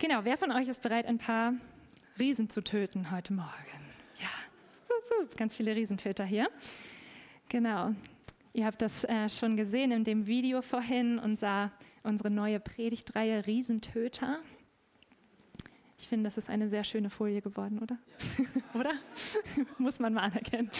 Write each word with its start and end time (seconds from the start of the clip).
Genau, 0.00 0.24
wer 0.24 0.38
von 0.38 0.50
euch 0.50 0.66
ist 0.66 0.80
bereit, 0.80 1.04
ein 1.04 1.18
paar 1.18 1.52
Riesen 2.18 2.48
zu 2.48 2.64
töten 2.64 3.10
heute 3.10 3.34
Morgen? 3.34 3.50
Ja, 4.18 4.30
ganz 5.36 5.54
viele 5.54 5.76
Riesentöter 5.76 6.24
hier. 6.24 6.48
Genau. 7.50 7.94
Ihr 8.54 8.64
habt 8.64 8.80
das 8.80 9.04
äh, 9.04 9.28
schon 9.28 9.58
gesehen 9.58 9.92
in 9.92 10.02
dem 10.04 10.26
Video 10.26 10.62
vorhin, 10.62 11.18
unser, 11.18 11.70
unsere 12.02 12.30
neue 12.30 12.60
Predigtreihe 12.60 13.46
Riesentöter. 13.46 14.38
Ich 15.98 16.08
finde, 16.08 16.30
das 16.30 16.38
ist 16.38 16.48
eine 16.48 16.70
sehr 16.70 16.84
schöne 16.84 17.10
Folie 17.10 17.42
geworden, 17.42 17.78
oder? 17.78 17.98
Ja. 18.38 18.44
oder? 18.80 18.92
Muss 19.76 19.98
man 19.98 20.14
mal 20.14 20.22
anerkennen. 20.22 20.70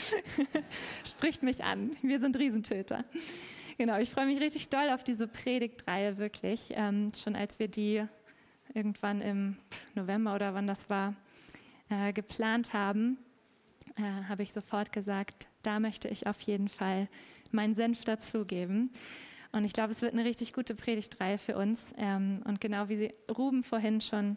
Spricht 1.05 1.43
mich 1.43 1.63
an. 1.63 1.95
Wir 2.01 2.21
sind 2.21 2.39
Riesentöter. 2.39 3.05
Genau, 3.77 3.99
ich 3.99 4.09
freue 4.09 4.25
mich 4.25 4.41
richtig 4.41 4.71
doll 4.71 4.89
auf 4.89 5.05
diese 5.05 5.29
Predigtreihe, 5.29 6.17
wirklich. 6.17 6.71
Ähm, 6.71 7.13
schon 7.15 7.37
als 7.37 7.59
wir 7.59 7.69
die 7.69 8.07
irgendwann 8.75 9.21
im 9.21 9.57
November 9.95 10.35
oder 10.35 10.55
wann 10.55 10.67
das 10.67 10.91
war, 10.91 11.15
äh, 11.89 12.13
geplant 12.13 12.73
haben, 12.73 13.19
äh, 13.97 14.03
habe 14.29 14.43
ich 14.43 14.53
sofort 14.53 14.93
gesagt, 14.93 15.47
da 15.63 15.81
möchte 15.81 16.09
ich 16.09 16.27
auf 16.27 16.41
jeden 16.43 16.69
Fall 16.69 17.09
meinen 17.53 17.75
Senf 17.75 18.05
dazugeben. 18.05 18.91
Und 19.53 19.65
ich 19.65 19.73
glaube, 19.73 19.93
es 19.93 20.01
wird 20.01 20.13
eine 20.13 20.25
richtig 20.25 20.53
gute 20.53 20.75
Predigtreihe 20.75 21.39
für 21.39 21.57
uns. 21.57 21.93
Ähm, 21.99 22.43
und 22.45 22.61
genau 22.61 22.89
wie 22.89 23.13
Ruben 23.29 23.63
vorhin 23.63 24.01
schon 24.01 24.37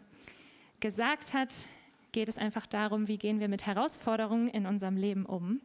gesagt 0.80 1.34
hat, 1.34 1.54
geht 2.12 2.28
es 2.28 2.38
einfach 2.38 2.66
darum, 2.66 3.08
wie 3.08 3.18
gehen 3.18 3.40
wir 3.40 3.48
mit 3.48 3.66
Herausforderungen 3.66 4.48
in 4.48 4.66
unserem 4.66 4.96
Leben 4.96 5.24
um. 5.26 5.60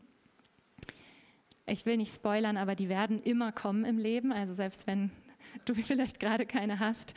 Ich 1.66 1.86
will 1.86 1.98
nicht 1.98 2.14
spoilern, 2.14 2.58
aber 2.58 2.76
die 2.76 2.90
werden 2.90 3.22
immer 3.22 3.52
kommen 3.52 3.86
im 3.86 3.98
Leben. 3.98 4.32
Also 4.32 4.54
selbst 4.54 4.88
wenn 4.88 5.12
du 5.66 5.74
vielleicht 5.76 6.20
gerade 6.20 6.46
keine 6.46 6.80
hast. 6.80 7.14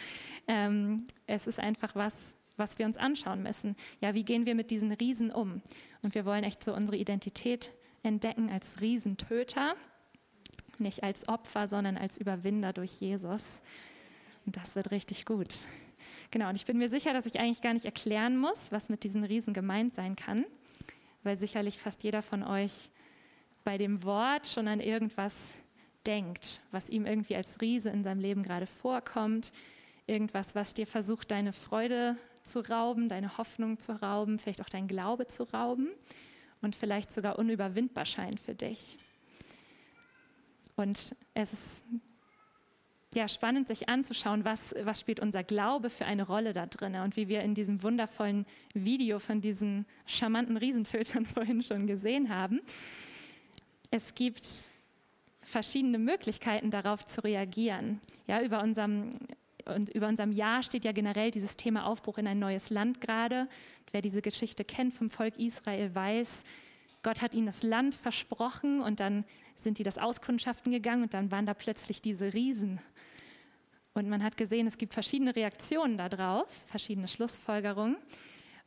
Ähm, 0.48 0.98
es 1.26 1.46
ist 1.46 1.58
einfach 1.58 1.94
was, 1.94 2.34
was 2.56 2.78
wir 2.78 2.86
uns 2.86 2.96
anschauen 2.96 3.42
müssen. 3.42 3.76
Ja, 4.00 4.14
wie 4.14 4.24
gehen 4.24 4.46
wir 4.46 4.54
mit 4.54 4.70
diesen 4.70 4.92
Riesen 4.92 5.30
um? 5.30 5.62
Und 6.02 6.14
wir 6.14 6.24
wollen 6.24 6.44
echt 6.44 6.62
so 6.62 6.74
unsere 6.74 6.96
Identität 6.96 7.72
entdecken 8.02 8.50
als 8.50 8.80
Riesentöter, 8.80 9.74
nicht 10.78 11.02
als 11.02 11.28
Opfer, 11.28 11.68
sondern 11.68 11.96
als 11.96 12.18
Überwinder 12.18 12.72
durch 12.72 13.00
Jesus. 13.00 13.60
Und 14.44 14.56
das 14.56 14.74
wird 14.74 14.90
richtig 14.90 15.24
gut. 15.24 15.66
Genau, 16.30 16.48
und 16.48 16.56
ich 16.56 16.66
bin 16.66 16.78
mir 16.78 16.88
sicher, 16.88 17.12
dass 17.12 17.26
ich 17.26 17.38
eigentlich 17.38 17.62
gar 17.62 17.74
nicht 17.74 17.84
erklären 17.84 18.36
muss, 18.36 18.72
was 18.72 18.88
mit 18.88 19.04
diesen 19.04 19.24
Riesen 19.24 19.54
gemeint 19.54 19.94
sein 19.94 20.16
kann, 20.16 20.44
weil 21.22 21.36
sicherlich 21.36 21.78
fast 21.78 22.02
jeder 22.02 22.22
von 22.22 22.42
euch 22.42 22.90
bei 23.64 23.78
dem 23.78 24.02
Wort 24.02 24.48
schon 24.48 24.66
an 24.66 24.80
irgendwas 24.80 25.52
denkt, 26.06 26.62
was 26.70 26.88
ihm 26.88 27.06
irgendwie 27.06 27.36
als 27.36 27.60
Riese 27.60 27.90
in 27.90 28.02
seinem 28.04 28.20
Leben 28.20 28.42
gerade 28.42 28.66
vorkommt, 28.66 29.52
irgendwas, 30.06 30.54
was 30.54 30.74
dir 30.74 30.86
versucht, 30.86 31.30
deine 31.30 31.52
Freude 31.52 32.16
zu 32.42 32.60
rauben, 32.60 33.08
deine 33.08 33.38
Hoffnung 33.38 33.78
zu 33.78 33.92
rauben, 34.02 34.38
vielleicht 34.38 34.60
auch 34.60 34.68
dein 34.68 34.88
Glaube 34.88 35.26
zu 35.26 35.44
rauben 35.44 35.88
und 36.60 36.74
vielleicht 36.74 37.12
sogar 37.12 37.38
unüberwindbar 37.38 38.04
scheint 38.04 38.40
für 38.40 38.54
dich. 38.54 38.96
Und 40.76 41.14
es 41.34 41.52
ist 41.52 41.62
ja, 43.14 43.28
spannend, 43.28 43.68
sich 43.68 43.88
anzuschauen, 43.88 44.44
was, 44.44 44.74
was 44.84 45.00
spielt 45.00 45.20
unser 45.20 45.44
Glaube 45.44 45.90
für 45.90 46.06
eine 46.06 46.22
Rolle 46.22 46.54
da 46.54 46.66
drin. 46.66 46.94
Und 46.96 47.16
wie 47.16 47.28
wir 47.28 47.42
in 47.42 47.54
diesem 47.54 47.82
wundervollen 47.82 48.46
Video 48.72 49.18
von 49.18 49.40
diesen 49.40 49.84
charmanten 50.06 50.56
Riesentötern 50.56 51.26
vorhin 51.34 51.62
schon 51.62 51.86
gesehen 51.86 52.30
haben. 52.30 52.60
Es 53.90 54.14
gibt 54.14 54.64
verschiedene 55.42 55.98
Möglichkeiten 55.98 56.70
darauf 56.70 57.04
zu 57.04 57.22
reagieren. 57.22 58.00
Ja, 58.26 58.40
über 58.42 58.62
unserem 58.62 59.12
und 59.64 59.90
über 59.90 60.08
unserem 60.08 60.32
Jahr 60.32 60.62
steht 60.62 60.84
ja 60.84 60.92
generell 60.92 61.30
dieses 61.30 61.56
Thema 61.56 61.86
Aufbruch 61.86 62.18
in 62.18 62.26
ein 62.26 62.38
neues 62.38 62.70
Land 62.70 63.00
gerade. 63.00 63.48
Wer 63.92 64.02
diese 64.02 64.22
Geschichte 64.22 64.64
kennt 64.64 64.94
vom 64.94 65.08
Volk 65.08 65.38
Israel 65.38 65.94
weiß, 65.94 66.42
Gott 67.02 67.20
hat 67.20 67.34
ihnen 67.34 67.46
das 67.46 67.62
Land 67.62 67.94
versprochen 67.94 68.80
und 68.80 69.00
dann 69.00 69.24
sind 69.56 69.78
die 69.78 69.82
das 69.82 69.98
auskundschaften 69.98 70.72
gegangen 70.72 71.02
und 71.04 71.14
dann 71.14 71.30
waren 71.30 71.46
da 71.46 71.54
plötzlich 71.54 72.00
diese 72.00 72.32
Riesen. 72.32 72.80
Und 73.94 74.08
man 74.08 74.22
hat 74.22 74.36
gesehen, 74.36 74.66
es 74.66 74.78
gibt 74.78 74.94
verschiedene 74.94 75.36
Reaktionen 75.36 75.98
darauf, 75.98 76.48
verschiedene 76.66 77.08
Schlussfolgerungen. 77.08 77.96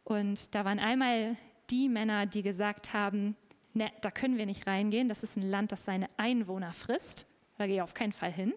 Und 0.03 0.53
da 0.53 0.66
waren 0.66 0.79
einmal 0.79 1.35
die 1.72 1.89
Männer, 1.89 2.25
die 2.28 2.44
gesagt 2.44 2.94
haben, 2.94 3.35
ne, 3.75 3.91
da 4.01 4.11
können 4.11 4.37
wir 4.37 4.45
nicht 4.45 4.67
reingehen, 4.67 5.09
das 5.09 5.23
ist 5.23 5.37
ein 5.37 5.43
Land, 5.43 5.71
das 5.71 5.85
seine 5.85 6.07
Einwohner 6.17 6.73
frisst, 6.73 7.25
da 7.57 7.67
gehe 7.67 7.75
ich 7.75 7.81
auf 7.81 7.93
keinen 7.93 8.13
Fall 8.13 8.31
hin. 8.31 8.53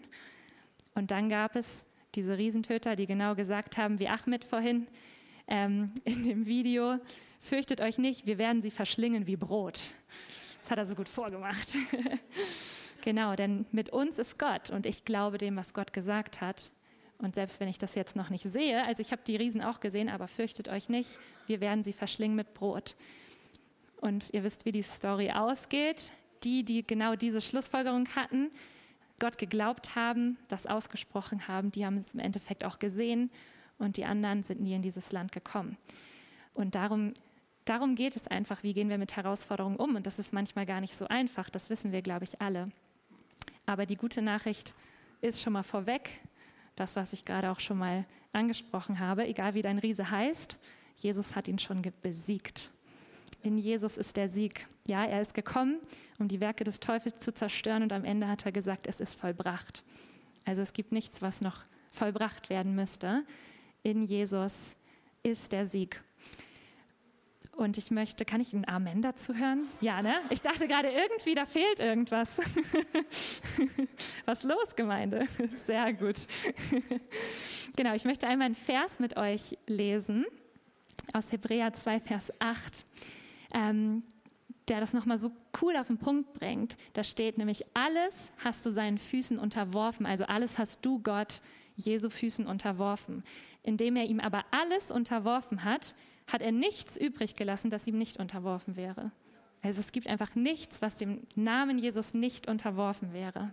Und 0.94 1.10
dann 1.10 1.28
gab 1.28 1.56
es 1.56 1.84
diese 2.14 2.38
Riesentöter, 2.38 2.96
die 2.96 3.06
genau 3.06 3.34
gesagt 3.34 3.76
haben, 3.76 3.98
wie 3.98 4.08
Ahmed 4.08 4.44
vorhin 4.44 4.86
ähm, 5.46 5.92
in 6.04 6.24
dem 6.24 6.46
Video, 6.46 6.98
fürchtet 7.38 7.80
euch 7.80 7.98
nicht, 7.98 8.26
wir 8.26 8.38
werden 8.38 8.62
sie 8.62 8.70
verschlingen 8.70 9.26
wie 9.26 9.36
Brot. 9.36 9.82
Das 10.60 10.70
hat 10.70 10.78
er 10.78 10.86
so 10.86 10.94
gut 10.94 11.08
vorgemacht. 11.08 11.76
genau, 13.02 13.34
denn 13.34 13.66
mit 13.72 13.90
uns 13.90 14.18
ist 14.18 14.38
Gott 14.38 14.70
und 14.70 14.86
ich 14.86 15.04
glaube 15.04 15.38
dem, 15.38 15.56
was 15.56 15.72
Gott 15.72 15.92
gesagt 15.92 16.40
hat. 16.40 16.70
Und 17.18 17.34
selbst 17.34 17.58
wenn 17.58 17.68
ich 17.68 17.78
das 17.78 17.96
jetzt 17.96 18.14
noch 18.14 18.30
nicht 18.30 18.44
sehe, 18.44 18.84
also 18.84 19.00
ich 19.00 19.10
habe 19.10 19.22
die 19.26 19.34
Riesen 19.34 19.62
auch 19.62 19.80
gesehen, 19.80 20.08
aber 20.08 20.28
fürchtet 20.28 20.68
euch 20.68 20.88
nicht, 20.88 21.18
wir 21.46 21.60
werden 21.60 21.82
sie 21.82 21.92
verschlingen 21.92 22.36
mit 22.36 22.54
Brot. 22.54 22.94
Und 24.00 24.32
ihr 24.32 24.44
wisst, 24.44 24.64
wie 24.64 24.70
die 24.70 24.82
Story 24.82 25.30
ausgeht. 25.30 26.12
Die, 26.44 26.64
die 26.64 26.86
genau 26.86 27.16
diese 27.16 27.40
Schlussfolgerung 27.40 28.08
hatten, 28.14 28.52
Gott 29.18 29.38
geglaubt 29.38 29.96
haben, 29.96 30.38
das 30.46 30.66
ausgesprochen 30.66 31.48
haben, 31.48 31.72
die 31.72 31.84
haben 31.84 31.98
es 31.98 32.14
im 32.14 32.20
Endeffekt 32.20 32.64
auch 32.64 32.78
gesehen 32.78 33.30
und 33.78 33.96
die 33.96 34.04
anderen 34.04 34.44
sind 34.44 34.60
nie 34.60 34.74
in 34.74 34.82
dieses 34.82 35.10
Land 35.10 35.32
gekommen. 35.32 35.76
Und 36.54 36.74
darum, 36.74 37.14
darum 37.64 37.94
geht 37.94 38.16
es 38.16 38.28
einfach, 38.28 38.62
wie 38.62 38.72
gehen 38.72 38.88
wir 38.88 38.98
mit 38.98 39.16
Herausforderungen 39.16 39.76
um. 39.76 39.96
Und 39.96 40.06
das 40.06 40.18
ist 40.18 40.32
manchmal 40.32 40.66
gar 40.66 40.80
nicht 40.80 40.96
so 40.96 41.08
einfach, 41.08 41.50
das 41.50 41.70
wissen 41.70 41.92
wir, 41.92 42.02
glaube 42.02 42.24
ich, 42.24 42.40
alle. 42.40 42.70
Aber 43.66 43.86
die 43.86 43.96
gute 43.96 44.22
Nachricht 44.22 44.74
ist 45.20 45.42
schon 45.42 45.52
mal 45.52 45.62
vorweg, 45.62 46.20
das, 46.76 46.96
was 46.96 47.12
ich 47.12 47.24
gerade 47.24 47.50
auch 47.50 47.60
schon 47.60 47.78
mal 47.78 48.04
angesprochen 48.32 49.00
habe, 49.00 49.26
egal 49.26 49.54
wie 49.54 49.62
dein 49.62 49.78
Riese 49.78 50.10
heißt, 50.10 50.56
Jesus 50.96 51.34
hat 51.36 51.48
ihn 51.48 51.58
schon 51.58 51.82
besiegt. 52.02 52.70
In 53.42 53.56
Jesus 53.56 53.96
ist 53.96 54.16
der 54.16 54.28
Sieg. 54.28 54.66
Ja, 54.86 55.04
er 55.04 55.20
ist 55.20 55.34
gekommen, 55.34 55.78
um 56.18 56.28
die 56.28 56.40
Werke 56.40 56.64
des 56.64 56.80
Teufels 56.80 57.18
zu 57.20 57.32
zerstören 57.32 57.82
und 57.82 57.92
am 57.92 58.04
Ende 58.04 58.28
hat 58.28 58.44
er 58.44 58.52
gesagt, 58.52 58.86
es 58.86 59.00
ist 59.00 59.18
vollbracht. 59.18 59.84
Also 60.44 60.62
es 60.62 60.72
gibt 60.72 60.92
nichts, 60.92 61.22
was 61.22 61.40
noch 61.40 61.64
vollbracht 61.92 62.50
werden 62.50 62.74
müsste. 62.74 63.24
In 63.82 64.02
Jesus 64.02 64.54
ist 65.22 65.52
der 65.52 65.66
Sieg. 65.66 66.02
Und 67.52 67.76
ich 67.76 67.90
möchte, 67.90 68.24
kann 68.24 68.40
ich 68.40 68.52
ein 68.52 68.68
Amen 68.68 69.02
dazu 69.02 69.34
hören? 69.34 69.66
Ja, 69.80 70.00
ne? 70.00 70.14
Ich 70.30 70.42
dachte 70.42 70.68
gerade 70.68 70.88
irgendwie, 70.90 71.34
da 71.34 71.44
fehlt 71.44 71.80
irgendwas. 71.80 72.36
Was 74.26 74.44
los, 74.44 74.76
Gemeinde? 74.76 75.26
Sehr 75.66 75.92
gut. 75.92 76.16
Genau, 77.76 77.94
ich 77.94 78.04
möchte 78.04 78.28
einmal 78.28 78.46
einen 78.46 78.54
Vers 78.54 79.00
mit 79.00 79.16
euch 79.16 79.58
lesen 79.66 80.24
aus 81.12 81.32
Hebräer 81.32 81.72
2, 81.72 82.00
Vers 82.00 82.32
8 82.38 82.84
ähm, 83.54 84.02
der 84.68 84.80
das 84.80 84.92
nochmal 84.92 85.18
so 85.18 85.32
cool 85.62 85.76
auf 85.76 85.86
den 85.86 85.98
Punkt 85.98 86.34
bringt. 86.34 86.76
Da 86.92 87.04
steht 87.04 87.38
nämlich, 87.38 87.64
alles 87.74 88.32
hast 88.44 88.64
du 88.66 88.70
seinen 88.70 88.98
Füßen 88.98 89.38
unterworfen, 89.38 90.06
also 90.06 90.24
alles 90.24 90.58
hast 90.58 90.84
du 90.84 91.00
Gott 91.00 91.40
Jesu 91.76 92.10
Füßen 92.10 92.46
unterworfen. 92.46 93.22
Indem 93.62 93.96
er 93.96 94.06
ihm 94.06 94.20
aber 94.20 94.44
alles 94.50 94.90
unterworfen 94.90 95.64
hat, 95.64 95.94
hat 96.26 96.42
er 96.42 96.52
nichts 96.52 96.96
übrig 96.96 97.34
gelassen, 97.34 97.70
das 97.70 97.86
ihm 97.86 97.96
nicht 97.96 98.18
unterworfen 98.18 98.76
wäre. 98.76 99.12
Also 99.62 99.80
es 99.80 99.92
gibt 99.92 100.06
einfach 100.06 100.34
nichts, 100.34 100.82
was 100.82 100.96
dem 100.96 101.26
Namen 101.34 101.78
Jesus 101.78 102.14
nicht 102.14 102.48
unterworfen 102.48 103.12
wäre. 103.12 103.52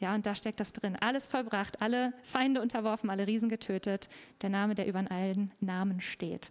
Ja, 0.00 0.14
und 0.14 0.26
da 0.26 0.34
steckt 0.34 0.60
das 0.60 0.72
drin. 0.72 0.96
Alles 0.96 1.26
vollbracht, 1.26 1.80
alle 1.80 2.12
Feinde 2.22 2.60
unterworfen, 2.60 3.10
alle 3.10 3.26
Riesen 3.26 3.48
getötet. 3.48 4.08
Der 4.42 4.50
Name, 4.50 4.74
der 4.74 4.88
über 4.88 5.04
allen 5.10 5.52
Namen 5.60 6.00
steht. 6.00 6.50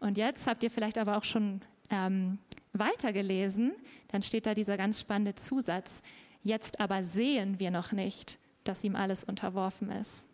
Und 0.00 0.16
jetzt 0.16 0.46
habt 0.46 0.62
ihr 0.62 0.70
vielleicht 0.70 0.96
aber 0.96 1.16
auch 1.16 1.24
schon 1.24 1.60
ähm, 1.90 2.38
weitergelesen, 2.72 3.72
dann 4.08 4.22
steht 4.22 4.46
da 4.46 4.54
dieser 4.54 4.76
ganz 4.76 5.00
spannende 5.00 5.34
Zusatz, 5.34 6.02
jetzt 6.42 6.80
aber 6.80 7.04
sehen 7.04 7.58
wir 7.58 7.70
noch 7.70 7.92
nicht, 7.92 8.38
dass 8.64 8.84
ihm 8.84 8.96
alles 8.96 9.24
unterworfen 9.24 9.90
ist. 9.90 10.24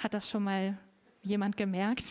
Hat 0.00 0.14
das 0.14 0.28
schon 0.28 0.44
mal 0.44 0.76
jemand 1.22 1.56
gemerkt? 1.56 2.04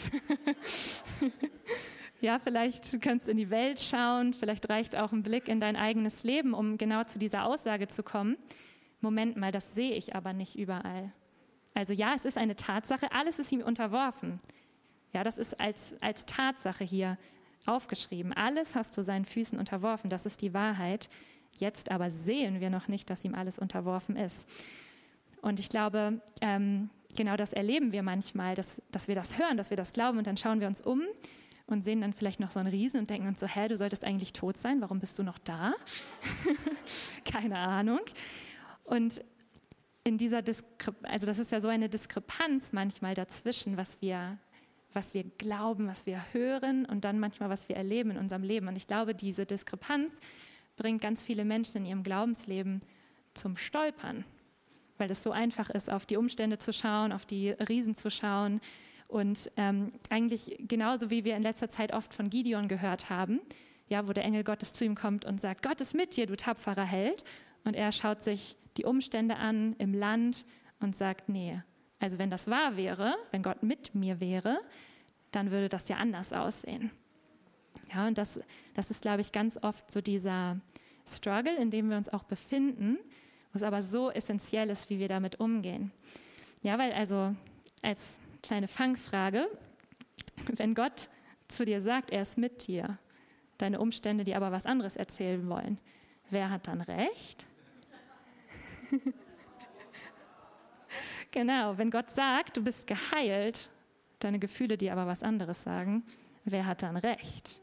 ja, 2.22 2.40
vielleicht 2.40 2.92
du 2.92 3.00
kannst 3.00 3.30
in 3.30 3.38
die 3.38 3.50
Welt 3.50 3.80
schauen, 3.80 4.34
vielleicht 4.34 4.70
reicht 4.70 4.96
auch 4.96 5.12
ein 5.12 5.24
Blick 5.24 5.48
in 5.48 5.60
dein 5.60 5.76
eigenes 5.76 6.24
Leben, 6.24 6.54
um 6.54 6.78
genau 6.78 7.04
zu 7.04 7.20
dieser 7.20 7.46
Aussage 7.46 7.88
zu 7.88 8.04
kommen. 8.04 8.38
Moment 9.02 9.38
mal, 9.38 9.52
das 9.52 9.76
sehe 9.76 9.94
ich 9.94 10.16
aber 10.16 10.34
nicht 10.34 10.58
überall. 10.58 11.12
Also 11.74 11.94
ja, 11.94 12.14
es 12.16 12.26
ist 12.26 12.38
eine 12.38 12.56
Tatsache, 12.56 13.12
alles 13.12 13.38
ist 13.38 13.52
ihm 13.52 13.62
unterworfen. 13.62 14.40
Ja, 15.14 15.24
das 15.24 15.38
ist 15.38 15.60
als, 15.60 15.96
als 16.02 16.26
Tatsache 16.26 16.84
hier 16.84 17.18
aufgeschrieben. 17.68 18.34
Alles 18.34 18.76
hast 18.76 18.98
du 18.98 19.04
seinen 19.04 19.26
Füßen 19.26 19.58
unterworfen, 19.58 20.10
das 20.10 20.26
ist 20.26 20.42
die 20.42 20.54
Wahrheit. 20.54 21.10
Jetzt 21.54 21.90
aber 21.92 22.12
sehen 22.12 22.60
wir 22.60 22.70
noch 22.70 22.88
nicht, 22.88 23.10
dass 23.10 23.24
ihm 23.24 23.34
alles 23.36 23.60
unterworfen 23.60 24.16
ist. 24.18 24.48
Und 25.42 25.60
ich 25.60 25.70
glaube, 25.70 26.22
ähm, 26.42 26.90
genau 27.16 27.38
das 27.38 27.54
erleben 27.54 27.92
wir 27.92 28.04
manchmal, 28.04 28.56
dass, 28.56 28.82
dass 28.92 29.08
wir 29.08 29.16
das 29.16 29.38
hören, 29.38 29.58
dass 29.58 29.70
wir 29.70 29.78
das 29.78 29.94
glauben 29.94 30.18
und 30.18 30.28
dann 30.28 30.38
schauen 30.38 30.60
wir 30.60 30.68
uns 30.68 30.82
um 30.82 31.02
und 31.68 31.84
sehen 31.84 32.02
dann 32.02 32.14
vielleicht 32.14 32.40
noch 32.40 32.50
so 32.50 32.60
einen 32.60 32.70
Riesen 32.70 33.00
und 33.00 33.10
denken 33.10 33.28
uns 33.28 33.40
so, 33.40 33.48
hä, 33.48 33.68
du 33.68 33.78
solltest 33.78 34.04
eigentlich 34.04 34.34
tot 34.34 34.58
sein, 34.58 34.82
warum 34.82 35.00
bist 35.00 35.18
du 35.18 35.24
noch 35.24 35.40
da? 35.40 35.74
Keine 37.26 37.58
Ahnung. 37.58 38.02
Und 38.84 39.22
in 40.04 40.18
dieser 40.20 40.44
Diskrepanz, 40.44 41.12
also 41.12 41.26
das 41.26 41.40
ist 41.40 41.52
ja 41.52 41.60
so 41.60 41.68
eine 41.68 41.90
Diskrepanz 41.90 42.74
manchmal 42.74 43.16
dazwischen, 43.16 43.78
was 43.78 44.02
wir, 44.02 44.38
was 44.96 45.14
wir 45.14 45.24
glauben, 45.38 45.88
was 45.88 46.06
wir 46.06 46.22
hören 46.32 46.86
und 46.86 47.06
dann 47.06 47.20
manchmal, 47.20 47.50
was 47.50 47.70
wir 47.70 47.76
erleben 47.76 48.12
in 48.12 48.18
unserem 48.18 48.44
Leben. 48.44 48.68
Und 48.68 48.76
ich 48.76 48.88
glaube, 48.88 49.14
diese 49.14 49.46
Diskrepanz 49.46 50.14
bringt 50.78 51.02
ganz 51.02 51.24
viele 51.24 51.46
Menschen 51.46 51.78
in 51.78 51.86
ihrem 51.86 52.04
Glaubensleben 52.04 52.80
zum 53.34 53.58
Stolpern, 53.58 54.24
weil 54.98 55.12
es 55.12 55.22
so 55.22 55.32
einfach 55.32 55.70
ist, 55.70 55.92
auf 55.92 56.06
die 56.06 56.18
Umstände 56.18 56.58
zu 56.58 56.74
schauen, 56.74 57.12
auf 57.12 57.26
die 57.26 57.50
Riesen 57.52 57.96
zu 57.96 58.10
schauen. 58.10 58.62
Und 59.08 59.52
ähm, 59.58 59.92
eigentlich 60.10 60.56
genauso 60.60 61.10
wie 61.10 61.26
wir 61.26 61.36
in 61.36 61.44
letzter 61.44 61.70
Zeit 61.70 61.94
oft 61.94 62.14
von 62.14 62.30
Gideon 62.30 62.68
gehört 62.68 63.10
haben, 63.10 63.42
ja, 63.88 64.08
wo 64.08 64.14
der 64.14 64.24
Engel 64.24 64.44
Gottes 64.44 64.74
zu 64.74 64.86
ihm 64.86 64.96
kommt 64.96 65.26
und 65.26 65.40
sagt, 65.40 65.62
Gott 65.62 65.80
ist 65.82 65.94
mit 65.94 66.16
dir, 66.16 66.26
du 66.26 66.36
tapferer 66.36 66.86
Held. 66.86 67.24
Und 67.64 67.76
er 67.76 67.92
schaut 67.92 68.24
sich 68.24 68.56
die 68.78 68.86
Umstände 68.86 69.36
an 69.36 69.76
im 69.78 69.94
Land 69.94 70.46
und 70.80 70.96
sagt, 70.96 71.30
nee, 71.30 71.62
also 72.00 72.18
wenn 72.20 72.30
das 72.30 72.50
wahr 72.50 72.78
wäre, 72.78 73.16
wenn 73.32 73.44
Gott 73.44 73.64
mit 73.64 73.96
mir 73.96 74.20
wäre, 74.20 74.60
dann 75.32 75.52
würde 75.52 75.70
das 75.70 75.88
ja 75.88 75.98
anders 75.98 76.34
aussehen. 76.34 76.92
Ja, 77.94 78.08
und 78.08 78.18
das, 78.18 78.40
das 78.74 78.92
ist, 78.92 79.02
glaube 79.02 79.22
ich, 79.22 79.32
ganz 79.32 79.58
oft 79.62 79.90
so 79.92 80.02
dieser 80.02 80.60
Struggle, 81.08 81.56
in 81.58 81.72
dem 81.72 81.90
wir 81.90 81.98
uns 81.98 82.10
auch 82.10 82.24
befinden, 82.24 82.98
was 83.54 83.64
aber 83.64 83.84
so 83.84 84.12
essentiell 84.12 84.70
ist, 84.70 84.90
wie 84.90 85.00
wir 85.00 85.08
damit 85.08 85.40
umgehen. 85.40 85.92
Ja, 86.62 86.78
weil 86.78 86.92
also 86.94 87.36
als 87.82 88.14
kleine 88.42 88.68
Fangfrage, 88.68 89.48
wenn 90.56 90.74
Gott 90.74 91.10
zu 91.48 91.64
dir 91.64 91.82
sagt, 91.82 92.12
er 92.12 92.24
ist 92.24 92.38
mit 92.38 92.68
dir, 92.68 92.98
deine 93.58 93.80
Umstände, 93.80 94.24
die 94.24 94.36
aber 94.36 94.52
was 94.52 94.66
anderes 94.66 94.96
erzählen 94.96 95.48
wollen, 95.48 95.80
wer 96.30 96.50
hat 96.50 96.68
dann 96.68 96.82
recht? 96.82 97.46
genau, 101.36 101.78
wenn 101.78 101.92
Gott 101.92 102.10
sagt, 102.10 102.58
du 102.58 102.64
bist 102.64 102.88
geheilt, 102.88 103.70
deine 104.20 104.40
Gefühle, 104.40 104.78
die 104.78 104.90
aber 104.90 105.06
was 105.06 105.22
anderes 105.22 105.62
sagen, 105.62 106.04
wer 106.46 106.66
hat 106.66 106.82
dann 106.82 106.98
recht? 106.98 107.62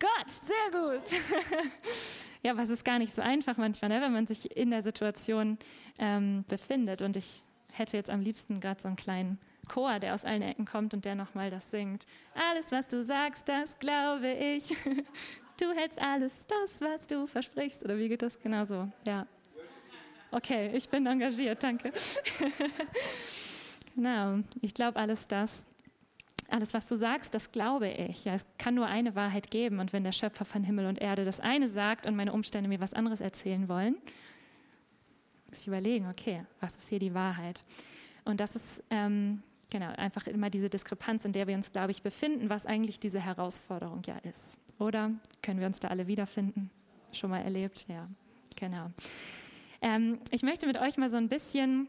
Gott, 0.00 0.28
sehr 0.28 0.70
gut. 0.72 1.20
ja, 2.42 2.56
was 2.56 2.70
ist 2.70 2.84
gar 2.84 2.98
nicht 2.98 3.14
so 3.14 3.22
einfach 3.22 3.56
manchmal, 3.56 3.90
ne, 3.90 4.00
wenn 4.00 4.12
man 4.12 4.26
sich 4.26 4.56
in 4.56 4.70
der 4.70 4.82
Situation 4.82 5.58
ähm, 5.98 6.44
befindet. 6.48 7.02
Und 7.02 7.16
ich 7.16 7.42
hätte 7.72 7.96
jetzt 7.96 8.10
am 8.10 8.20
liebsten 8.20 8.58
gerade 8.58 8.80
so 8.80 8.88
einen 8.88 8.96
kleinen 8.96 9.38
Chor, 9.68 9.98
der 9.98 10.14
aus 10.14 10.24
allen 10.24 10.42
Ecken 10.42 10.64
kommt 10.64 10.94
und 10.94 11.04
der 11.04 11.14
nochmal 11.14 11.50
das 11.50 11.70
singt. 11.70 12.06
Alles, 12.34 12.72
was 12.72 12.88
du 12.88 13.04
sagst, 13.04 13.48
das 13.48 13.78
glaube 13.78 14.32
ich. 14.32 14.74
Du 15.58 15.72
hältst 15.72 15.98
alles, 15.98 16.34
das, 16.46 16.82
was 16.82 17.06
du 17.06 17.26
versprichst. 17.26 17.82
Oder 17.82 17.96
wie 17.96 18.10
geht 18.10 18.20
das 18.20 18.38
genau 18.38 18.66
so? 18.66 18.90
Ja. 19.06 19.26
Okay, 20.36 20.70
ich 20.74 20.86
bin 20.90 21.06
engagiert, 21.06 21.62
danke. 21.62 21.90
genau, 23.94 24.40
ich 24.60 24.74
glaube 24.74 24.98
alles 24.98 25.26
das, 25.26 25.64
alles, 26.50 26.74
was 26.74 26.86
du 26.88 26.96
sagst, 26.96 27.32
das 27.32 27.52
glaube 27.52 27.88
ich. 27.88 28.26
Ja, 28.26 28.34
es 28.34 28.44
kann 28.58 28.74
nur 28.74 28.84
eine 28.84 29.14
Wahrheit 29.14 29.50
geben. 29.50 29.78
Und 29.78 29.94
wenn 29.94 30.04
der 30.04 30.12
Schöpfer 30.12 30.44
von 30.44 30.62
Himmel 30.62 30.84
und 30.88 31.00
Erde 31.00 31.24
das 31.24 31.40
eine 31.40 31.70
sagt 31.70 32.06
und 32.06 32.16
meine 32.16 32.34
Umstände 32.34 32.68
mir 32.68 32.80
was 32.80 32.92
anderes 32.92 33.22
erzählen 33.22 33.66
wollen, 33.70 33.96
muss 35.48 35.62
ich 35.62 35.68
überlegen, 35.68 36.06
okay, 36.10 36.44
was 36.60 36.76
ist 36.76 36.90
hier 36.90 36.98
die 36.98 37.14
Wahrheit? 37.14 37.64
Und 38.26 38.38
das 38.38 38.56
ist 38.56 38.84
ähm, 38.90 39.42
genau 39.70 39.88
einfach 39.96 40.26
immer 40.26 40.50
diese 40.50 40.68
Diskrepanz, 40.68 41.24
in 41.24 41.32
der 41.32 41.46
wir 41.46 41.54
uns, 41.54 41.72
glaube 41.72 41.92
ich, 41.92 42.02
befinden, 42.02 42.50
was 42.50 42.66
eigentlich 42.66 43.00
diese 43.00 43.20
Herausforderung 43.20 44.02
ja 44.04 44.18
ist. 44.18 44.58
Oder 44.78 45.12
können 45.40 45.60
wir 45.60 45.66
uns 45.66 45.80
da 45.80 45.88
alle 45.88 46.06
wiederfinden? 46.06 46.70
Schon 47.10 47.30
mal 47.30 47.40
erlebt? 47.40 47.86
Ja, 47.88 48.06
genau. 48.54 48.90
Ähm, 49.82 50.18
ich 50.30 50.42
möchte 50.42 50.66
mit 50.66 50.78
euch 50.78 50.96
mal 50.96 51.10
so 51.10 51.16
ein 51.16 51.28
bisschen 51.28 51.88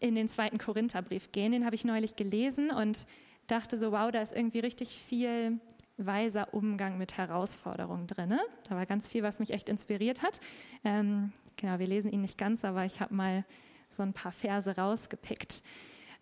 in 0.00 0.14
den 0.14 0.28
zweiten 0.28 0.58
Korintherbrief 0.58 1.32
gehen. 1.32 1.52
Den 1.52 1.64
habe 1.64 1.74
ich 1.74 1.84
neulich 1.84 2.16
gelesen 2.16 2.70
und 2.70 3.06
dachte 3.46 3.76
so, 3.76 3.92
wow, 3.92 4.10
da 4.10 4.20
ist 4.20 4.34
irgendwie 4.34 4.60
richtig 4.60 4.90
viel 4.90 5.60
weiser 5.96 6.52
Umgang 6.54 6.98
mit 6.98 7.16
Herausforderungen 7.16 8.06
drin. 8.06 8.38
Da 8.68 8.76
war 8.76 8.86
ganz 8.86 9.08
viel, 9.08 9.22
was 9.22 9.38
mich 9.38 9.50
echt 9.50 9.68
inspiriert 9.68 10.22
hat. 10.22 10.40
Ähm, 10.84 11.32
genau, 11.56 11.78
wir 11.78 11.86
lesen 11.86 12.10
ihn 12.10 12.22
nicht 12.22 12.38
ganz, 12.38 12.64
aber 12.64 12.84
ich 12.84 13.00
habe 13.00 13.14
mal 13.14 13.44
so 13.90 14.02
ein 14.02 14.12
paar 14.12 14.32
Verse 14.32 14.74
rausgepickt. 14.74 15.62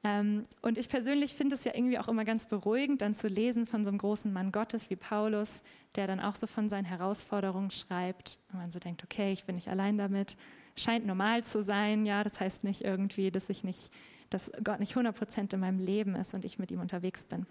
Ähm, 0.03 0.45
und 0.63 0.79
ich 0.79 0.89
persönlich 0.89 1.35
finde 1.35 1.55
es 1.55 1.65
ja 1.65 1.75
irgendwie 1.75 1.99
auch 1.99 2.09
immer 2.09 2.25
ganz 2.25 2.47
beruhigend, 2.47 3.03
dann 3.03 3.15
zu 3.15 3.29
lesen 3.29 3.67
von 3.67 3.85
so 3.85 3.91
einem 3.91 3.99
großen 3.99 4.33
Mann 4.33 4.51
Gottes 4.51 4.91
wie 4.91 4.97
Paulus, 4.97 5.63
der 5.95 6.07
dann 6.07 6.21
auch 6.21 6.37
so 6.37 6.47
von 6.47 6.69
seinen 6.69 6.87
Herausforderungen 6.87 7.71
schreibt. 7.71 8.39
Und 8.53 8.59
man 8.59 8.71
so 8.71 8.79
denkt, 8.79 9.05
okay, 9.05 9.33
ich 9.33 9.45
bin 9.45 9.57
nicht 9.57 9.69
allein 9.69 9.99
damit. 9.99 10.37
Scheint 10.81 11.07
normal 11.07 11.45
zu 11.45 11.63
sein, 11.63 12.07
ja, 12.07 12.25
das 12.25 12.41
heißt 12.41 12.65
nicht 12.65 12.83
irgendwie, 12.83 13.31
dass 13.31 13.49
ich 13.51 13.65
nicht 13.65 13.91
dass 14.31 14.51
Gott 14.63 14.79
nicht 14.79 14.93
100 14.93 15.17
Prozent 15.17 15.53
in 15.53 15.61
meinem 15.61 15.81
Leben 15.81 16.15
ist 16.15 16.35
und 16.35 16.45
ich 16.45 16.59
mit 16.59 16.71
ihm 16.71 16.81
unterwegs 16.81 17.25
bin. 17.25 17.47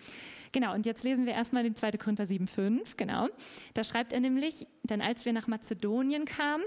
Genau, 0.54 0.74
und 0.74 0.86
jetzt 0.86 1.04
lesen 1.04 1.26
wir 1.26 1.34
erstmal 1.34 1.64
den 1.64 1.76
2. 1.76 1.92
Korinther 1.92 2.24
7,5, 2.24 2.96
genau. 2.96 3.28
Da 3.74 3.84
schreibt 3.84 4.14
er 4.14 4.22
nämlich, 4.22 4.66
denn 4.84 5.02
als 5.02 5.26
wir 5.26 5.34
nach 5.34 5.48
Mazedonien 5.48 6.26
kamen, 6.26 6.64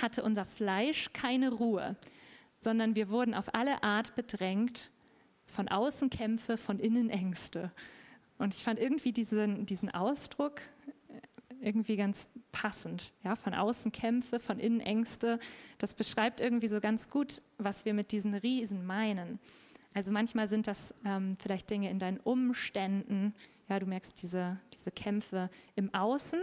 hatte 0.00 0.22
unser 0.22 0.44
Fleisch 0.44 1.12
keine 1.12 1.52
Ruhe, 1.52 1.96
sondern 2.60 2.96
wir 2.96 3.10
wurden 3.10 3.34
auf 3.34 3.54
alle 3.54 3.82
Art 3.82 4.14
bedrängt, 4.14 4.90
von 5.46 5.68
außen 5.68 6.08
Kämpfe, 6.10 6.56
von 6.56 6.78
innen 6.78 7.10
Ängste. 7.10 7.70
Und 8.38 8.54
ich 8.54 8.62
fand 8.62 8.80
irgendwie 8.80 9.12
diesen, 9.12 9.66
diesen 9.66 9.90
Ausdruck 9.90 10.62
irgendwie 11.64 11.96
ganz 11.96 12.28
passend. 12.52 13.12
Ja, 13.22 13.36
von 13.36 13.54
außen 13.54 13.90
Kämpfe, 13.92 14.38
von 14.38 14.58
innen 14.58 14.80
Ängste. 14.80 15.38
Das 15.78 15.94
beschreibt 15.94 16.40
irgendwie 16.40 16.68
so 16.68 16.80
ganz 16.80 17.10
gut, 17.10 17.42
was 17.58 17.84
wir 17.84 17.94
mit 17.94 18.12
diesen 18.12 18.34
Riesen 18.34 18.84
meinen. 18.86 19.38
Also 19.94 20.10
manchmal 20.10 20.48
sind 20.48 20.66
das 20.66 20.92
ähm, 21.04 21.36
vielleicht 21.40 21.70
Dinge 21.70 21.90
in 21.90 21.98
deinen 21.98 22.18
Umständen. 22.18 23.34
Ja, 23.68 23.78
du 23.78 23.86
merkst 23.86 24.20
diese, 24.22 24.58
diese 24.74 24.90
Kämpfe 24.90 25.50
im 25.76 25.92
Außen. 25.94 26.40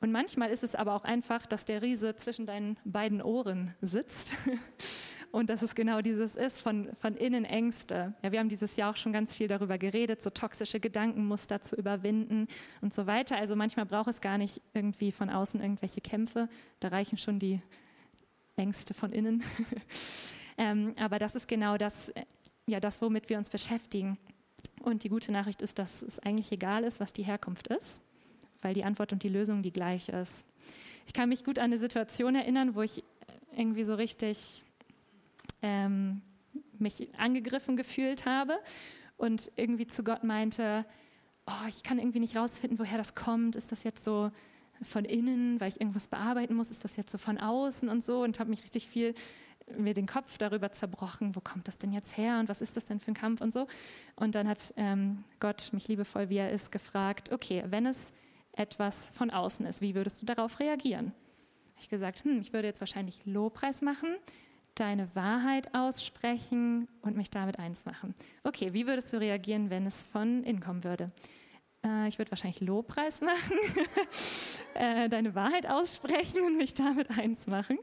Und 0.00 0.12
manchmal 0.12 0.50
ist 0.50 0.62
es 0.62 0.76
aber 0.76 0.94
auch 0.94 1.04
einfach, 1.04 1.44
dass 1.44 1.64
der 1.64 1.82
Riese 1.82 2.14
zwischen 2.14 2.46
deinen 2.46 2.78
beiden 2.84 3.20
Ohren 3.20 3.74
sitzt 3.80 4.34
und 5.30 5.50
dass 5.50 5.62
es 5.62 5.74
genau 5.74 6.00
dieses 6.00 6.36
ist, 6.36 6.60
von, 6.60 6.88
von 7.00 7.14
innen 7.14 7.44
Ängste. 7.44 8.14
Ja, 8.22 8.32
wir 8.32 8.38
haben 8.38 8.48
dieses 8.48 8.76
Jahr 8.76 8.92
auch 8.92 8.96
schon 8.96 9.12
ganz 9.12 9.34
viel 9.34 9.46
darüber 9.46 9.76
geredet, 9.76 10.22
so 10.22 10.30
toxische 10.30 10.80
Gedankenmuster 10.80 11.60
zu 11.60 11.76
überwinden 11.76 12.48
und 12.80 12.94
so 12.94 13.06
weiter. 13.06 13.36
Also 13.36 13.54
manchmal 13.54 13.86
braucht 13.86 14.08
es 14.08 14.20
gar 14.20 14.38
nicht 14.38 14.62
irgendwie 14.72 15.12
von 15.12 15.28
außen 15.28 15.60
irgendwelche 15.60 16.00
Kämpfe, 16.00 16.48
da 16.80 16.88
reichen 16.88 17.18
schon 17.18 17.38
die 17.38 17.60
Ängste 18.56 18.94
von 18.94 19.12
innen. 19.12 19.44
ähm, 20.58 20.94
aber 20.98 21.18
das 21.18 21.34
ist 21.34 21.46
genau 21.46 21.76
das, 21.76 22.12
ja, 22.66 22.80
das, 22.80 23.02
womit 23.02 23.28
wir 23.28 23.38
uns 23.38 23.50
beschäftigen. 23.50 24.18
Und 24.80 25.04
die 25.04 25.08
gute 25.08 25.30
Nachricht 25.30 25.60
ist, 25.60 25.78
dass 25.78 26.02
es 26.02 26.18
eigentlich 26.20 26.52
egal 26.52 26.84
ist, 26.84 27.00
was 27.00 27.12
die 27.12 27.24
Herkunft 27.24 27.68
ist, 27.68 28.00
weil 28.62 28.74
die 28.74 28.84
Antwort 28.84 29.12
und 29.12 29.22
die 29.22 29.28
Lösung 29.28 29.62
die 29.62 29.72
gleiche 29.72 30.12
ist. 30.12 30.46
Ich 31.06 31.12
kann 31.12 31.28
mich 31.28 31.44
gut 31.44 31.58
an 31.58 31.66
eine 31.66 31.78
Situation 31.78 32.34
erinnern, 32.34 32.74
wo 32.74 32.82
ich 32.82 33.04
irgendwie 33.56 33.84
so 33.84 33.94
richtig 33.94 34.64
ähm, 35.62 36.22
mich 36.78 37.08
angegriffen 37.18 37.76
gefühlt 37.76 38.26
habe 38.26 38.58
und 39.16 39.50
irgendwie 39.56 39.86
zu 39.86 40.04
Gott 40.04 40.24
meinte, 40.24 40.84
oh, 41.46 41.68
ich 41.68 41.82
kann 41.82 41.98
irgendwie 41.98 42.20
nicht 42.20 42.36
rausfinden, 42.36 42.78
woher 42.78 42.98
das 42.98 43.14
kommt. 43.14 43.56
Ist 43.56 43.72
das 43.72 43.84
jetzt 43.84 44.04
so 44.04 44.30
von 44.82 45.04
innen, 45.04 45.60
weil 45.60 45.68
ich 45.68 45.80
irgendwas 45.80 46.08
bearbeiten 46.08 46.54
muss? 46.54 46.70
Ist 46.70 46.84
das 46.84 46.96
jetzt 46.96 47.10
so 47.10 47.18
von 47.18 47.38
außen 47.38 47.88
und 47.88 48.04
so? 48.04 48.22
Und 48.22 48.38
habe 48.38 48.50
mich 48.50 48.62
richtig 48.62 48.88
viel 48.88 49.14
mir 49.76 49.94
den 49.94 50.06
Kopf 50.06 50.38
darüber 50.38 50.72
zerbrochen, 50.72 51.36
wo 51.36 51.40
kommt 51.40 51.68
das 51.68 51.76
denn 51.78 51.92
jetzt 51.92 52.16
her 52.16 52.38
und 52.40 52.48
was 52.48 52.62
ist 52.62 52.76
das 52.76 52.86
denn 52.86 53.00
für 53.00 53.10
ein 53.10 53.14
Kampf 53.14 53.40
und 53.40 53.52
so. 53.52 53.66
Und 54.16 54.34
dann 54.34 54.48
hat 54.48 54.72
ähm, 54.76 55.24
Gott 55.40 55.70
mich 55.72 55.88
liebevoll, 55.88 56.30
wie 56.30 56.36
er 56.36 56.50
ist, 56.50 56.72
gefragt, 56.72 57.32
okay, 57.32 57.64
wenn 57.68 57.84
es 57.86 58.12
etwas 58.52 59.06
von 59.06 59.30
außen 59.30 59.66
ist, 59.66 59.80
wie 59.80 59.94
würdest 59.94 60.22
du 60.22 60.26
darauf 60.26 60.60
reagieren? 60.60 61.12
Ich 61.78 61.88
gesagt, 61.88 62.24
hm, 62.24 62.40
ich 62.40 62.52
würde 62.52 62.66
jetzt 62.66 62.80
wahrscheinlich 62.80 63.24
Lobpreis 63.24 63.82
machen, 63.82 64.08
deine 64.80 65.14
Wahrheit 65.14 65.74
aussprechen 65.74 66.88
und 67.02 67.16
mich 67.16 67.30
damit 67.30 67.58
eins 67.58 67.84
machen. 67.84 68.14
Okay, 68.44 68.72
wie 68.72 68.86
würdest 68.86 69.12
du 69.12 69.18
reagieren, 69.18 69.70
wenn 69.70 69.86
es 69.86 70.02
von 70.02 70.44
innen 70.44 70.60
kommen 70.60 70.84
würde? 70.84 71.10
Äh, 71.84 72.08
ich 72.08 72.18
würde 72.18 72.30
wahrscheinlich 72.30 72.60
Lobpreis 72.60 73.20
machen, 73.20 73.56
äh, 74.74 75.08
deine 75.08 75.34
Wahrheit 75.34 75.68
aussprechen 75.68 76.42
und 76.42 76.56
mich 76.56 76.74
damit 76.74 77.10
eins 77.10 77.46
machen. 77.46 77.78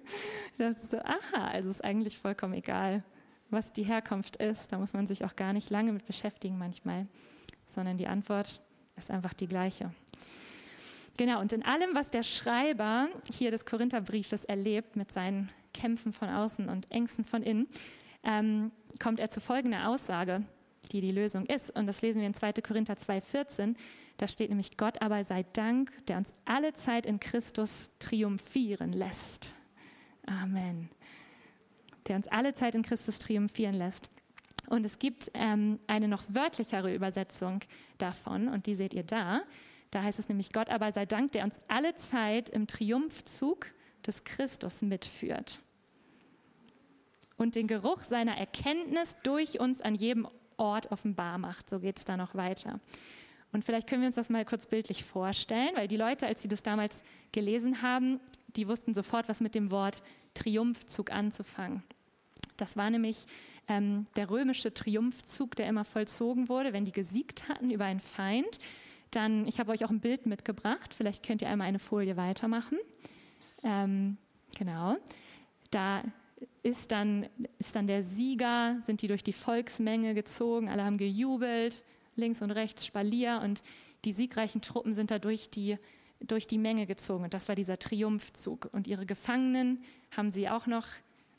Ich 0.52 0.58
dachte 0.58 0.86
so, 0.86 0.98
aha, 1.00 1.48
also 1.52 1.70
ist 1.70 1.84
eigentlich 1.84 2.18
vollkommen 2.18 2.54
egal, 2.54 3.04
was 3.50 3.74
die 3.74 3.84
Herkunft 3.84 4.38
ist. 4.38 4.72
Da 4.72 4.78
muss 4.78 4.94
man 4.94 5.08
sich 5.08 5.26
auch 5.26 5.36
gar 5.36 5.54
nicht 5.54 5.70
lange 5.70 5.94
mit 5.94 6.06
beschäftigen 6.06 6.58
manchmal, 6.58 7.08
sondern 7.66 7.98
die 7.98 8.08
Antwort 8.08 8.62
ist 8.96 9.12
einfach 9.12 9.34
die 9.34 9.48
gleiche. 9.48 9.92
Genau, 11.18 11.40
und 11.40 11.54
in 11.54 11.64
allem, 11.64 11.92
was 11.94 12.10
der 12.10 12.24
Schreiber 12.24 13.08
hier 13.32 13.50
des 13.50 13.66
Korintherbriefes 13.66 14.44
erlebt 14.44 14.98
mit 14.98 15.14
seinen 15.14 15.50
Kämpfen 15.76 16.14
von 16.14 16.30
außen 16.30 16.70
und 16.70 16.90
Ängsten 16.90 17.26
von 17.26 17.44
innen, 17.44 17.68
ähm, 18.24 18.72
kommt 19.00 19.20
er 19.20 19.30
zu 19.30 19.42
folgender 19.42 19.90
Aussage, 19.90 20.44
die 20.92 21.02
die 21.02 21.12
Lösung 21.12 21.46
ist. 21.46 21.70
Und 21.76 21.86
das 21.86 22.02
lesen 22.02 22.20
wir 22.20 22.28
in 22.28 22.34
2. 22.34 22.54
Korinther 22.54 22.96
2,14. 22.96 23.76
Da 24.18 24.28
steht 24.28 24.50
nämlich, 24.50 24.78
Gott 24.78 25.02
aber 25.02 25.24
sei 25.24 25.44
Dank, 25.54 25.92
der 26.08 26.18
uns 26.18 26.32
alle 26.46 26.74
Zeit 26.74 27.06
in 27.06 27.20
Christus 27.20 27.92
triumphieren 28.00 28.94
lässt. 28.94 29.54
Amen. 30.26 30.90
Der 32.08 32.16
uns 32.16 32.28
alle 32.30 32.54
Zeit 32.54 32.76
in 32.76 32.84
Christus 32.84 33.20
triumphieren 33.20 33.76
lässt. 33.76 34.10
Und 34.68 34.86
es 34.86 34.98
gibt 34.98 35.30
ähm, 35.34 35.80
eine 35.86 36.08
noch 36.08 36.24
wörtlichere 36.30 36.94
Übersetzung 36.94 37.60
davon, 37.98 38.48
und 38.48 38.66
die 38.66 38.76
seht 38.76 38.94
ihr 38.94 39.04
da. 39.04 39.42
Da 39.92 40.02
heißt 40.02 40.18
es 40.18 40.30
nämlich, 40.30 40.52
Gott 40.54 40.70
aber 40.70 40.92
sei 40.92 41.06
Dank, 41.06 41.34
der 41.34 41.44
uns 41.44 41.60
alle 41.68 41.94
Zeit 41.96 42.50
im 42.50 42.66
Triumphzug 42.66 43.68
des 44.08 44.24
Christus 44.24 44.82
mitführt 44.82 45.60
und 47.38 47.56
den 47.56 47.68
Geruch 47.68 48.02
seiner 48.02 48.38
Erkenntnis 48.38 49.16
durch 49.24 49.60
uns 49.60 49.82
an 49.82 49.96
jedem 49.96 50.28
Ort 50.58 50.92
offenbar 50.92 51.38
macht. 51.38 51.70
So 51.70 51.80
geht 51.80 51.98
es 51.98 52.06
da 52.06 52.18
noch 52.18 52.36
weiter. 52.36 52.80
Und 53.52 53.64
vielleicht 53.64 53.88
können 53.88 54.02
wir 54.02 54.08
uns 54.08 54.16
das 54.16 54.30
mal 54.30 54.46
kurz 54.46 54.66
bildlich 54.66 55.04
vorstellen, 55.04 55.72
weil 55.76 55.88
die 55.88 55.98
Leute, 55.98 56.28
als 56.28 56.42
sie 56.42 56.48
das 56.48 56.64
damals 56.64 57.04
gelesen 57.32 57.82
haben, 57.82 58.20
die 58.56 58.68
wussten 58.68 58.94
sofort, 58.94 59.30
was 59.30 59.40
mit 59.40 59.56
dem 59.56 59.72
Wort 59.72 60.04
Triumphzug 60.34 61.12
anzufangen. 61.12 61.84
Das 62.58 62.78
war 62.78 62.90
nämlich 62.90 63.26
ähm, 63.68 64.06
der 64.16 64.30
römische 64.30 64.74
Triumphzug, 64.74 65.56
der 65.56 65.68
immer 65.68 65.86
vollzogen 65.86 66.50
wurde, 66.50 66.74
wenn 66.74 66.86
die 66.86 66.92
gesiegt 66.92 67.48
hatten 67.50 67.72
über 67.72 67.86
einen 67.86 68.00
Feind. 68.00 68.60
Dann, 69.12 69.48
ich 69.48 69.60
habe 69.60 69.72
euch 69.72 69.86
auch 69.86 69.90
ein 69.90 70.02
Bild 70.02 70.26
mitgebracht, 70.26 70.94
vielleicht 70.94 71.26
könnt 71.26 71.42
ihr 71.42 71.50
einmal 71.50 71.68
eine 71.68 71.80
Folie 71.80 72.18
weitermachen. 72.18 72.78
Ähm, 73.64 74.18
genau. 74.58 74.98
Da 75.72 76.04
ist 76.64 76.92
dann, 76.92 77.28
ist 77.60 77.76
dann 77.76 77.88
der 77.88 78.04
Sieger, 78.04 78.78
sind 78.86 79.02
die 79.02 79.08
durch 79.08 79.24
die 79.24 79.34
Volksmenge 79.34 80.14
gezogen, 80.14 80.70
alle 80.70 80.84
haben 80.84 80.98
gejubelt, 80.98 81.84
links 82.16 82.42
und 82.42 82.52
rechts 82.52 82.86
Spalier 82.86 83.42
und 83.44 83.64
die 84.06 84.14
siegreichen 84.14 84.62
Truppen 84.62 84.94
sind 84.94 85.12
da 85.12 85.20
durch 85.20 85.50
die, 85.50 85.78
durch 86.20 86.48
die 86.48 86.58
Menge 86.58 86.86
gezogen. 86.86 87.24
Und 87.24 87.34
das 87.34 87.48
war 87.48 87.56
dieser 87.56 87.80
Triumphzug. 87.80 88.70
Und 88.72 88.88
ihre 88.88 89.06
Gefangenen 89.06 89.84
haben 90.16 90.32
sie 90.32 90.48
auch 90.48 90.68
noch 90.68 90.86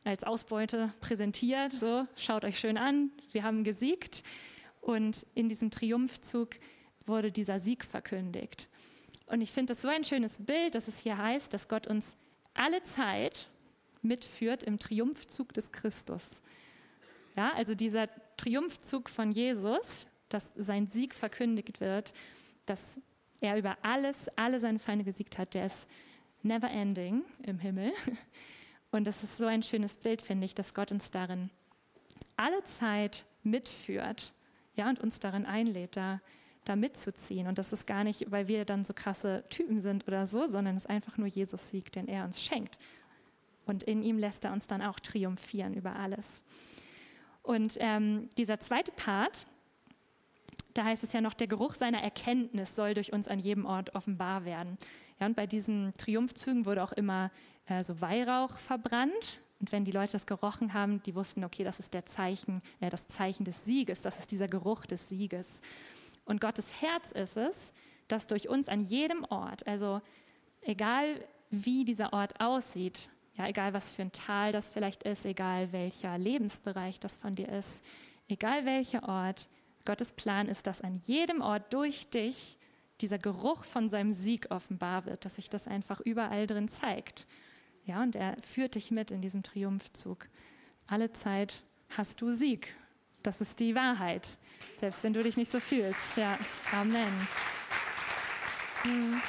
als 0.05 0.25
Ausbeute 0.25 0.93
präsentiert. 1.01 1.73
So, 1.73 2.07
schaut 2.17 2.45
euch 2.45 2.59
schön 2.59 2.77
an, 2.77 3.11
wir 3.33 3.45
haben 3.45 3.65
gesiegt. 3.65 4.23
Und 4.81 5.27
in 5.35 5.49
diesem 5.49 5.71
Triumphzug 5.71 6.51
wurde 7.07 7.31
dieser 7.31 7.61
Sieg 7.61 7.85
verkündigt. 7.85 8.69
Und 9.27 9.41
ich 9.41 9.53
finde 9.53 9.73
das 9.73 9.83
so 9.83 9.89
ein 9.89 10.05
schönes 10.05 10.39
Bild, 10.45 10.75
dass 10.75 10.89
es 10.89 10.99
hier 10.99 11.19
heißt, 11.19 11.53
dass 11.53 11.69
Gott 11.69 11.87
uns 11.87 12.15
alle 12.55 12.83
Zeit 12.83 13.49
mitführt 14.07 14.63
im 14.63 14.79
Triumphzug 14.79 15.53
des 15.55 15.73
Christus. 15.73 16.31
Ja, 17.37 17.53
also 17.55 17.75
dieser 17.75 18.09
Triumphzug 18.37 19.11
von 19.11 19.31
Jesus, 19.31 20.07
dass 20.29 20.51
sein 20.57 20.89
Sieg 20.89 21.15
verkündigt 21.15 21.81
wird, 21.81 22.13
dass 22.65 22.83
er 23.41 23.59
über 23.59 23.77
alles, 23.83 24.29
alle 24.37 24.61
seine 24.61 24.79
Feinde 24.79 25.05
gesiegt 25.05 25.39
hat, 25.39 25.55
der 25.55 25.67
ist 25.67 25.87
never 26.43 26.71
ending 26.71 27.23
im 27.43 27.59
Himmel. 27.59 27.93
Und 28.91 29.05
das 29.05 29.23
ist 29.23 29.37
so 29.37 29.47
ein 29.47 29.63
schönes 29.63 29.95
Bild, 29.95 30.23
finde 30.23 30.47
ich, 30.47 30.55
dass 30.55 30.73
Gott 30.73 30.91
uns 30.93 31.11
darin 31.11 31.51
alle 32.37 32.63
Zeit 32.65 33.25
mitführt 33.43 34.33
ja, 34.75 34.89
und 34.89 35.01
uns 35.01 35.21
darin 35.21 35.47
einlädt, 35.47 35.97
da, 35.97 36.21
da 36.65 36.77
mitzuziehen. 36.77 37.47
Und 37.47 37.59
das 37.59 37.73
ist 37.73 37.87
gar 37.87 38.05
nicht, 38.05 38.31
weil 38.31 38.47
wir 38.49 38.65
dann 38.65 38.85
so 38.85 38.93
krasse 38.95 39.45
Typen 39.49 39.81
sind 39.81 40.07
oder 40.07 40.27
so, 40.27 40.47
sondern 40.47 40.77
es 40.77 40.85
ist 40.85 40.91
einfach 40.91 41.17
nur 41.17 41.29
Jesus 41.29 41.71
Sieg, 41.71 41.93
den 41.93 42.09
er 42.09 42.25
uns 42.25 42.43
schenkt. 42.43 42.79
Und 43.67 43.83
in 43.83 44.03
ihm 44.03 44.19
lässt 44.19 44.45
er 44.45 44.53
uns 44.53 44.67
dann 44.67 44.81
auch 44.81 44.99
triumphieren 44.99 45.75
über 45.75 45.97
alles. 45.97 46.41
Und 47.43 47.77
ähm, 47.81 48.31
dieser 48.39 48.59
zweite 48.59 48.93
Part, 48.93 49.47
da 50.75 50.85
heißt 50.85 51.05
es 51.05 51.13
ja 51.13 51.21
noch, 51.21 51.35
der 51.35 51.47
Geruch 51.47 51.75
seiner 51.75 52.03
Erkenntnis 52.03 52.75
soll 52.75 52.95
durch 52.95 53.13
uns 53.13 53.29
an 53.29 53.39
jedem 53.39 53.67
Ort 53.67 53.95
offenbar 53.95 54.45
werden. 54.45 54.79
Ja, 55.21 55.27
und 55.27 55.37
bei 55.37 55.47
diesen 55.47 55.93
Triumphzügen 55.95 56.67
wurde 56.67 56.83
auch 56.83 56.93
immer 56.93 57.31
äh, 57.67 57.85
so 57.85 58.01
Weihrauch 58.01 58.57
verbrannt. 58.57 59.41
Und 59.59 59.73
wenn 59.73 59.85
die 59.85 59.93
Leute 59.93 60.13
das 60.13 60.27
gerochen 60.27 60.75
haben, 60.75 61.03
die 61.05 61.15
wussten, 61.15 61.45
okay, 61.45 61.65
das 61.65 61.79
ist 61.79 61.95
der 61.95 62.05
Zeichen, 62.05 62.63
äh, 62.81 62.91
das 62.91 63.07
Zeichen 63.07 63.45
des 63.45 63.65
Sieges, 63.65 64.03
das 64.03 64.19
ist 64.19 64.31
dieser 64.31 64.49
Geruch 64.49 64.85
des 64.85 65.09
Sieges. 65.09 65.47
Und 66.25 66.41
Gottes 66.41 66.83
Herz 66.83 67.13
ist 67.13 67.37
es, 67.37 67.73
dass 68.09 68.27
durch 68.27 68.49
uns 68.49 68.69
an 68.69 68.83
jedem 68.83 69.25
Ort, 69.25 69.67
also 69.67 70.03
egal 70.63 71.25
wie 71.51 71.85
dieser 71.85 72.13
Ort 72.13 72.41
aussieht, 72.41 73.09
ja, 73.37 73.47
egal 73.49 73.75
was 73.75 73.93
für 73.93 74.03
ein 74.03 74.13
Tal 74.13 74.53
das 74.53 74.69
vielleicht 74.69 75.03
ist, 75.03 75.25
egal 75.25 75.73
welcher 75.73 76.17
Lebensbereich 76.19 77.01
das 77.01 77.17
von 77.17 77.35
dir 77.35 77.49
ist, 77.49 77.85
egal 78.29 78.65
welcher 78.65 79.09
Ort, 79.09 79.49
Gottes 79.85 80.13
Plan 80.13 80.49
ist, 80.49 80.67
dass 80.67 80.81
an 80.81 80.99
jedem 81.05 81.41
Ort 81.41 81.73
durch 81.73 82.11
dich 82.11 82.59
dieser 83.01 83.19
Geruch 83.19 83.65
von 83.65 83.89
seinem 83.89 84.13
Sieg 84.13 84.51
offenbar 84.51 85.07
wird, 85.07 85.25
dass 85.25 85.37
sich 85.37 85.49
das 85.49 85.69
einfach 85.69 86.01
überall 86.01 86.47
drin 86.47 86.69
zeigt. 86.69 87.27
Ja, 87.85 88.03
und 88.03 88.17
er 88.17 88.37
führt 88.41 88.75
dich 88.75 88.91
mit 88.91 89.11
in 89.11 89.21
diesem 89.21 89.43
Triumphzug. 89.43 90.29
Alle 90.87 91.13
Zeit 91.13 91.63
hast 91.97 92.21
du 92.21 92.33
Sieg. 92.33 92.75
Das 93.23 93.41
ist 93.41 93.61
die 93.61 93.75
Wahrheit. 93.75 94.39
Selbst 94.81 95.05
wenn 95.05 95.13
du 95.13 95.23
dich 95.23 95.37
nicht 95.37 95.53
so 95.53 95.61
fühlst. 95.61 96.17
Ja, 96.17 96.39
Amen. 96.73 97.29
Hm. 98.83 99.21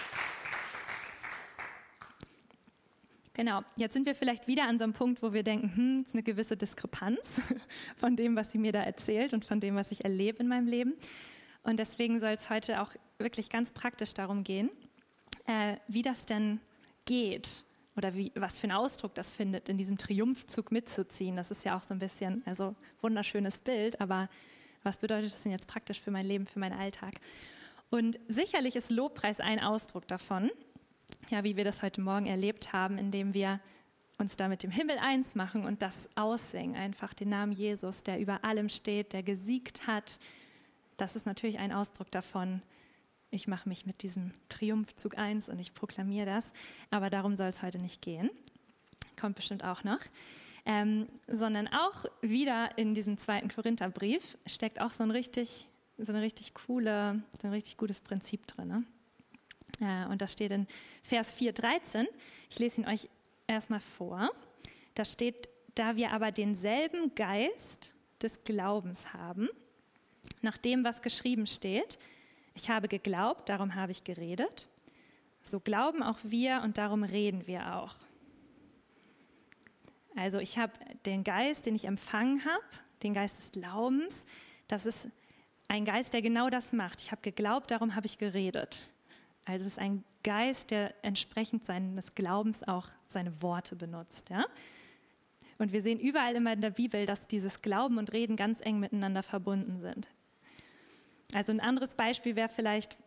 Genau, 3.37 3.61
jetzt 3.75 3.93
sind 3.93 4.07
wir 4.07 4.15
vielleicht 4.15 4.47
wieder 4.47 4.67
an 4.67 4.79
so 4.79 4.83
einem 4.83 4.93
Punkt, 4.93 5.21
wo 5.21 5.31
wir 5.31 5.43
denken, 5.43 5.71
hm, 5.75 6.03
ist 6.03 6.15
eine 6.15 6.23
gewisse 6.23 6.57
Diskrepanz 6.57 7.39
von 7.95 8.15
dem, 8.15 8.35
was 8.35 8.51
sie 8.51 8.57
mir 8.57 8.71
da 8.71 8.81
erzählt 8.81 9.31
und 9.31 9.45
von 9.45 9.59
dem, 9.59 9.75
was 9.75 9.91
ich 9.91 10.03
erlebe 10.03 10.39
in 10.39 10.47
meinem 10.47 10.65
Leben. 10.65 10.95
Und 11.61 11.77
deswegen 11.77 12.19
soll 12.19 12.31
es 12.31 12.49
heute 12.49 12.81
auch 12.81 12.95
wirklich 13.19 13.51
ganz 13.51 13.71
praktisch 13.71 14.15
darum 14.15 14.43
gehen, 14.43 14.71
äh, 15.45 15.75
wie 15.87 16.01
das 16.01 16.25
denn 16.25 16.59
geht 17.05 17.61
oder 17.95 18.15
wie, 18.15 18.31
was 18.33 18.57
für 18.57 18.63
einen 18.63 18.77
Ausdruck 18.77 19.13
das 19.13 19.29
findet, 19.29 19.69
in 19.69 19.77
diesem 19.77 19.99
Triumphzug 19.99 20.71
mitzuziehen. 20.71 21.35
Das 21.35 21.51
ist 21.51 21.63
ja 21.63 21.77
auch 21.77 21.83
so 21.83 21.93
ein 21.93 21.99
bisschen, 21.99 22.41
also 22.47 22.73
wunderschönes 23.01 23.59
Bild, 23.59 24.01
aber 24.01 24.29
was 24.81 24.97
bedeutet 24.97 25.31
das 25.31 25.43
denn 25.43 25.51
jetzt 25.51 25.67
praktisch 25.67 26.01
für 26.01 26.09
mein 26.09 26.25
Leben, 26.25 26.47
für 26.47 26.57
meinen 26.57 26.79
Alltag? 26.79 27.13
Und 27.91 28.19
sicherlich 28.27 28.75
ist 28.75 28.89
Lobpreis 28.89 29.39
ein 29.39 29.59
Ausdruck 29.59 30.07
davon 30.07 30.49
ja, 31.29 31.43
wie 31.43 31.55
wir 31.55 31.63
das 31.63 31.81
heute 31.81 32.01
Morgen 32.01 32.25
erlebt 32.25 32.73
haben, 32.73 32.97
indem 32.97 33.33
wir 33.33 33.59
uns 34.17 34.35
da 34.35 34.47
mit 34.47 34.63
dem 34.63 34.71
Himmel 34.71 34.97
eins 34.97 35.35
machen 35.35 35.65
und 35.65 35.81
das 35.81 36.09
aussingen, 36.15 36.75
einfach 36.75 37.13
den 37.13 37.29
Namen 37.29 37.51
Jesus, 37.51 38.03
der 38.03 38.19
über 38.19 38.43
allem 38.43 38.69
steht, 38.69 39.13
der 39.13 39.23
gesiegt 39.23 39.85
hat. 39.87 40.19
Das 40.97 41.15
ist 41.15 41.25
natürlich 41.25 41.59
ein 41.59 41.71
Ausdruck 41.71 42.09
davon. 42.11 42.61
Ich 43.29 43.47
mache 43.47 43.69
mich 43.69 43.85
mit 43.85 44.01
diesem 44.01 44.31
Triumphzug 44.49 45.17
eins 45.17 45.49
und 45.49 45.59
ich 45.59 45.73
proklamiere 45.73 46.25
das. 46.25 46.51
Aber 46.89 47.09
darum 47.09 47.35
soll 47.35 47.47
es 47.47 47.61
heute 47.61 47.77
nicht 47.77 48.01
gehen. 48.01 48.29
Kommt 49.19 49.35
bestimmt 49.35 49.65
auch 49.65 49.83
noch. 49.83 49.99
Ähm, 50.65 51.07
sondern 51.27 51.67
auch 51.67 52.05
wieder 52.21 52.77
in 52.77 52.93
diesem 52.93 53.17
zweiten 53.17 53.49
Korintherbrief 53.49 54.37
steckt 54.45 54.81
auch 54.81 54.91
so 54.91 55.03
ein 55.03 55.11
richtig, 55.11 55.67
so 55.97 56.11
eine 56.11 56.21
richtig 56.21 56.53
coole, 56.53 57.21
so 57.39 57.47
ein 57.47 57.53
richtig 57.53 57.77
gutes 57.77 58.01
Prinzip 58.01 58.47
drin. 58.47 58.67
Ne? 58.67 58.83
Und 59.79 60.21
das 60.21 60.33
steht 60.33 60.51
in 60.51 60.67
Vers 61.03 61.35
4,13. 61.35 62.07
Ich 62.49 62.59
lese 62.59 62.81
ihn 62.81 62.87
euch 62.87 63.09
erstmal 63.45 63.79
vor. 63.79 64.31
Da 64.95 65.05
steht, 65.05 65.49
da 65.75 65.95
wir 65.95 66.11
aber 66.11 66.31
denselben 66.31 67.13
Geist 67.13 67.93
des 68.21 68.43
Glaubens 68.43 69.13
haben, 69.13 69.49
nach 70.41 70.57
dem, 70.57 70.83
was 70.83 71.01
geschrieben 71.01 71.47
steht, 71.47 71.99
ich 72.55 72.69
habe 72.69 72.87
geglaubt, 72.87 73.49
darum 73.49 73.75
habe 73.75 73.91
ich 73.91 74.03
geredet, 74.03 74.67
so 75.43 75.59
glauben 75.59 76.01
auch 76.01 76.17
wir 76.23 76.61
und 76.63 76.77
darum 76.79 77.03
reden 77.03 77.45
wir 77.45 77.75
auch. 77.75 77.95
Also 80.15 80.39
ich 80.39 80.57
habe 80.57 80.73
den 81.05 81.23
Geist, 81.23 81.67
den 81.67 81.75
ich 81.75 81.85
empfangen 81.85 82.43
habe, 82.43 82.65
den 83.03 83.13
Geist 83.13 83.37
des 83.37 83.51
Glaubens, 83.51 84.25
das 84.67 84.87
ist 84.87 85.07
ein 85.67 85.85
Geist, 85.85 86.13
der 86.13 86.23
genau 86.23 86.49
das 86.49 86.73
macht. 86.73 87.01
Ich 87.01 87.11
habe 87.11 87.21
geglaubt, 87.21 87.69
darum 87.69 87.95
habe 87.95 88.07
ich 88.07 88.17
geredet. 88.17 88.79
Also 89.47 89.65
es 89.65 89.73
ist 89.73 89.79
ein 89.79 90.03
Geist, 90.23 90.71
der 90.71 90.93
entsprechend 91.03 91.65
seines 91.65 92.15
Glaubens 92.15 92.67
auch 92.67 92.87
seine 93.07 93.41
Worte 93.41 93.77
benutzt. 93.77 94.29
Ja? 94.29 94.45
Und 95.57 95.71
wir 95.71 95.81
sehen 95.81 95.99
überall 95.99 96.35
immer 96.35 96.51
in 96.51 96.61
der 96.61 96.71
Bibel, 96.71 97.05
dass 97.05 97.27
dieses 97.27 97.61
Glauben 97.61 97.97
und 97.97 98.11
Reden 98.11 98.35
ganz 98.35 98.59
eng 98.61 98.79
miteinander 98.79 99.23
verbunden 99.23 99.79
sind. 99.79 100.07
Also 101.33 101.51
ein 101.51 101.61
anderes 101.61 101.95
Beispiel 101.95 102.35
wäre 102.35 102.49
vielleicht, 102.49 102.97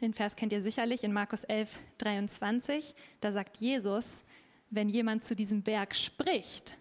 den 0.00 0.14
Vers 0.14 0.34
kennt 0.36 0.52
ihr 0.52 0.62
sicherlich, 0.62 1.04
in 1.04 1.12
Markus 1.12 1.44
11, 1.44 1.78
23, 1.98 2.94
da 3.20 3.32
sagt 3.32 3.58
Jesus, 3.58 4.24
wenn 4.70 4.88
jemand 4.88 5.24
zu 5.24 5.36
diesem 5.36 5.62
Berg 5.62 5.94
spricht, 5.94 6.76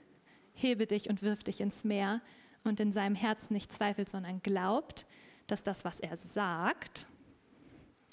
hebe 0.54 0.88
dich 0.88 1.10
und 1.10 1.22
wirf 1.22 1.44
dich 1.44 1.60
ins 1.60 1.84
Meer 1.84 2.22
und 2.64 2.80
in 2.80 2.92
seinem 2.92 3.16
Herzen 3.16 3.54
nicht 3.54 3.72
zweifelt, 3.72 4.10
sondern 4.10 4.42
glaubt, 4.42 5.06
dass 5.48 5.64
das, 5.64 5.86
was 5.86 6.00
er 6.00 6.18
sagt, 6.18 7.08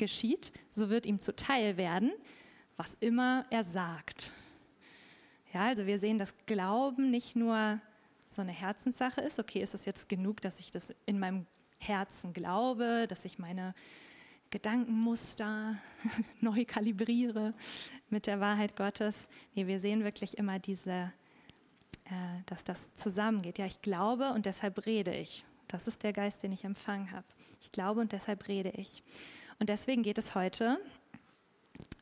geschieht, 0.02 0.50
so 0.68 0.90
wird 0.90 1.06
ihm 1.06 1.20
zuteil 1.20 1.76
werden, 1.76 2.10
was 2.76 2.96
immer 2.98 3.46
er 3.50 3.62
sagt. 3.62 4.32
Ja, 5.54 5.66
also 5.66 5.86
wir 5.86 6.00
sehen, 6.00 6.18
dass 6.18 6.34
Glauben 6.46 7.12
nicht 7.12 7.36
nur 7.36 7.80
so 8.28 8.42
eine 8.42 8.50
Herzenssache 8.50 9.20
ist. 9.20 9.38
Okay, 9.38 9.62
ist 9.62 9.74
es 9.74 9.84
jetzt 9.84 10.08
genug, 10.08 10.40
dass 10.40 10.58
ich 10.58 10.72
das 10.72 10.92
in 11.06 11.20
meinem 11.20 11.46
Herzen 11.78 12.32
glaube, 12.32 13.06
dass 13.08 13.24
ich 13.24 13.38
meine 13.38 13.74
Gedankenmuster 14.50 15.76
neu 16.40 16.64
kalibriere 16.64 17.54
mit 18.10 18.26
der 18.26 18.40
Wahrheit 18.40 18.74
Gottes. 18.74 19.28
Nee, 19.54 19.68
wir 19.68 19.78
sehen 19.78 20.02
wirklich 20.02 20.36
immer 20.36 20.58
diese, 20.58 21.12
äh, 22.06 22.42
dass 22.46 22.64
das 22.64 22.92
zusammengeht. 22.94 23.58
Ja, 23.58 23.66
ich 23.66 23.82
glaube 23.82 24.32
und 24.32 24.46
deshalb 24.46 24.84
rede 24.84 25.14
ich. 25.14 25.44
Das 25.68 25.86
ist 25.86 26.02
der 26.02 26.12
Geist, 26.12 26.42
den 26.42 26.50
ich 26.50 26.64
empfangen 26.64 27.12
habe. 27.12 27.26
Ich 27.60 27.70
glaube 27.70 28.00
und 28.00 28.10
deshalb 28.10 28.48
rede 28.48 28.70
ich. 28.70 29.04
Und 29.62 29.68
deswegen 29.68 30.02
geht 30.02 30.18
es 30.18 30.34
heute 30.34 30.80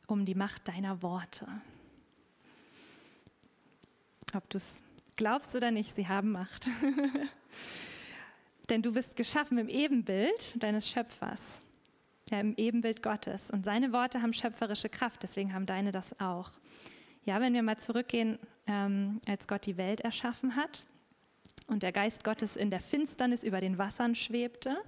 um 0.07 0.25
die 0.25 0.35
Macht 0.35 0.67
deiner 0.67 1.03
Worte. 1.03 1.47
Ob 4.33 4.49
du 4.49 4.57
es 4.57 4.77
glaubst 5.17 5.55
oder 5.55 5.71
nicht, 5.71 5.95
sie 5.95 6.09
haben 6.09 6.33
Macht. 6.33 6.71
Denn 8.71 8.81
du 8.81 8.93
bist 8.93 9.15
geschaffen 9.15 9.59
im 9.59 9.69
Ebenbild 9.69 10.63
deines 10.63 10.89
Schöpfers, 10.89 11.63
ja, 12.31 12.41
im 12.41 12.55
Ebenbild 12.57 13.03
Gottes. 13.03 13.51
Und 13.51 13.67
seine 13.67 13.93
Worte 13.93 14.23
haben 14.23 14.33
schöpferische 14.33 14.89
Kraft, 14.89 15.23
deswegen 15.23 15.53
haben 15.53 15.67
deine 15.67 15.93
das 15.93 16.19
auch. 16.19 16.53
Ja, 17.27 17.43
wenn 17.43 17.53
wir 17.53 17.63
mal 17.63 17.77
zurückgehen, 17.77 18.39
ähm, 18.69 19.21
als 19.29 19.47
Gott 19.47 19.67
die 19.67 19.77
Welt 19.77 20.01
erschaffen 20.01 20.57
hat 20.57 20.87
und 21.67 21.83
der 21.83 21.93
Geist 21.93 22.25
Gottes 22.25 22.57
in 22.57 22.71
der 22.71 22.81
Finsternis 22.81 23.43
über 23.43 23.61
den 23.61 23.77
Wassern 23.77 24.15
schwebte, 24.15 24.79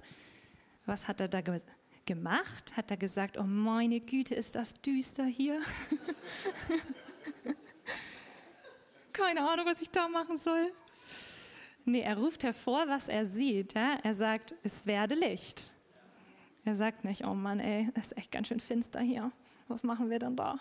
was 0.87 1.07
hat 1.07 1.21
er 1.21 1.27
da 1.27 1.41
ge 1.41 1.61
gemacht? 2.05 2.75
Hat 2.75 2.91
er 2.91 2.97
gesagt, 2.97 3.37
oh 3.37 3.43
meine 3.43 3.99
Güte, 3.99 4.35
ist 4.35 4.55
das 4.55 4.73
düster 4.81 5.25
hier? 5.25 5.59
Keine 9.13 9.47
Ahnung, 9.47 9.65
was 9.65 9.81
ich 9.81 9.89
da 9.89 10.07
machen 10.07 10.37
soll. 10.37 10.71
Nee, 11.85 12.01
er 12.01 12.17
ruft 12.17 12.43
hervor, 12.43 12.87
was 12.87 13.09
er 13.09 13.25
sieht. 13.25 13.73
Ja? 13.73 13.99
Er 14.03 14.15
sagt, 14.15 14.55
es 14.63 14.85
werde 14.85 15.15
Licht. 15.15 15.71
Er 16.65 16.75
sagt 16.75 17.03
nicht, 17.03 17.25
oh 17.25 17.33
Mann, 17.33 17.59
ey, 17.59 17.89
es 17.93 18.07
ist 18.07 18.17
echt 18.17 18.31
ganz 18.31 18.47
schön 18.47 18.59
finster 18.59 19.01
hier. 19.01 19.31
Was 19.67 19.83
machen 19.83 20.09
wir 20.09 20.19
denn 20.19 20.35
da? 20.35 20.59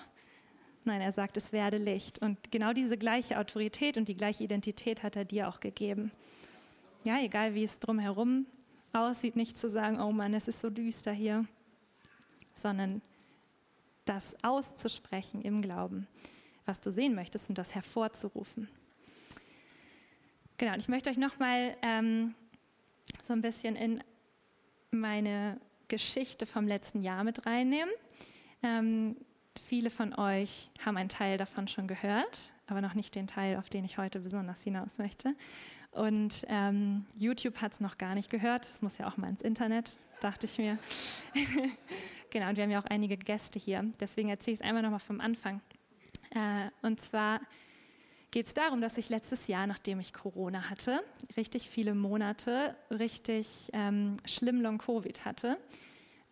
Nein, 0.84 1.00
er 1.00 1.12
sagt, 1.12 1.36
es 1.36 1.52
werde 1.52 1.76
Licht. 1.76 2.18
Und 2.18 2.50
genau 2.50 2.72
diese 2.72 2.98
gleiche 2.98 3.38
Autorität 3.38 3.96
und 3.96 4.08
die 4.08 4.16
gleiche 4.16 4.42
Identität 4.42 5.04
hat 5.04 5.14
er 5.14 5.24
dir 5.24 5.48
auch 5.48 5.60
gegeben. 5.60 6.10
Ja, 7.04 7.20
egal 7.20 7.54
wie 7.54 7.62
es 7.62 7.78
drumherum 7.78 8.46
aussieht, 8.94 9.36
nicht 9.36 9.58
zu 9.58 9.68
sagen, 9.68 10.00
oh 10.00 10.12
Mann, 10.12 10.34
es 10.34 10.48
ist 10.48 10.60
so 10.60 10.70
düster 10.70 11.12
hier, 11.12 11.44
sondern 12.54 13.02
das 14.04 14.36
auszusprechen 14.42 15.42
im 15.42 15.62
Glauben, 15.62 16.06
was 16.66 16.80
du 16.80 16.90
sehen 16.90 17.14
möchtest 17.14 17.48
und 17.48 17.58
das 17.58 17.74
hervorzurufen. 17.74 18.68
Genau, 20.58 20.74
und 20.74 20.80
ich 20.80 20.88
möchte 20.88 21.10
euch 21.10 21.18
nochmal 21.18 21.76
ähm, 21.82 22.34
so 23.24 23.32
ein 23.32 23.42
bisschen 23.42 23.76
in 23.76 24.02
meine 24.90 25.60
Geschichte 25.88 26.46
vom 26.46 26.66
letzten 26.66 27.02
Jahr 27.02 27.24
mit 27.24 27.46
reinnehmen. 27.46 27.92
Ähm, 28.62 29.16
viele 29.60 29.90
von 29.90 30.14
euch 30.14 30.70
haben 30.84 30.96
einen 30.96 31.08
Teil 31.08 31.36
davon 31.38 31.68
schon 31.68 31.88
gehört, 31.88 32.51
aber 32.66 32.80
noch 32.80 32.94
nicht 32.94 33.14
den 33.14 33.26
Teil, 33.26 33.56
auf 33.56 33.68
den 33.68 33.84
ich 33.84 33.98
heute 33.98 34.20
besonders 34.20 34.62
hinaus 34.62 34.98
möchte. 34.98 35.34
Und 35.90 36.46
ähm, 36.48 37.04
YouTube 37.18 37.60
hat 37.60 37.72
es 37.72 37.80
noch 37.80 37.98
gar 37.98 38.14
nicht 38.14 38.30
gehört. 38.30 38.68
Es 38.70 38.82
muss 38.82 38.98
ja 38.98 39.06
auch 39.06 39.16
mal 39.16 39.28
ins 39.28 39.42
Internet, 39.42 39.96
dachte 40.20 40.46
ich 40.46 40.58
mir. 40.58 40.78
genau, 42.30 42.48
und 42.48 42.56
wir 42.56 42.62
haben 42.64 42.70
ja 42.70 42.80
auch 42.80 42.88
einige 42.90 43.16
Gäste 43.16 43.58
hier. 43.58 43.84
Deswegen 44.00 44.30
erzähle 44.30 44.54
ich 44.54 44.60
es 44.60 44.66
einmal 44.66 44.82
nochmal 44.82 45.00
vom 45.00 45.20
Anfang. 45.20 45.60
Äh, 46.30 46.70
und 46.80 47.00
zwar 47.00 47.40
geht 48.30 48.46
es 48.46 48.54
darum, 48.54 48.80
dass 48.80 48.96
ich 48.96 49.10
letztes 49.10 49.46
Jahr, 49.46 49.66
nachdem 49.66 50.00
ich 50.00 50.14
Corona 50.14 50.70
hatte, 50.70 51.04
richtig 51.36 51.68
viele 51.68 51.94
Monate 51.94 52.74
richtig 52.90 53.68
ähm, 53.74 54.16
schlimm 54.24 54.62
Long-Covid 54.62 55.26
hatte. 55.26 55.58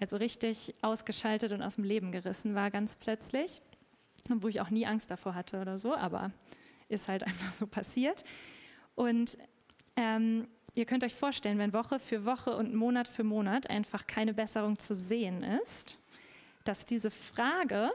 Also 0.01 0.17
richtig 0.17 0.75
ausgeschaltet 0.81 1.53
und 1.53 1.61
aus 1.61 1.75
dem 1.75 1.85
Leben 1.85 2.11
gerissen 2.11 2.55
war 2.55 2.71
ganz 2.71 2.97
plötzlich. 2.97 3.61
Wo 4.29 4.49
ich 4.49 4.61
auch 4.61 4.71
nie 4.71 4.87
Angst 4.87 5.11
davor 5.11 5.35
hatte 5.35 5.61
oder 5.61 5.79
so, 5.79 5.95
aber 5.95 6.33
ist 6.89 7.09
halt 7.09 7.23
einfach 7.27 7.53
so 7.53 7.67
passiert. 7.67 8.25
Und 8.95 9.39
ähm, 9.97 10.49
ihr 10.75 10.85
könnt 10.85 11.05
euch 11.05 11.15
vorstellen, 11.15 11.59
wenn 11.59 11.73
Woche 11.73 11.99
für 11.99 12.25
Woche 12.25 12.57
und 12.57 12.75
Monat 12.75 13.09
für 13.09 13.25
Monat 13.25 13.69
einfach 13.71 14.07
keine 14.07 14.35
Besserung 14.35 14.79
zu 14.79 14.95
sehen 14.95 15.43
ist, 15.43 15.99
dass 16.65 16.85
diese 16.85 17.11
Frage 17.11 17.91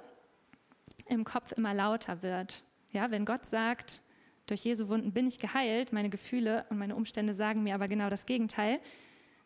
im 1.07 1.23
Kopf 1.23 1.51
immer 1.51 1.73
lauter 1.73 2.21
wird. 2.21 2.63
Ja, 2.91 3.11
wenn 3.11 3.25
Gott 3.25 3.45
sagt, 3.45 4.01
durch 4.47 4.63
Jesu 4.63 4.88
Wunden 4.88 5.11
bin 5.11 5.27
ich 5.27 5.39
geheilt, 5.39 5.91
meine 5.91 6.09
Gefühle 6.09 6.65
und 6.69 6.77
meine 6.77 6.95
Umstände 6.95 7.33
sagen 7.33 7.63
mir 7.63 7.75
aber 7.75 7.88
genau 7.88 8.09
das 8.09 8.25
Gegenteil, 8.25 8.79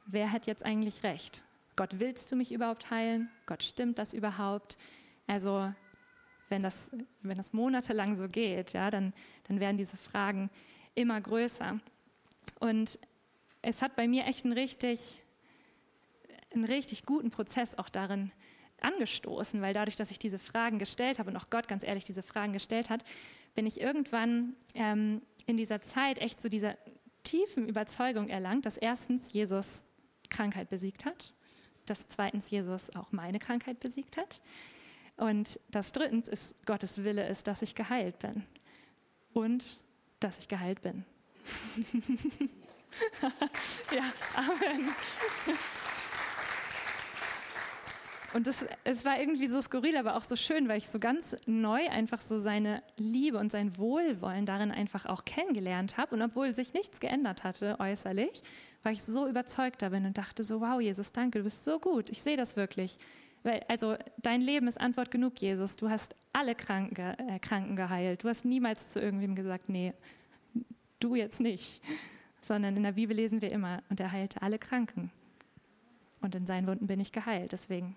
wer 0.05 0.31
hat 0.31 0.45
jetzt 0.45 0.65
eigentlich 0.65 1.03
recht? 1.03 1.43
Gott, 1.75 1.99
willst 1.99 2.31
du 2.31 2.35
mich 2.35 2.51
überhaupt 2.51 2.91
heilen? 2.91 3.29
Gott, 3.45 3.63
stimmt 3.63 3.97
das 3.97 4.13
überhaupt? 4.13 4.77
Also, 5.27 5.73
wenn 6.49 6.61
das, 6.61 6.89
wenn 7.21 7.37
das 7.37 7.53
monatelang 7.53 8.15
so 8.15 8.27
geht, 8.27 8.73
ja, 8.73 8.89
dann, 8.91 9.13
dann 9.47 9.59
werden 9.59 9.77
diese 9.77 9.97
Fragen 9.97 10.49
immer 10.95 11.19
größer. 11.21 11.79
Und 12.59 12.99
es 13.61 13.81
hat 13.81 13.95
bei 13.95 14.07
mir 14.07 14.25
echt 14.25 14.45
einen 14.45 14.53
richtig, 14.53 15.21
einen 16.53 16.65
richtig 16.65 17.05
guten 17.05 17.31
Prozess 17.31 17.77
auch 17.77 17.89
darin 17.89 18.31
angestoßen, 18.81 19.61
weil 19.61 19.73
dadurch, 19.73 19.95
dass 19.95 20.11
ich 20.11 20.19
diese 20.19 20.39
Fragen 20.39 20.79
gestellt 20.79 21.19
habe 21.19 21.29
und 21.29 21.37
auch 21.37 21.49
Gott 21.49 21.67
ganz 21.67 21.83
ehrlich 21.83 22.05
diese 22.05 22.23
Fragen 22.23 22.53
gestellt 22.53 22.89
hat, 22.89 23.03
bin 23.53 23.65
ich 23.65 23.81
irgendwann 23.81 24.55
ähm, 24.73 25.21
in 25.45 25.57
dieser 25.57 25.81
Zeit 25.81 26.19
echt 26.19 26.41
zu 26.41 26.49
dieser 26.49 26.77
tiefen 27.23 27.67
Überzeugung 27.67 28.29
erlangt, 28.29 28.65
dass 28.65 28.77
erstens 28.77 29.33
Jesus 29.33 29.83
Krankheit 30.29 30.69
besiegt 30.69 31.05
hat, 31.05 31.33
dass 31.85 32.07
zweitens 32.07 32.49
Jesus 32.49 32.95
auch 32.95 33.11
meine 33.11 33.39
Krankheit 33.39 33.79
besiegt 33.79 34.15
hat 34.15 34.41
und 35.19 35.59
dass 35.69 35.91
drittens 35.91 36.27
ist 36.27 36.55
Gottes 36.65 37.03
Wille 37.03 37.27
ist, 37.27 37.47
dass 37.47 37.61
ich 37.61 37.75
geheilt 37.75 38.19
bin 38.19 38.43
und 39.33 39.81
dass 40.19 40.37
ich 40.37 40.47
geheilt 40.47 40.81
bin. 40.81 41.05
ja, 43.91 44.03
Amen. 44.35 44.89
Und 48.33 48.45
das, 48.45 48.63
es 48.83 49.05
war 49.05 49.19
irgendwie 49.19 49.47
so 49.47 49.59
skurril, 49.61 49.97
aber 49.97 50.15
auch 50.15 50.21
so 50.21 50.35
schön, 50.35 50.67
weil 50.67 50.77
ich 50.77 50.87
so 50.87 50.99
ganz 50.99 51.35
neu 51.47 51.89
einfach 51.89 52.21
so 52.21 52.37
seine 52.37 52.83
Liebe 52.97 53.39
und 53.39 53.51
sein 53.51 53.75
Wohlwollen 53.77 54.45
darin 54.45 54.71
einfach 54.71 55.07
auch 55.07 55.25
kennengelernt 55.25 55.97
habe. 55.97 56.15
Und 56.15 56.21
obwohl 56.21 56.53
sich 56.53 56.73
nichts 56.73 56.99
geändert 56.99 57.43
hatte 57.43 57.79
äußerlich, 57.79 58.43
war 58.83 58.91
ich 58.91 59.01
so 59.01 59.27
überzeugt 59.27 59.81
darin 59.81 60.05
und 60.05 60.17
dachte 60.17 60.43
so, 60.43 60.61
wow, 60.61 60.79
Jesus, 60.79 61.11
danke, 61.11 61.39
du 61.39 61.43
bist 61.45 61.63
so 61.63 61.79
gut. 61.79 62.11
Ich 62.11 62.21
sehe 62.21 62.37
das 62.37 62.55
wirklich. 62.55 62.99
Weil, 63.43 63.63
also 63.67 63.95
dein 64.17 64.41
Leben 64.41 64.67
ist 64.67 64.79
Antwort 64.79 65.11
genug, 65.11 65.39
Jesus. 65.41 65.75
Du 65.75 65.89
hast 65.89 66.15
alle 66.33 66.55
Kranken, 66.55 66.95
äh, 66.95 67.39
Kranken 67.39 67.75
geheilt. 67.75 68.23
Du 68.23 68.29
hast 68.29 68.45
niemals 68.45 68.89
zu 68.89 68.99
irgendwem 68.99 69.35
gesagt, 69.35 69.69
nee, 69.69 69.93
du 70.99 71.15
jetzt 71.15 71.39
nicht. 71.39 71.81
Sondern 72.41 72.75
in 72.77 72.83
der 72.83 72.93
Bibel 72.93 73.15
lesen 73.15 73.41
wir 73.41 73.51
immer, 73.51 73.81
und 73.89 73.99
er 73.99 74.11
heilte 74.11 74.41
alle 74.41 74.59
Kranken. 74.59 75.11
Und 76.21 76.35
in 76.35 76.45
seinen 76.45 76.67
Wunden 76.67 76.87
bin 76.87 76.99
ich 76.99 77.11
geheilt. 77.11 77.51
Deswegen 77.51 77.95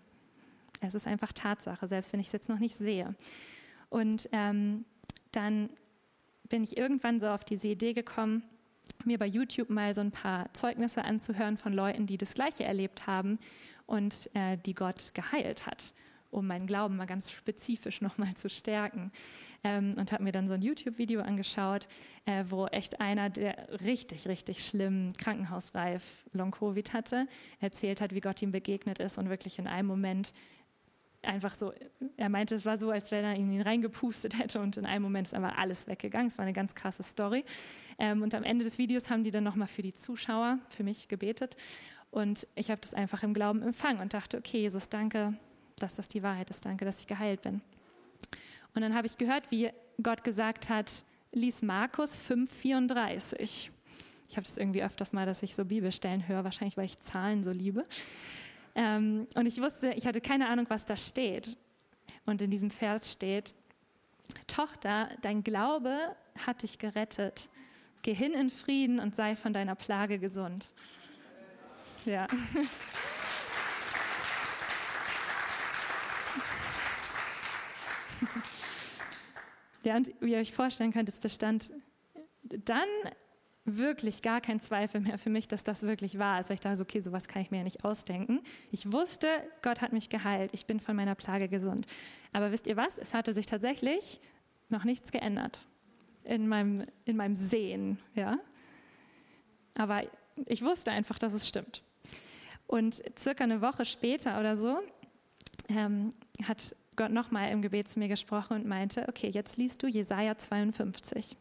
es 0.83 0.95
ist 0.95 1.07
einfach 1.07 1.33
Tatsache, 1.33 1.87
selbst 1.87 2.13
wenn 2.13 2.21
ich 2.21 2.27
es 2.27 2.33
jetzt 2.33 2.49
noch 2.49 2.59
nicht 2.59 2.77
sehe. 2.77 3.15
Und 3.89 4.29
ähm, 4.33 4.85
dann 5.31 5.71
bin 6.49 6.65
ich 6.65 6.77
irgendwann 6.77 7.21
so 7.21 7.29
auf 7.29 7.45
diese 7.45 7.69
Idee 7.69 7.93
gekommen, 7.93 8.43
mir 9.05 9.19
bei 9.19 9.27
YouTube 9.27 9.71
mal 9.71 9.95
so 9.95 10.01
ein 10.01 10.11
paar 10.11 10.53
Zeugnisse 10.55 11.05
anzuhören 11.05 11.57
von 11.57 11.73
Leuten, 11.73 12.07
die 12.07 12.19
das 12.19 12.35
Gleiche 12.35 12.65
erlebt 12.65 13.07
haben 13.07 13.39
und 13.93 14.31
äh, 14.35 14.57
die 14.57 14.75
Gott 14.75 15.13
geheilt 15.13 15.67
hat, 15.67 15.93
um 16.31 16.47
meinen 16.47 16.67
Glauben 16.67 16.97
mal 16.97 17.07
ganz 17.07 17.31
spezifisch 17.31 18.01
nochmal 18.01 18.35
zu 18.35 18.49
stärken. 18.49 19.13
Ähm, 19.63 19.95
und 19.99 20.13
habe 20.13 20.25
mir 20.25 20.33
dann 20.33 20.49
so 20.49 20.55
ein 20.55 20.63
YouTube-Video 20.63 21.21
angeschaut, 21.21 21.87
äh, 22.25 22.45
wo 22.49 22.67
echt 22.67 23.01
einer, 23.01 23.29
der 23.29 23.81
richtig, 23.83 24.27
richtig 24.27 24.67
schlimm 24.67 25.13
krankenhausreif 25.19 26.25
Long-Covid 26.33 26.95
hatte, 26.95 27.29
erzählt 27.61 28.01
hat, 28.01 28.15
wie 28.15 28.21
Gott 28.21 28.41
ihm 28.41 28.51
begegnet 28.51 28.99
ist 28.99 29.19
und 29.19 29.29
wirklich 29.29 29.59
in 29.59 29.67
einem 29.67 29.89
Moment 29.89 30.33
einfach 31.21 31.55
so, 31.55 31.73
er 32.17 32.29
meinte, 32.29 32.55
es 32.55 32.65
war 32.65 32.79
so, 32.79 32.91
als 32.91 33.11
wenn 33.11 33.25
er 33.25 33.37
ihn 33.37 33.61
reingepustet 33.61 34.39
hätte 34.39 34.61
und 34.61 34.79
in 34.79 34.87
einem 34.87 35.03
Moment 35.03 35.29
ist 35.29 35.35
einfach 35.35 35.57
alles 35.57 35.87
weggegangen. 35.87 36.29
Es 36.29 36.39
war 36.39 36.45
eine 36.45 36.55
ganz 36.55 36.75
krasse 36.75 37.03
Story. 37.03 37.45
Ähm, 37.99 38.23
und 38.23 38.35
am 38.35 38.43
Ende 38.43 38.65
des 38.65 38.79
Videos 38.79 39.11
haben 39.11 39.23
die 39.23 39.31
dann 39.31 39.45
nochmal 39.45 39.69
für 39.69 39.83
die 39.83 39.93
Zuschauer, 39.93 40.59
für 40.71 40.83
mich 40.83 41.09
gebetet. 41.09 41.57
Und 42.12 42.46
ich 42.55 42.70
habe 42.70 42.81
das 42.81 42.92
einfach 42.92 43.22
im 43.22 43.33
Glauben 43.33 43.62
empfangen 43.62 44.01
und 44.01 44.12
dachte, 44.12 44.37
okay, 44.37 44.61
Jesus, 44.61 44.90
danke, 44.90 45.35
dass 45.77 45.96
das 45.96 46.09
die 46.09 46.22
Wahrheit 46.22 46.51
ist. 46.51 46.64
Danke, 46.64 46.85
dass 46.85 47.01
ich 47.01 47.07
geheilt 47.07 47.40
bin. 47.40 47.62
Und 48.75 48.83
dann 48.83 48.94
habe 48.94 49.07
ich 49.07 49.16
gehört, 49.16 49.51
wie 49.51 49.70
Gott 50.03 50.22
gesagt 50.22 50.68
hat, 50.68 51.05
lies 51.33 51.62
Markus 51.62 52.20
5,34. 52.20 53.70
Ich 54.29 54.37
habe 54.37 54.46
das 54.46 54.59
irgendwie 54.59 54.83
öfters 54.83 55.14
mal, 55.14 55.25
dass 55.25 55.42
ich 55.42 55.55
so 55.55 55.64
Bibelstellen 55.64 56.29
höre, 56.29 56.44
wahrscheinlich, 56.44 56.77
weil 56.77 56.85
ich 56.85 57.01
Zahlen 57.01 57.42
so 57.42 57.51
liebe. 57.51 57.87
Ähm, 58.75 59.27
und 59.35 59.46
ich 59.46 59.61
wusste, 59.61 59.92
ich 59.94 60.07
hatte 60.07 60.20
keine 60.20 60.48
Ahnung, 60.48 60.66
was 60.68 60.85
da 60.85 60.98
steht. 60.98 61.57
Und 62.27 62.42
in 62.42 62.51
diesem 62.51 62.70
Vers 62.70 63.11
steht, 63.11 63.55
Tochter, 64.46 65.09
dein 65.22 65.42
Glaube 65.42 66.14
hat 66.46 66.62
dich 66.62 66.79
gerettet. 66.79 67.48
Geh 68.03 68.12
hin 68.12 68.33
in 68.35 68.51
Frieden 68.51 69.01
und 69.01 69.14
sei 69.14 69.35
von 69.35 69.55
deiner 69.55 69.77
Plage 69.77 70.18
gesund. 70.18 70.70
Ja. 72.05 72.27
Ja, 79.85 79.97
und 79.97 80.12
wie 80.21 80.33
ihr 80.33 80.38
euch 80.38 80.53
vorstellen 80.53 80.93
könnt, 80.93 81.09
es 81.09 81.19
bestand 81.19 81.73
dann 82.43 82.88
wirklich 83.65 84.23
gar 84.23 84.41
kein 84.41 84.61
Zweifel 84.61 85.01
mehr 85.01 85.19
für 85.19 85.31
mich, 85.31 85.47
dass 85.49 85.65
das 85.65 85.83
wirklich 85.83 86.19
wahr 86.19 86.41
ist. 86.41 86.51
Ich 86.51 86.61
dachte, 86.61 86.83
okay, 86.83 87.01
sowas 87.01 87.29
kann 87.29 87.43
ich 87.43 87.51
mir 87.51 87.59
ja 87.59 87.65
nicht 87.65 87.85
ausdenken. 87.85 88.41
Ich 88.71 88.93
wusste, 88.93 89.29
Gott 89.62 89.81
hat 89.81 89.93
mich 89.93 90.09
geheilt. 90.09 90.51
Ich 90.53 90.67
bin 90.67 90.81
von 90.81 90.97
meiner 90.97 91.15
Plage 91.15 91.49
gesund. 91.49 91.87
Aber 92.33 92.51
wisst 92.51 92.67
ihr 92.67 92.77
was? 92.77 92.99
Es 92.99 93.15
hatte 93.15 93.33
sich 93.33 93.47
tatsächlich 93.47 94.21
noch 94.69 94.85
nichts 94.85 95.12
geändert 95.12 95.67
in 96.25 96.49
meinem, 96.49 96.85
in 97.05 97.17
meinem 97.17 97.35
Sehen. 97.35 97.99
Ja? 98.15 98.38
Aber 99.75 100.03
ich 100.47 100.62
wusste 100.62 100.91
einfach, 100.91 101.19
dass 101.19 101.33
es 101.33 101.49
stimmt. 101.49 101.83
Und 102.73 103.03
circa 103.19 103.45
eine 103.45 103.61
Woche 103.61 103.85
später 103.85 104.41
oder 104.41 104.57
so 104.57 104.79
ähm, 105.69 106.09
hat 106.43 106.75
Gott 106.97 107.11
nochmal 107.11 107.51
im 107.51 107.61
Gebet 107.61 107.91
zu 107.91 107.99
mir 107.99 108.09
gesprochen 108.09 108.55
und 108.55 108.67
meinte, 108.67 109.07
okay, 109.11 109.29
jetzt 109.29 109.59
liest 109.59 109.83
du 109.83 109.89
Jesaja 109.89 110.39
52. 110.39 111.37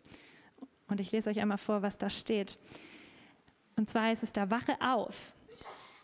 Und 0.90 1.00
ich 1.00 1.14
lese 1.14 1.30
euch 1.30 1.40
einmal 1.40 1.58
vor, 1.58 1.84
was 1.84 1.98
da 1.98 2.10
steht. 2.10 2.58
Und 3.78 3.90
zwar 3.90 4.08
heißt 4.08 4.24
es 4.24 4.34
da, 4.34 4.50
wache 4.50 4.76
auf, 4.82 5.32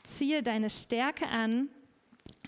ziehe 0.04 0.44
deine 0.44 0.70
Stärke 0.70 1.28
an, 1.28 1.68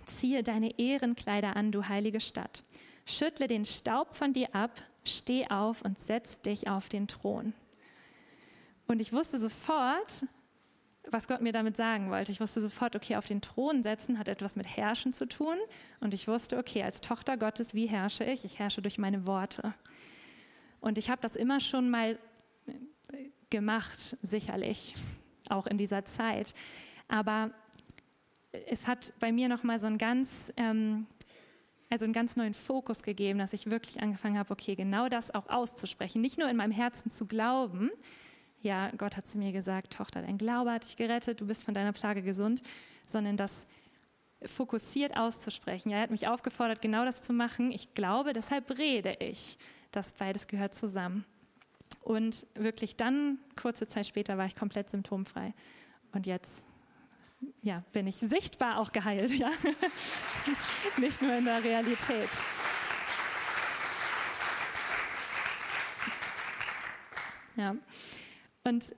ziehe 0.05 0.41
deine 0.41 0.79
Ehrenkleider 0.79 1.57
an, 1.57 1.73
du 1.73 1.85
heilige 1.85 2.21
Stadt. 2.21 2.63
Schüttle 3.05 3.49
den 3.49 3.65
Staub 3.65 4.13
von 4.13 4.31
dir 4.31 4.55
ab, 4.55 4.71
steh 5.03 5.45
auf 5.49 5.81
und 5.81 5.99
setz 5.99 6.39
dich 6.39 6.69
auf 6.69 6.87
den 6.87 7.09
Thron. 7.09 7.51
Und 8.87 9.01
ich 9.01 9.11
wusste 9.11 9.37
sofort, 9.37 10.23
was 11.07 11.27
Gott 11.27 11.41
mir 11.41 11.53
damit 11.53 11.75
sagen 11.75 12.09
wollte. 12.09 12.31
Ich 12.31 12.39
wusste 12.39 12.61
sofort, 12.61 12.95
okay, 12.95 13.15
auf 13.15 13.25
den 13.25 13.41
Thron 13.41 13.83
setzen 13.83 14.19
hat 14.19 14.27
etwas 14.27 14.55
mit 14.55 14.67
Herrschen 14.67 15.13
zu 15.13 15.27
tun. 15.27 15.57
Und 15.99 16.13
ich 16.13 16.27
wusste, 16.27 16.57
okay, 16.57 16.83
als 16.83 17.01
Tochter 17.01 17.37
Gottes, 17.37 17.73
wie 17.73 17.87
herrsche 17.87 18.23
ich? 18.23 18.45
Ich 18.45 18.59
herrsche 18.59 18.81
durch 18.81 18.97
meine 18.97 19.25
Worte. 19.25 19.73
Und 20.81 20.97
ich 20.97 21.09
habe 21.09 21.21
das 21.21 21.35
immer 21.35 21.59
schon 21.59 21.89
mal 21.89 22.17
gemacht, 23.49 24.17
sicherlich, 24.21 24.95
auch 25.49 25.65
in 25.65 25.77
dieser 25.77 26.05
Zeit. 26.05 26.53
Aber 27.07 27.51
es 28.67 28.87
hat 28.87 29.13
bei 29.19 29.31
mir 29.31 29.49
noch 29.49 29.63
mal 29.63 29.79
so 29.79 29.87
einen 29.87 29.97
ganz, 29.97 30.53
ähm, 30.57 31.07
also 31.89 32.05
einen 32.05 32.13
ganz 32.13 32.35
neuen 32.35 32.53
Fokus 32.53 33.01
gegeben, 33.01 33.39
dass 33.39 33.53
ich 33.53 33.71
wirklich 33.71 34.01
angefangen 34.01 34.37
habe, 34.37 34.51
okay, 34.51 34.75
genau 34.75 35.09
das 35.09 35.33
auch 35.33 35.49
auszusprechen, 35.49 36.21
nicht 36.21 36.37
nur 36.37 36.49
in 36.49 36.55
meinem 36.55 36.71
Herzen 36.71 37.09
zu 37.09 37.25
glauben. 37.25 37.89
Ja, 38.61 38.91
Gott 38.97 39.15
hat 39.15 39.25
zu 39.25 39.37
mir 39.37 39.51
gesagt, 39.51 39.93
Tochter, 39.93 40.21
dein 40.21 40.37
Glaube 40.37 40.71
hat 40.71 40.83
dich 40.83 40.97
gerettet, 40.97 41.39
du 41.39 41.47
bist 41.47 41.63
von 41.63 41.73
deiner 41.73 41.93
Plage 41.93 42.21
gesund, 42.21 42.61
sondern 43.07 43.37
das 43.37 43.65
fokussiert 44.45 45.17
auszusprechen. 45.17 45.91
er 45.91 46.01
hat 46.01 46.11
mich 46.11 46.27
aufgefordert, 46.27 46.81
genau 46.81 47.05
das 47.05 47.21
zu 47.21 47.33
machen. 47.33 47.71
Ich 47.71 47.93
glaube, 47.93 48.33
deshalb 48.33 48.77
rede 48.77 49.15
ich. 49.19 49.57
Das 49.91 50.13
beides 50.13 50.47
gehört 50.47 50.75
zusammen. 50.75 51.25
Und 52.01 52.45
wirklich 52.55 52.95
dann, 52.95 53.39
kurze 53.59 53.87
Zeit 53.87 54.07
später, 54.07 54.37
war 54.37 54.45
ich 54.45 54.55
komplett 54.55 54.89
symptomfrei. 54.89 55.53
Und 56.13 56.25
jetzt 56.25 56.63
ja, 57.61 57.83
bin 57.93 58.07
ich 58.07 58.15
sichtbar 58.15 58.77
auch 58.77 58.91
geheilt, 58.91 59.31
ja. 59.31 59.49
Nicht 60.97 61.21
nur 61.21 61.33
in 61.33 61.45
der 61.45 61.63
Realität. 61.63 62.29
Ja. 67.55 67.75
Und 68.63 68.93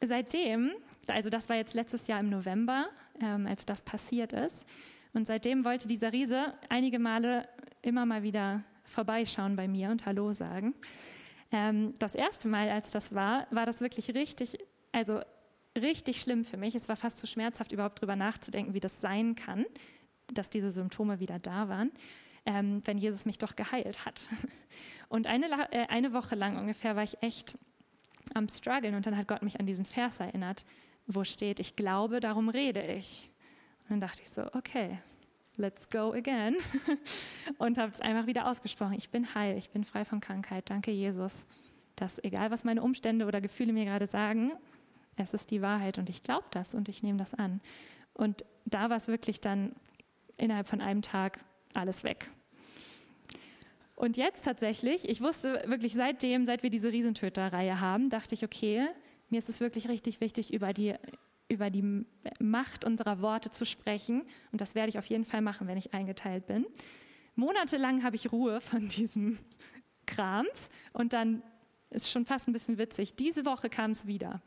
seitdem, 0.00 0.72
also 1.06 1.30
das 1.30 1.48
war 1.48 1.56
jetzt 1.56 1.74
letztes 1.74 2.06
Jahr 2.06 2.20
im 2.20 2.30
November, 2.30 2.88
ähm, 3.20 3.46
als 3.46 3.66
das 3.66 3.82
passiert 3.82 4.32
ist, 4.32 4.64
und 5.14 5.26
seitdem 5.26 5.64
wollte 5.64 5.88
dieser 5.88 6.12
Riese 6.12 6.54
einige 6.68 6.98
Male 6.98 7.46
immer 7.82 8.06
mal 8.06 8.22
wieder 8.22 8.64
vorbeischauen 8.84 9.56
bei 9.56 9.68
mir 9.68 9.90
und 9.90 10.06
Hallo 10.06 10.32
sagen. 10.32 10.74
Ähm, 11.50 11.94
das 11.98 12.14
erste 12.14 12.48
Mal, 12.48 12.70
als 12.70 12.90
das 12.92 13.14
war, 13.14 13.46
war 13.50 13.66
das 13.66 13.80
wirklich 13.80 14.14
richtig, 14.14 14.58
also 14.90 15.20
richtig 15.76 16.20
schlimm 16.20 16.44
für 16.44 16.56
mich. 16.56 16.74
Es 16.74 16.88
war 16.88 16.96
fast 16.96 17.18
zu 17.18 17.26
schmerzhaft, 17.26 17.72
überhaupt 17.72 17.98
darüber 17.98 18.16
nachzudenken, 18.16 18.74
wie 18.74 18.80
das 18.80 19.00
sein 19.00 19.34
kann, 19.34 19.66
dass 20.32 20.48
diese 20.48 20.70
Symptome 20.70 21.20
wieder 21.20 21.38
da 21.38 21.68
waren, 21.68 21.90
ähm, 22.46 22.80
wenn 22.86 22.96
Jesus 22.96 23.26
mich 23.26 23.38
doch 23.38 23.54
geheilt 23.54 24.06
hat. 24.06 24.22
Und 25.08 25.26
eine, 25.26 25.46
äh, 25.72 25.86
eine 25.88 26.14
Woche 26.14 26.34
lang 26.36 26.56
ungefähr 26.56 26.96
war 26.96 27.02
ich 27.02 27.22
echt 27.22 27.58
am 28.34 28.48
struggeln 28.48 28.94
und 28.94 29.06
dann 29.06 29.16
hat 29.16 29.28
Gott 29.28 29.42
mich 29.42 29.58
an 29.60 29.66
diesen 29.66 29.84
Vers 29.84 30.20
erinnert, 30.20 30.64
wo 31.06 31.24
steht, 31.24 31.60
ich 31.60 31.76
glaube, 31.76 32.20
darum 32.20 32.48
rede 32.48 32.82
ich. 32.82 33.30
Und 33.84 33.92
dann 33.92 34.00
dachte 34.00 34.22
ich 34.22 34.30
so, 34.30 34.42
okay, 34.54 34.98
let's 35.56 35.88
go 35.88 36.12
again. 36.12 36.56
Und 37.58 37.78
habe 37.78 37.92
es 37.92 38.00
einfach 38.00 38.26
wieder 38.26 38.46
ausgesprochen. 38.48 38.94
Ich 38.94 39.10
bin 39.10 39.34
heil, 39.34 39.58
ich 39.58 39.70
bin 39.70 39.84
frei 39.84 40.04
von 40.04 40.20
Krankheit. 40.20 40.70
Danke, 40.70 40.90
Jesus. 40.90 41.46
Dass 41.96 42.22
egal, 42.22 42.50
was 42.50 42.64
meine 42.64 42.82
Umstände 42.82 43.26
oder 43.26 43.40
Gefühle 43.40 43.72
mir 43.72 43.84
gerade 43.84 44.06
sagen, 44.06 44.52
es 45.16 45.34
ist 45.34 45.50
die 45.50 45.60
Wahrheit 45.60 45.98
und 45.98 46.08
ich 46.08 46.22
glaube 46.22 46.46
das 46.50 46.74
und 46.74 46.88
ich 46.88 47.02
nehme 47.02 47.18
das 47.18 47.34
an. 47.34 47.60
Und 48.14 48.44
da 48.64 48.88
war 48.88 48.96
es 48.96 49.08
wirklich 49.08 49.40
dann 49.40 49.72
innerhalb 50.36 50.68
von 50.68 50.80
einem 50.80 51.02
Tag 51.02 51.40
alles 51.74 52.04
weg. 52.04 52.30
Und 54.02 54.16
jetzt 54.16 54.44
tatsächlich, 54.44 55.08
ich 55.08 55.20
wusste 55.20 55.62
wirklich 55.66 55.94
seitdem, 55.94 56.44
seit 56.44 56.64
wir 56.64 56.70
diese 56.70 56.90
Riesentöter-Reihe 56.90 57.78
haben, 57.78 58.10
dachte 58.10 58.34
ich, 58.34 58.44
okay, 58.44 58.88
mir 59.30 59.38
ist 59.38 59.48
es 59.48 59.60
wirklich 59.60 59.88
richtig 59.88 60.20
wichtig, 60.20 60.52
über 60.52 60.72
die 60.72 60.96
über 61.48 61.70
die 61.70 62.04
Macht 62.40 62.84
unserer 62.84 63.20
Worte 63.20 63.52
zu 63.52 63.64
sprechen. 63.64 64.22
Und 64.50 64.60
das 64.60 64.74
werde 64.74 64.88
ich 64.88 64.98
auf 64.98 65.06
jeden 65.06 65.24
Fall 65.24 65.40
machen, 65.40 65.68
wenn 65.68 65.78
ich 65.78 65.94
eingeteilt 65.94 66.48
bin. 66.48 66.66
Monatelang 67.36 68.02
habe 68.02 68.16
ich 68.16 68.32
Ruhe 68.32 68.60
von 68.60 68.88
diesem 68.88 69.38
Krams 70.06 70.68
und 70.92 71.12
dann 71.12 71.44
ist 71.90 72.10
schon 72.10 72.26
fast 72.26 72.48
ein 72.48 72.52
bisschen 72.52 72.78
witzig. 72.78 73.14
Diese 73.14 73.46
Woche 73.46 73.70
kam 73.70 73.92
es 73.92 74.08
wieder. 74.08 74.42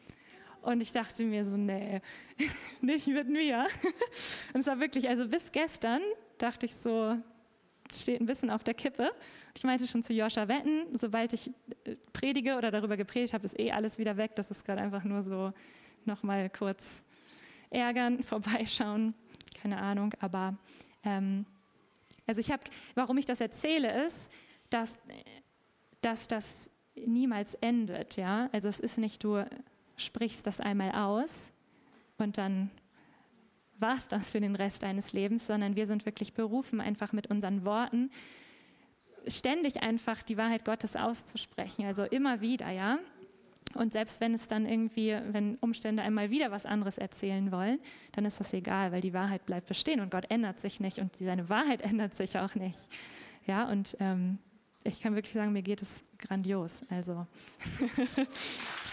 Und 0.64 0.82
ich 0.82 0.92
dachte 0.92 1.24
mir 1.24 1.46
so, 1.46 1.56
nee, 1.56 2.02
nicht 2.82 3.08
mit 3.08 3.30
mir. 3.30 3.68
Und 4.54 4.60
es 4.60 4.68
war 4.68 4.82
wirklich, 4.82 5.08
also 5.08 5.30
bis 5.30 5.54
gestern 5.54 6.02
dachte 6.40 6.66
ich 6.66 6.76
so, 6.76 7.18
steht 7.92 8.22
ein 8.22 8.26
bisschen 8.26 8.50
auf 8.50 8.64
der 8.64 8.74
Kippe. 8.74 9.12
Ich 9.56 9.64
meinte 9.64 9.88
schon 9.88 10.04
zu 10.04 10.14
Joscha 10.14 10.48
Wetten, 10.48 10.98
sobald 10.98 11.34
ich 11.34 11.50
äh, 11.86 11.96
predige 12.14 12.58
oder 12.58 12.72
darüber 12.72 12.98
gepredigt 12.98 13.34
habe, 13.34 13.46
ist 13.46 13.60
eh 13.60 13.72
alles 13.72 13.98
wieder 13.98 14.18
weg. 14.18 14.36
Das 14.36 14.52
ist 14.52 14.66
gerade 14.66 14.82
einfach 14.82 15.04
nur 15.04 15.24
so 15.24 15.54
nochmal 16.06 16.50
kurz 16.50 17.04
ärgern, 17.70 18.24
vorbeischauen, 18.24 19.14
keine 19.62 19.78
Ahnung, 19.78 20.14
aber 20.20 20.56
ähm, 21.04 21.46
also 22.28 22.42
ich 22.42 22.52
habe, 22.52 22.64
warum 22.96 23.18
ich 23.18 23.26
das 23.26 23.40
erzähle, 23.40 24.06
ist, 24.06 24.32
dass, 24.70 24.98
dass 26.02 26.28
das 26.28 26.72
niemals 26.96 27.56
endet, 27.56 28.16
ja. 28.16 28.50
Also 28.52 28.68
es 28.68 28.80
ist 28.80 28.98
nicht, 28.98 29.24
du 29.24 29.44
sprichst 29.98 30.48
das 30.48 30.60
einmal 30.60 30.92
aus 30.92 31.50
und 32.18 32.38
dann 32.38 32.72
war 33.80 33.98
es 33.98 34.08
das 34.08 34.32
für 34.32 34.40
den 34.40 34.56
Rest 34.56 34.84
deines 34.84 35.14
Lebens, 35.14 35.48
sondern 35.48 35.76
wir 35.76 35.88
sind 35.88 36.06
wirklich 36.06 36.34
berufen, 36.34 36.82
einfach 36.82 37.12
mit 37.12 37.28
unseren 37.28 37.66
Worten 37.66 38.10
ständig 39.28 39.82
einfach 39.82 40.22
die 40.24 40.38
Wahrheit 40.38 40.66
Gottes 40.66 40.96
auszusprechen. 40.96 41.86
Also 41.86 42.04
immer 42.04 42.42
wieder, 42.42 42.70
ja. 42.70 43.00
Und 43.74 43.92
selbst 43.94 44.22
wenn 44.22 44.34
es 44.34 44.48
dann 44.48 44.66
irgendwie, 44.66 45.18
wenn 45.32 45.56
Umstände 45.56 46.02
einmal 46.02 46.30
wieder 46.30 46.52
was 46.52 46.66
anderes 46.66 46.98
erzählen 46.98 47.52
wollen, 47.52 47.80
dann 48.14 48.24
ist 48.26 48.40
das 48.40 48.54
egal, 48.54 48.92
weil 48.92 49.02
die 49.02 49.14
Wahrheit 49.14 49.46
bleibt 49.46 49.68
bestehen 49.68 50.00
und 50.00 50.12
Gott 50.12 50.26
ändert 50.30 50.60
sich 50.60 50.80
nicht 50.80 51.00
und 51.00 51.16
seine 51.18 51.50
Wahrheit 51.50 51.82
ändert 51.84 52.16
sich 52.16 52.38
auch 52.38 52.56
nicht. 52.56 52.88
Ja, 53.46 53.68
und 53.70 53.98
ähm, 54.00 54.40
ich 54.84 55.02
kann 55.02 55.16
wirklich 55.16 55.34
sagen, 55.34 55.52
mir 55.52 55.64
geht 55.64 55.82
es 55.82 56.04
grandios. 56.20 56.82
Also, 56.90 57.14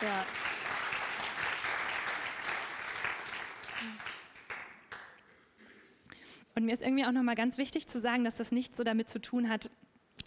ja. 0.03 0.27
Und 6.55 6.65
mir 6.65 6.73
ist 6.73 6.83
irgendwie 6.83 7.05
auch 7.05 7.13
nochmal 7.13 7.35
ganz 7.35 7.59
wichtig 7.59 7.87
zu 7.87 8.01
sagen, 8.01 8.25
dass 8.25 8.37
das 8.37 8.53
nicht 8.53 8.77
so 8.77 8.85
damit 8.85 9.09
zu 9.09 9.21
tun 9.21 9.49
hat, 9.49 9.71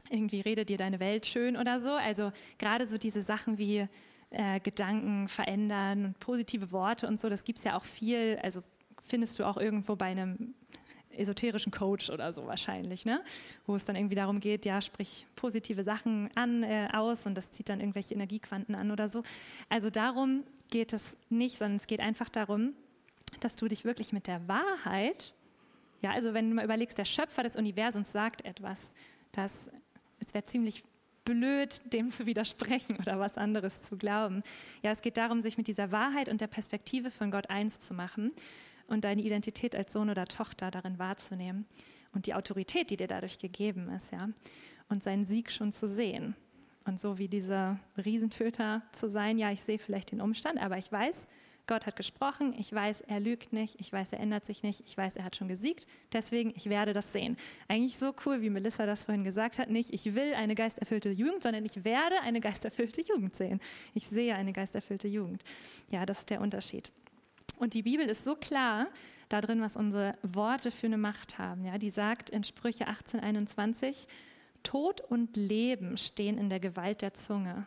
irgendwie 0.09 0.41
redet 0.41 0.69
dir 0.69 0.77
deine 0.77 0.99
Welt 0.99 1.25
schön 1.25 1.57
oder 1.57 1.79
so. 1.79 1.91
Also 1.91 2.31
gerade 2.57 2.87
so 2.87 2.97
diese 2.97 3.21
Sachen 3.21 3.57
wie 3.57 3.87
äh, 4.31 4.59
Gedanken 4.59 5.27
verändern 5.27 6.05
und 6.05 6.19
positive 6.19 6.71
Worte 6.71 7.07
und 7.07 7.19
so, 7.19 7.29
das 7.29 7.43
gibt 7.43 7.59
es 7.59 7.65
ja 7.65 7.77
auch 7.77 7.85
viel, 7.85 8.39
also 8.41 8.61
findest 9.01 9.39
du 9.39 9.45
auch 9.45 9.57
irgendwo 9.57 9.95
bei 9.95 10.05
einem 10.05 10.55
esoterischen 11.11 11.71
Coach 11.71 12.09
oder 12.09 12.33
so 12.33 12.45
wahrscheinlich, 12.45 13.05
ne? 13.05 13.21
wo 13.65 13.75
es 13.75 13.85
dann 13.85 13.95
irgendwie 13.95 14.15
darum 14.15 14.39
geht, 14.39 14.65
ja, 14.65 14.81
sprich 14.81 15.25
positive 15.35 15.83
Sachen 15.83 16.29
an, 16.35 16.63
äh, 16.63 16.89
aus 16.91 17.25
und 17.25 17.35
das 17.35 17.51
zieht 17.51 17.69
dann 17.69 17.79
irgendwelche 17.79 18.13
Energiequanten 18.13 18.75
an 18.75 18.91
oder 18.91 19.09
so. 19.09 19.23
Also 19.69 19.89
darum 19.89 20.43
geht 20.69 20.93
es 20.93 21.17
nicht, 21.29 21.57
sondern 21.57 21.77
es 21.77 21.87
geht 21.87 21.99
einfach 21.99 22.29
darum, 22.29 22.73
dass 23.39 23.55
du 23.55 23.67
dich 23.67 23.85
wirklich 23.85 24.11
mit 24.11 24.27
der 24.27 24.47
Wahrheit, 24.47 25.33
ja, 26.05 26.11
also 26.11 26.35
wenn 26.35 26.49
du 26.49 26.55
mal 26.55 26.65
überlegst, 26.65 26.99
der 26.99 27.05
Schöpfer 27.05 27.41
des 27.41 27.55
Universums 27.55 28.11
sagt 28.11 28.45
etwas, 28.45 28.93
dass 29.31 29.71
es 30.19 30.35
wäre 30.35 30.45
ziemlich 30.45 30.83
blöd, 31.23 31.81
dem 31.91 32.11
zu 32.11 32.27
widersprechen 32.27 32.97
oder 32.97 33.19
was 33.19 33.39
anderes 33.39 33.81
zu 33.81 33.97
glauben. 33.97 34.43
Ja, 34.83 34.91
es 34.91 35.01
geht 35.01 35.17
darum, 35.17 35.41
sich 35.41 35.57
mit 35.57 35.65
dieser 35.67 35.91
Wahrheit 35.91 36.29
und 36.29 36.41
der 36.41 36.47
Perspektive 36.47 37.09
von 37.09 37.31
Gott 37.31 37.49
eins 37.49 37.79
zu 37.79 37.95
machen 37.95 38.33
und 38.85 39.03
deine 39.03 39.23
Identität 39.23 39.75
als 39.75 39.93
Sohn 39.93 40.11
oder 40.11 40.27
Tochter 40.27 40.69
darin 40.69 40.99
wahrzunehmen 40.99 41.65
und 42.13 42.27
die 42.27 42.35
Autorität, 42.35 42.91
die 42.91 42.97
dir 42.97 43.07
dadurch 43.07 43.39
gegeben 43.39 43.89
ist, 43.89 44.11
ja, 44.11 44.29
und 44.89 45.01
seinen 45.01 45.25
Sieg 45.25 45.51
schon 45.51 45.71
zu 45.71 45.87
sehen. 45.87 46.35
Und 46.83 46.99
so 46.99 47.17
wie 47.17 47.27
dieser 47.27 47.79
Riesentöter 47.97 48.83
zu 48.91 49.09
sein, 49.09 49.39
ja, 49.39 49.51
ich 49.51 49.63
sehe 49.63 49.79
vielleicht 49.79 50.11
den 50.11 50.21
Umstand, 50.21 50.61
aber 50.61 50.77
ich 50.77 50.91
weiß, 50.91 51.27
Gott 51.67 51.85
hat 51.85 51.95
gesprochen, 51.95 52.53
ich 52.57 52.71
weiß, 52.71 53.01
er 53.01 53.19
lügt 53.19 53.51
nicht, 53.51 53.79
ich 53.79 53.91
weiß, 53.91 54.13
er 54.13 54.19
ändert 54.19 54.45
sich 54.45 54.61
nicht, 54.61 54.81
ich 54.85 54.95
weiß, 54.95 55.17
er 55.17 55.23
hat 55.23 55.35
schon 55.35 55.47
gesiegt, 55.47 55.87
deswegen, 56.13 56.53
ich 56.55 56.69
werde 56.69 56.93
das 56.93 57.11
sehen. 57.11 57.37
Eigentlich 57.67 57.97
so 57.97 58.13
cool, 58.25 58.41
wie 58.41 58.49
Melissa 58.49 58.85
das 58.85 59.05
vorhin 59.05 59.23
gesagt 59.23 59.57
hat, 59.57 59.69
nicht, 59.69 59.91
ich 59.91 60.13
will 60.13 60.33
eine 60.35 60.53
geisterfüllte 60.53 61.09
Jugend, 61.09 61.43
sondern 61.43 61.65
ich 61.65 61.83
werde 61.83 62.21
eine 62.21 62.39
geisterfüllte 62.39 63.01
Jugend 63.01 63.35
sehen. 63.35 63.59
Ich 63.93 64.07
sehe 64.07 64.35
eine 64.35 64.53
geisterfüllte 64.53 65.07
Jugend. 65.07 65.43
Ja, 65.91 66.05
das 66.05 66.19
ist 66.19 66.29
der 66.29 66.41
Unterschied. 66.41 66.91
Und 67.57 67.73
die 67.73 67.83
Bibel 67.83 68.07
ist 68.07 68.23
so 68.23 68.35
klar 68.35 68.87
darin, 69.29 69.61
was 69.61 69.75
unsere 69.75 70.17
Worte 70.21 70.71
für 70.71 70.87
eine 70.87 70.97
Macht 70.97 71.37
haben. 71.37 71.65
Ja, 71.65 71.77
die 71.77 71.89
sagt 71.89 72.29
in 72.29 72.43
Sprüche 72.43 72.87
18, 72.87 73.21
21, 73.21 74.07
Tod 74.63 75.01
und 75.01 75.37
Leben 75.37 75.97
stehen 75.97 76.37
in 76.37 76.49
der 76.49 76.59
Gewalt 76.59 77.01
der 77.01 77.13
Zunge. 77.13 77.65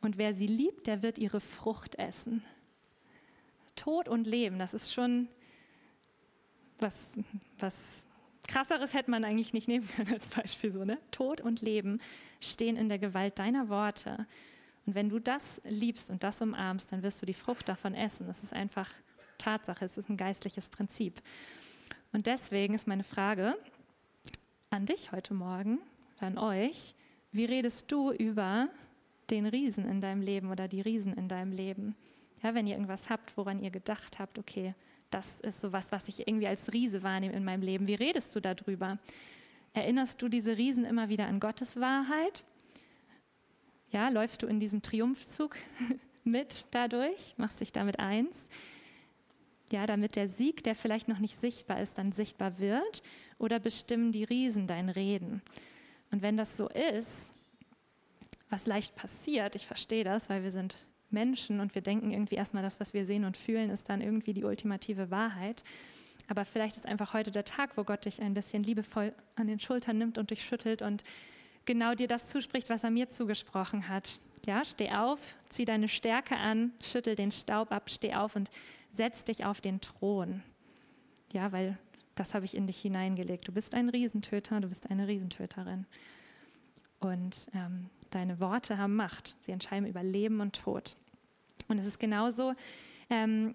Und 0.00 0.18
wer 0.18 0.34
sie 0.34 0.46
liebt, 0.46 0.86
der 0.86 1.02
wird 1.02 1.18
ihre 1.18 1.40
Frucht 1.40 1.96
essen. 1.96 2.44
Tod 3.76 4.08
und 4.08 4.26
Leben, 4.26 4.58
das 4.58 4.74
ist 4.74 4.92
schon 4.92 5.28
was, 6.78 7.12
was 7.58 8.06
krasseres 8.46 8.94
hätte 8.94 9.10
man 9.10 9.24
eigentlich 9.24 9.52
nicht 9.52 9.68
nehmen 9.68 9.88
können 9.88 10.12
als 10.12 10.28
Beispiel 10.28 10.72
so, 10.72 10.84
ne? 10.84 10.98
Tod 11.10 11.40
und 11.40 11.62
Leben 11.62 12.00
stehen 12.40 12.76
in 12.76 12.88
der 12.88 12.98
Gewalt 12.98 13.38
deiner 13.38 13.68
Worte. 13.68 14.26
Und 14.86 14.94
wenn 14.94 15.08
du 15.08 15.18
das 15.18 15.60
liebst 15.64 16.10
und 16.10 16.22
das 16.22 16.40
umarmst, 16.40 16.92
dann 16.92 17.02
wirst 17.02 17.20
du 17.20 17.26
die 17.26 17.34
Frucht 17.34 17.68
davon 17.68 17.94
essen. 17.94 18.26
Das 18.26 18.42
ist 18.42 18.52
einfach 18.52 18.90
Tatsache, 19.38 19.84
es 19.84 19.98
ist 19.98 20.08
ein 20.08 20.16
geistliches 20.16 20.68
Prinzip. 20.68 21.20
Und 22.12 22.26
deswegen 22.26 22.74
ist 22.74 22.86
meine 22.86 23.04
Frage 23.04 23.56
an 24.70 24.86
dich 24.86 25.12
heute 25.12 25.34
Morgen, 25.34 25.78
an 26.20 26.38
euch, 26.38 26.94
wie 27.32 27.44
redest 27.44 27.90
du 27.90 28.12
über 28.12 28.68
den 29.30 29.46
Riesen 29.46 29.88
in 29.88 30.00
deinem 30.00 30.22
Leben 30.22 30.50
oder 30.50 30.68
die 30.68 30.80
Riesen 30.80 31.14
in 31.14 31.28
deinem 31.28 31.52
Leben? 31.52 31.96
Ja, 32.46 32.54
wenn 32.54 32.68
ihr 32.68 32.74
irgendwas 32.74 33.10
habt, 33.10 33.36
woran 33.36 33.60
ihr 33.60 33.70
gedacht 33.70 34.20
habt, 34.20 34.38
okay, 34.38 34.72
das 35.10 35.40
ist 35.40 35.60
sowas, 35.60 35.90
was 35.90 36.06
ich 36.06 36.28
irgendwie 36.28 36.46
als 36.46 36.72
Riese 36.72 37.02
wahrnehme 37.02 37.34
in 37.34 37.44
meinem 37.44 37.62
Leben. 37.62 37.88
Wie 37.88 37.96
redest 37.96 38.36
du 38.36 38.40
darüber? 38.40 39.00
Erinnerst 39.72 40.22
du 40.22 40.28
diese 40.28 40.56
Riesen 40.56 40.84
immer 40.84 41.08
wieder 41.08 41.26
an 41.26 41.40
Gottes 41.40 41.80
Wahrheit? 41.80 42.44
Ja, 43.90 44.10
läufst 44.10 44.44
du 44.44 44.46
in 44.46 44.60
diesem 44.60 44.80
Triumphzug 44.80 45.56
mit 46.22 46.68
dadurch? 46.70 47.34
Machst 47.36 47.60
dich 47.60 47.72
damit 47.72 47.98
eins? 47.98 48.36
Ja, 49.72 49.84
damit 49.84 50.14
der 50.14 50.28
Sieg, 50.28 50.62
der 50.62 50.76
vielleicht 50.76 51.08
noch 51.08 51.18
nicht 51.18 51.40
sichtbar 51.40 51.80
ist, 51.80 51.98
dann 51.98 52.12
sichtbar 52.12 52.60
wird? 52.60 53.02
Oder 53.38 53.58
bestimmen 53.58 54.12
die 54.12 54.22
Riesen 54.22 54.68
dein 54.68 54.88
Reden? 54.88 55.42
Und 56.12 56.22
wenn 56.22 56.36
das 56.36 56.56
so 56.56 56.68
ist, 56.68 57.32
was 58.50 58.66
leicht 58.66 58.94
passiert, 58.94 59.56
ich 59.56 59.66
verstehe 59.66 60.04
das, 60.04 60.30
weil 60.30 60.44
wir 60.44 60.52
sind 60.52 60.86
Menschen 61.10 61.60
und 61.60 61.74
wir 61.74 61.82
denken 61.82 62.10
irgendwie 62.10 62.34
erstmal, 62.34 62.62
das, 62.62 62.80
was 62.80 62.94
wir 62.94 63.06
sehen 63.06 63.24
und 63.24 63.36
fühlen, 63.36 63.70
ist 63.70 63.88
dann 63.88 64.00
irgendwie 64.00 64.32
die 64.32 64.44
ultimative 64.44 65.10
Wahrheit. 65.10 65.62
Aber 66.28 66.44
vielleicht 66.44 66.76
ist 66.76 66.86
einfach 66.86 67.12
heute 67.12 67.30
der 67.30 67.44
Tag, 67.44 67.76
wo 67.76 67.84
Gott 67.84 68.04
dich 68.04 68.20
ein 68.20 68.34
bisschen 68.34 68.62
liebevoll 68.62 69.12
an 69.36 69.46
den 69.46 69.60
Schultern 69.60 69.98
nimmt 69.98 70.18
und 70.18 70.30
dich 70.30 70.44
schüttelt 70.44 70.82
und 70.82 71.04
genau 71.66 71.94
dir 71.94 72.08
das 72.08 72.28
zuspricht, 72.28 72.68
was 72.68 72.84
er 72.84 72.90
mir 72.90 73.08
zugesprochen 73.10 73.88
hat. 73.88 74.18
Ja, 74.46 74.64
steh 74.64 74.90
auf, 74.90 75.36
zieh 75.48 75.64
deine 75.64 75.88
Stärke 75.88 76.36
an, 76.36 76.72
schüttel 76.82 77.14
den 77.14 77.32
Staub 77.32 77.72
ab, 77.72 77.90
steh 77.90 78.14
auf 78.14 78.36
und 78.36 78.50
setz 78.92 79.24
dich 79.24 79.44
auf 79.44 79.60
den 79.60 79.80
Thron. 79.80 80.42
Ja, 81.32 81.52
weil 81.52 81.78
das 82.14 82.34
habe 82.34 82.44
ich 82.44 82.56
in 82.56 82.66
dich 82.66 82.80
hineingelegt. 82.80 83.46
Du 83.46 83.52
bist 83.52 83.74
ein 83.74 83.88
Riesentöter, 83.88 84.60
du 84.60 84.68
bist 84.68 84.90
eine 84.90 85.06
Riesentöterin. 85.06 85.86
Und 86.98 87.48
ähm, 87.54 87.90
deine 88.10 88.40
Worte 88.40 88.78
haben 88.78 88.96
Macht. 88.96 89.36
Sie 89.40 89.52
entscheiden 89.52 89.86
über 89.86 90.02
Leben 90.02 90.40
und 90.40 90.60
Tod. 90.60 90.96
Und 91.68 91.78
es 91.78 91.86
ist 91.86 91.98
genauso 91.98 92.54
ähm, 93.10 93.54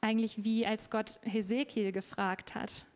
eigentlich 0.00 0.44
wie 0.44 0.66
als 0.66 0.90
Gott 0.90 1.18
Hesekiel 1.22 1.92
gefragt 1.92 2.54
hat. 2.54 2.86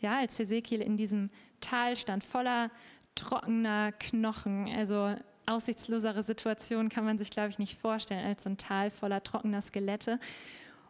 Ja, 0.00 0.18
als 0.18 0.38
Hesekiel 0.38 0.80
in 0.80 0.96
diesem 0.96 1.30
Tal 1.60 1.96
stand, 1.96 2.24
voller 2.24 2.70
trockener 3.14 3.92
Knochen. 3.92 4.68
Also 4.68 5.14
aussichtslosere 5.46 6.22
Situation 6.22 6.88
kann 6.88 7.04
man 7.04 7.18
sich, 7.18 7.30
glaube 7.30 7.50
ich, 7.50 7.58
nicht 7.58 7.78
vorstellen, 7.78 8.26
als 8.26 8.44
so 8.44 8.50
ein 8.50 8.58
Tal 8.58 8.90
voller 8.90 9.22
trockener 9.22 9.62
Skelette. 9.62 10.20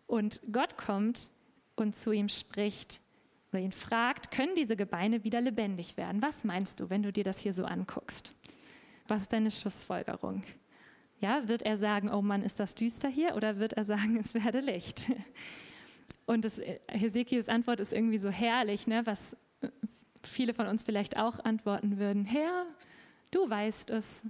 Und 0.06 0.40
Gott 0.52 0.76
kommt 0.76 1.30
und 1.76 1.94
zu 1.94 2.12
ihm 2.12 2.28
spricht 2.28 3.00
oder 3.52 3.60
ihn 3.60 3.72
fragt, 3.72 4.30
können 4.30 4.54
diese 4.56 4.76
Gebeine 4.76 5.24
wieder 5.24 5.40
lebendig 5.40 5.96
werden? 5.96 6.22
Was 6.22 6.44
meinst 6.44 6.80
du, 6.80 6.90
wenn 6.90 7.02
du 7.02 7.12
dir 7.12 7.24
das 7.24 7.40
hier 7.40 7.52
so 7.52 7.64
anguckst? 7.64 8.34
Was 9.08 9.22
ist 9.22 9.32
deine 9.32 9.50
Schlussfolgerung? 9.50 10.42
Ja, 11.20 11.48
wird 11.48 11.62
er 11.62 11.78
sagen, 11.78 12.10
oh 12.10 12.22
Mann, 12.22 12.42
ist 12.42 12.60
das 12.60 12.74
düster 12.74 13.08
hier? 13.08 13.34
Oder 13.34 13.58
wird 13.58 13.72
er 13.72 13.84
sagen, 13.84 14.16
es 14.20 14.34
werde 14.34 14.60
Licht? 14.60 15.10
Und 16.26 16.44
das, 16.44 16.60
Hesekiels 16.88 17.48
Antwort 17.48 17.80
ist 17.80 17.92
irgendwie 17.92 18.18
so 18.18 18.28
herrlich, 18.28 18.86
ne? 18.86 19.06
was 19.06 19.34
viele 20.22 20.52
von 20.52 20.66
uns 20.66 20.84
vielleicht 20.84 21.16
auch 21.16 21.42
antworten 21.42 21.98
würden. 21.98 22.26
Herr, 22.26 22.66
du 23.30 23.48
weißt 23.48 23.90
es. 23.90 24.22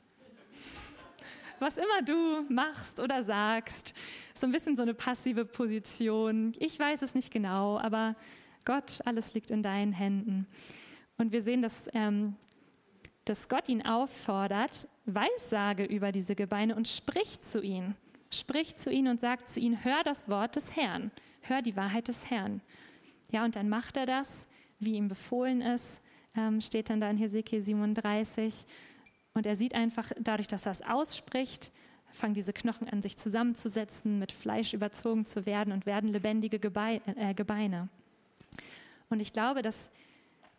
Was 1.59 1.77
immer 1.77 2.03
du 2.05 2.43
machst 2.49 3.01
oder 3.01 3.25
sagst, 3.25 3.93
so 4.33 4.47
ein 4.47 4.53
bisschen 4.53 4.77
so 4.77 4.83
eine 4.83 4.95
passive 4.95 5.45
Position. 5.45 6.53
Ich 6.61 6.79
weiß 6.79 7.03
es 7.03 7.17
nicht 7.17 7.33
genau, 7.33 7.81
aber 7.81 8.15
Gott, 8.65 9.01
alles 9.05 9.35
liegt 9.35 9.51
in 9.51 9.65
deinen 9.65 9.93
Händen. 9.93 10.47
Und 11.17 11.33
wir 11.33 11.43
sehen, 11.43 11.63
dass 11.63 11.89
ähm, 11.95 12.37
dass 13.29 13.49
Gott 13.49 13.69
ihn 13.69 13.85
auffordert, 13.85 14.89
Weissage 15.05 15.85
über 15.85 16.13
diese 16.13 16.35
Gebeine 16.35 16.75
und 16.75 16.89
spricht 16.89 17.45
zu 17.45 17.61
ihnen. 17.61 17.97
Spricht 18.31 18.79
zu 18.79 18.91
ihnen 18.91 19.09
und 19.09 19.21
sagt 19.21 19.49
zu 19.49 19.61
ihnen, 19.61 19.85
hör 19.85 20.03
das 20.05 20.29
Wort 20.29 20.57
des 20.57 20.77
Herrn, 20.77 21.11
hör 21.43 21.63
die 21.63 21.77
Wahrheit 21.77 22.09
des 22.09 22.31
Herrn. 22.31 22.61
Ja, 23.33 23.45
und 23.45 23.57
dann 23.57 23.69
macht 23.69 23.97
er 23.97 24.07
das, 24.07 24.47
wie 24.79 24.95
ihm 24.95 25.09
befohlen 25.09 25.61
ist, 25.61 26.01
ähm, 26.37 26.61
steht 26.61 26.91
dann 26.91 27.01
da 27.01 27.11
in 27.11 27.19
Hesekiel 27.19 27.63
37. 27.63 28.67
Und 29.35 29.47
er 29.47 29.57
sieht 29.57 29.75
einfach, 29.75 30.11
dadurch, 30.19 30.49
dass 30.49 30.67
er 30.67 30.73
es 30.73 30.83
ausspricht, 30.83 31.73
fangen 32.13 32.35
diese 32.35 32.53
Knochen 32.53 32.89
an, 32.89 33.03
sich 33.03 33.17
zusammenzusetzen, 33.17 34.19
mit 34.19 34.33
Fleisch 34.33 34.73
überzogen 34.73 35.27
zu 35.27 35.47
werden 35.47 35.73
und 35.73 35.87
werden 35.87 36.11
lebendige 36.11 36.57
äh, 36.57 37.35
Gebeine. 37.35 37.89
Und 39.11 39.21
ich 39.21 39.33
glaube, 39.33 39.63
dass 39.63 39.91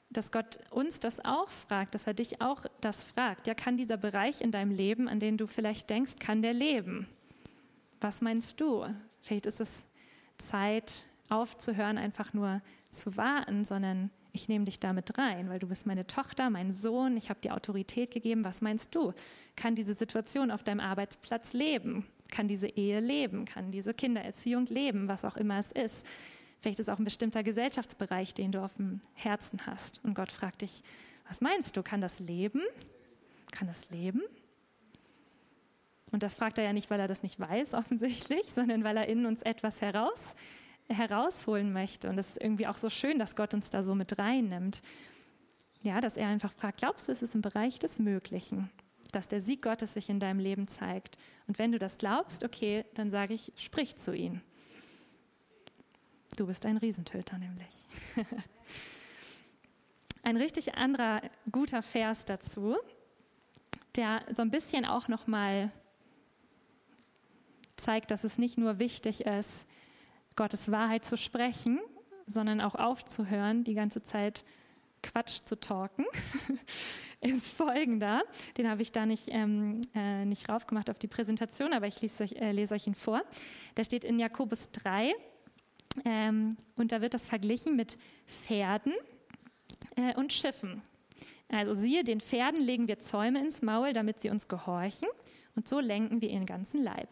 dass 0.10 0.32
Gott 0.32 0.60
uns 0.72 1.00
das 1.00 1.24
auch 1.24 1.50
fragt, 1.50 1.94
dass 1.94 2.08
er 2.08 2.14
dich 2.14 2.42
auch 2.42 2.66
das 2.82 3.04
fragt. 3.04 3.48
Ja, 3.48 3.54
kann 3.54 3.78
dieser 3.78 3.98
Bereich 3.98 4.42
in 4.42 4.52
deinem 4.52 4.72
Leben, 4.72 5.08
an 5.08 5.20
den 5.20 5.38
du 5.38 5.48
vielleicht 5.48 5.90
denkst, 5.90 6.16
kann 6.20 6.42
der 6.42 6.54
leben? 6.54 7.08
Was 8.02 8.22
meinst 8.22 8.60
du? 8.60 8.86
Vielleicht 9.22 9.46
ist 9.46 9.60
es 9.60 9.84
Zeit, 10.38 11.06
aufzuhören, 11.30 11.98
einfach 11.98 12.34
nur 12.34 12.62
zu 12.90 13.18
warten, 13.18 13.64
sondern 13.66 14.10
ich 14.32 14.48
nehme 14.48 14.66
dich 14.66 14.80
damit 14.80 15.18
rein, 15.18 15.50
weil 15.50 15.60
du 15.60 15.68
bist 15.68 15.86
meine 15.86 16.06
Tochter, 16.06 16.50
mein 16.50 16.72
Sohn, 16.72 17.18
ich 17.18 17.30
habe 17.30 17.42
dir 17.42 17.56
Autorität 17.56 18.12
gegeben. 18.12 18.44
Was 18.44 18.62
meinst 18.62 18.94
du? 18.94 19.14
Kann 19.56 19.76
diese 19.76 19.94
Situation 19.94 20.52
auf 20.52 20.64
deinem 20.64 20.80
Arbeitsplatz 20.80 21.54
leben? 21.54 22.06
Kann 22.30 22.48
diese 22.48 22.68
Ehe 22.68 23.00
leben? 23.00 23.46
Kann 23.46 23.72
diese 23.72 23.94
Kindererziehung 23.94 24.66
leben? 24.68 25.08
Was 25.08 25.26
auch 25.26 25.36
immer 25.36 25.60
es 25.60 25.72
ist. 25.72 26.06
Vielleicht 26.62 26.80
ist 26.80 26.90
auch 26.90 27.00
ein 27.00 27.06
bestimmter 27.06 27.44
Gesellschaftsbereich, 27.44 28.34
den 28.34 28.52
du 28.52 28.64
auf 28.64 28.76
dem 28.76 29.02
Herzen 29.14 29.66
hast. 29.66 30.04
Und 30.04 30.14
Gott 30.14 30.32
fragt 30.32 30.62
dich, 30.62 30.84
was 31.28 31.42
meinst 31.42 31.78
du, 31.78 31.84
kann 31.84 32.02
das 32.02 32.20
leben? 32.20 32.62
Kann 33.52 33.68
das 33.68 33.90
leben? 33.90 34.22
Und 36.12 36.24
das 36.24 36.36
fragt 36.36 36.58
er 36.58 36.64
ja 36.64 36.74
nicht, 36.74 36.90
weil 36.90 37.00
er 37.00 37.08
das 37.08 37.24
nicht 37.24 37.40
weiß, 37.40 37.74
offensichtlich, 37.76 38.46
sondern 38.54 38.84
weil 38.84 38.98
er 38.98 39.08
in 39.08 39.26
uns 39.26 39.42
etwas 39.42 39.82
heraus, 39.82 40.36
herausholen 40.90 41.72
möchte. 41.72 42.10
Und 42.10 42.18
es 42.18 42.30
ist 42.30 42.42
irgendwie 42.42 42.68
auch 42.68 42.78
so 42.78 42.90
schön, 42.90 43.20
dass 43.20 43.36
Gott 43.36 43.54
uns 43.54 43.70
da 43.70 43.84
so 43.84 43.96
mit 43.96 44.18
reinnimmt. 44.18 44.82
Ja, 45.82 46.02
dass 46.02 46.18
er 46.18 46.28
einfach 46.28 46.52
fragt, 46.52 46.80
glaubst 46.80 47.08
du, 47.08 47.12
es 47.12 47.22
ist 47.22 47.36
im 47.36 47.42
Bereich 47.42 47.80
des 47.80 48.00
Möglichen, 48.00 48.70
dass 49.12 49.30
der 49.30 49.42
Sieg 49.42 49.62
Gottes 49.62 49.94
sich 49.94 50.10
in 50.10 50.20
deinem 50.20 50.40
Leben 50.40 50.68
zeigt? 50.68 51.18
Und 51.48 51.58
wenn 51.58 51.72
du 51.72 51.80
das 51.80 51.98
glaubst, 51.98 52.44
okay, 52.44 52.86
dann 52.96 53.10
sage 53.10 53.34
ich, 53.34 53.54
sprich 53.56 53.96
zu 53.96 54.14
ihm. 54.14 54.42
Du 56.36 56.48
bist 56.48 56.66
ein 56.66 56.78
Riesentöter 56.78 57.38
nämlich. 57.38 57.88
ein 60.24 60.38
richtig 60.38 60.76
anderer 60.76 61.22
guter 61.52 61.82
Vers 61.82 62.26
dazu, 62.26 62.78
der 63.96 64.22
so 64.36 64.42
ein 64.42 64.52
bisschen 64.52 64.86
auch 64.86 65.08
noch 65.08 65.28
mal 65.28 65.72
zeigt, 67.76 68.12
dass 68.12 68.24
es 68.24 68.38
nicht 68.38 68.58
nur 68.58 68.80
wichtig 68.80 69.26
ist, 69.26 69.66
Gottes 70.36 70.72
Wahrheit 70.72 71.06
zu 71.06 71.18
sprechen, 71.18 71.80
sondern 72.28 72.62
auch 72.62 72.76
aufzuhören, 72.76 73.64
die 73.64 73.74
ganze 73.74 74.04
Zeit 74.04 74.46
Quatsch 75.02 75.42
zu 75.46 75.60
talken, 75.60 76.06
ist 77.22 77.54
folgender. 77.54 78.22
Den 78.58 78.70
habe 78.70 78.82
ich 78.82 78.92
da 78.92 79.06
nicht, 79.06 79.30
ähm, 79.30 79.82
äh, 79.96 80.26
nicht 80.26 80.50
raufgemacht 80.50 80.90
auf 80.90 81.00
die 81.00 81.08
Präsentation, 81.08 81.74
aber 81.74 81.88
ich 81.88 82.02
lese 82.02 82.24
euch, 82.24 82.34
äh, 82.34 82.52
lese 82.52 82.76
euch 82.76 82.88
ihn 82.88 82.96
vor. 82.96 83.24
Der 83.78 83.84
steht 83.84 84.04
in 84.04 84.20
Jakobus 84.20 84.72
3 84.72 85.14
ähm, 86.06 86.56
und 86.76 86.92
da 86.92 87.02
wird 87.02 87.14
das 87.14 87.28
verglichen 87.28 87.76
mit 87.76 87.98
Pferden 88.26 88.94
äh, 89.96 90.16
und 90.16 90.34
Schiffen. 90.34 90.82
Also 91.50 91.74
siehe, 91.74 92.04
den 92.04 92.22
Pferden 92.22 92.62
legen 92.62 92.88
wir 92.88 93.00
Zäume 93.00 93.40
ins 93.40 93.62
Maul, 93.62 93.94
damit 93.94 94.22
sie 94.22 94.30
uns 94.30 94.48
gehorchen 94.48 95.10
und 95.56 95.68
so 95.68 95.80
lenken 95.80 96.22
wir 96.22 96.30
ihren 96.30 96.46
ganzen 96.46 96.84
Leib. 96.84 97.10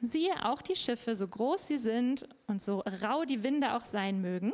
Siehe 0.00 0.46
auch 0.46 0.62
die 0.62 0.76
Schiffe, 0.76 1.14
so 1.14 1.28
groß 1.28 1.66
sie 1.66 1.76
sind 1.76 2.26
und 2.46 2.62
so 2.62 2.80
rau 3.02 3.24
die 3.26 3.42
Winde 3.42 3.74
auch 3.74 3.84
sein 3.84 4.22
mögen, 4.22 4.52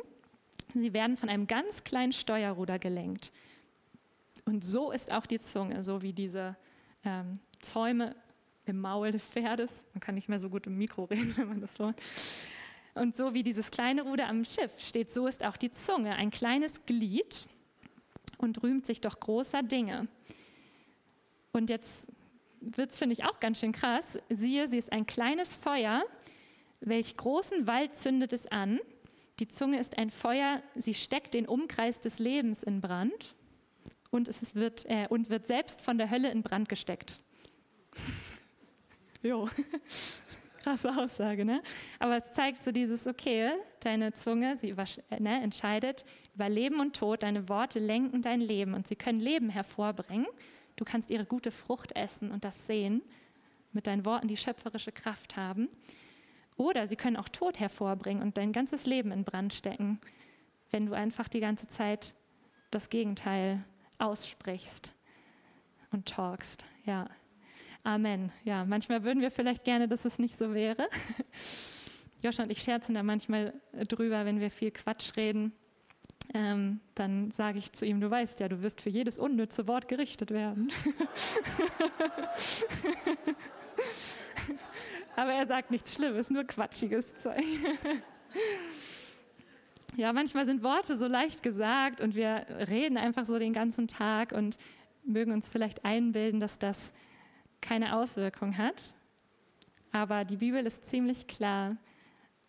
sie 0.73 0.93
werden 0.93 1.15
von 1.15 1.29
einem 1.29 1.47
ganz 1.47 1.85
kleinen 1.85 2.11
Steuerruder 2.11 2.79
gelenkt. 2.79 3.31
Und 4.45 4.63
so 4.63 4.91
ist 4.91 5.11
auch 5.11 5.25
die 5.25 5.39
Zunge, 5.39 5.83
so 5.83 6.01
wie 6.01 6.13
diese 6.13 6.55
ähm, 7.03 7.39
Zäume 7.61 8.15
im 8.65 8.79
Maul 8.79 9.11
des 9.11 9.23
Pferdes. 9.23 9.71
Man 9.93 10.01
kann 10.01 10.15
nicht 10.15 10.29
mehr 10.29 10.39
so 10.39 10.49
gut 10.49 10.67
im 10.67 10.77
Mikro 10.77 11.05
reden, 11.05 11.33
wenn 11.37 11.47
man 11.47 11.61
das 11.61 11.73
so. 11.75 11.93
Und 12.99 13.15
so 13.15 13.33
wie 13.33 13.43
dieses 13.43 13.69
kleine 13.71 14.03
Ruder 14.03 14.27
am 14.27 14.43
Schiff 14.43 14.79
steht, 14.79 15.11
so 15.11 15.27
ist 15.27 15.45
auch 15.45 15.57
die 15.57 15.71
Zunge, 15.71 16.15
ein 16.15 16.31
kleines 16.31 16.85
Glied 16.85 17.47
und 18.37 18.63
rühmt 18.63 18.85
sich 18.85 19.01
doch 19.01 19.19
großer 19.19 19.61
Dinge. 19.63 20.07
Und 21.51 21.69
jetzt 21.69 22.07
wird 22.59 22.91
es, 22.91 22.97
finde 22.97 23.13
ich, 23.13 23.23
auch 23.23 23.39
ganz 23.39 23.59
schön 23.59 23.71
krass. 23.71 24.17
Siehe, 24.29 24.67
sie 24.67 24.77
ist 24.77 24.91
ein 24.91 25.05
kleines 25.05 25.55
Feuer, 25.55 26.03
welch 26.79 27.15
großen 27.15 27.67
Wald 27.67 27.95
zündet 27.95 28.33
es 28.33 28.47
an. 28.47 28.79
Die 29.39 29.47
Zunge 29.47 29.79
ist 29.79 29.97
ein 29.97 30.09
Feuer, 30.09 30.61
sie 30.75 30.95
steckt 30.95 31.35
den 31.35 31.47
Umkreis 31.47 31.99
des 31.99 32.17
Lebens 32.17 32.63
in 32.63 32.81
Brand 32.81 33.35
und 34.09 34.27
es 34.27 34.55
wird, 34.55 34.85
äh, 34.85 35.07
und 35.09 35.29
wird 35.29 35.45
selbst 35.45 35.81
von 35.81 35.99
der 35.99 36.09
Hölle 36.09 36.31
in 36.31 36.41
Brand 36.41 36.67
gesteckt. 36.67 37.19
jo, 39.21 39.47
krasse 40.57 40.89
Aussage, 40.97 41.45
ne? 41.45 41.61
Aber 41.99 42.17
es 42.17 42.31
zeigt 42.33 42.63
so 42.63 42.71
dieses, 42.71 43.07
okay, 43.07 43.51
deine 43.79 44.13
Zunge, 44.13 44.57
sie 44.57 44.71
äh, 45.09 45.19
ne, 45.19 45.41
entscheidet 45.41 46.05
über 46.35 46.49
Leben 46.49 46.79
und 46.79 46.95
Tod, 46.95 47.23
deine 47.23 47.49
Worte 47.49 47.79
lenken 47.79 48.21
dein 48.21 48.41
Leben 48.41 48.73
und 48.73 48.87
sie 48.87 48.95
können 48.95 49.19
Leben 49.19 49.49
hervorbringen 49.49 50.27
Du 50.77 50.85
kannst 50.85 51.09
ihre 51.09 51.25
gute 51.25 51.51
Frucht 51.51 51.95
essen 51.95 52.31
und 52.31 52.45
das 52.45 52.67
sehen, 52.67 53.01
mit 53.73 53.87
deinen 53.87 54.05
Worten 54.05 54.27
die 54.27 54.37
schöpferische 54.37 54.93
Kraft 54.93 55.35
haben. 55.35 55.67
Oder 56.55 56.87
sie 56.87 56.95
können 56.95 57.17
auch 57.17 57.29
Tod 57.29 57.59
hervorbringen 57.59 58.23
und 58.23 58.37
dein 58.37 58.53
ganzes 58.53 58.85
Leben 58.85 59.11
in 59.11 59.23
Brand 59.23 59.53
stecken, 59.53 59.99
wenn 60.71 60.85
du 60.85 60.93
einfach 60.93 61.27
die 61.27 61.39
ganze 61.39 61.67
Zeit 61.67 62.15
das 62.71 62.89
Gegenteil 62.89 63.63
aussprichst 63.97 64.91
und 65.91 66.07
talkst. 66.07 66.63
Ja. 66.85 67.09
Amen. 67.83 68.31
Ja, 68.43 68.65
manchmal 68.65 69.03
würden 69.03 69.21
wir 69.21 69.31
vielleicht 69.31 69.63
gerne, 69.63 69.87
dass 69.87 70.05
es 70.05 70.19
nicht 70.19 70.37
so 70.37 70.53
wäre. 70.53 70.89
Josh 72.23 72.39
und 72.39 72.51
ich 72.51 72.61
scherzen 72.61 72.95
da 72.95 73.03
manchmal 73.03 73.53
drüber, 73.87 74.25
wenn 74.25 74.39
wir 74.39 74.51
viel 74.51 74.71
Quatsch 74.71 75.15
reden 75.15 75.53
ähm, 76.33 76.81
dann 76.95 77.31
sage 77.31 77.59
ich 77.59 77.71
zu 77.71 77.85
ihm, 77.85 78.01
du 78.01 78.09
weißt 78.09 78.39
ja, 78.39 78.47
du 78.47 78.63
wirst 78.63 78.81
für 78.81 78.89
jedes 78.89 79.17
unnütze 79.17 79.67
Wort 79.67 79.87
gerichtet 79.87 80.31
werden. 80.31 80.69
Aber 85.15 85.31
er 85.31 85.47
sagt 85.47 85.71
nichts 85.71 85.95
Schlimmes, 85.95 86.29
nur 86.29 86.43
quatschiges 86.43 87.17
Zeug. 87.17 87.41
ja, 89.95 90.13
manchmal 90.13 90.45
sind 90.45 90.63
Worte 90.63 90.97
so 90.97 91.07
leicht 91.07 91.43
gesagt 91.43 92.01
und 92.01 92.15
wir 92.15 92.45
reden 92.69 92.97
einfach 92.97 93.25
so 93.25 93.39
den 93.39 93.53
ganzen 93.53 93.87
Tag 93.87 94.33
und 94.33 94.57
mögen 95.03 95.31
uns 95.31 95.47
vielleicht 95.47 95.85
einbilden, 95.85 96.39
dass 96.39 96.59
das 96.59 96.93
keine 97.61 97.95
Auswirkung 97.95 98.57
hat. 98.57 98.95
Aber 99.91 100.25
die 100.25 100.37
Bibel 100.37 100.65
ist 100.65 100.87
ziemlich 100.87 101.27
klar 101.27 101.77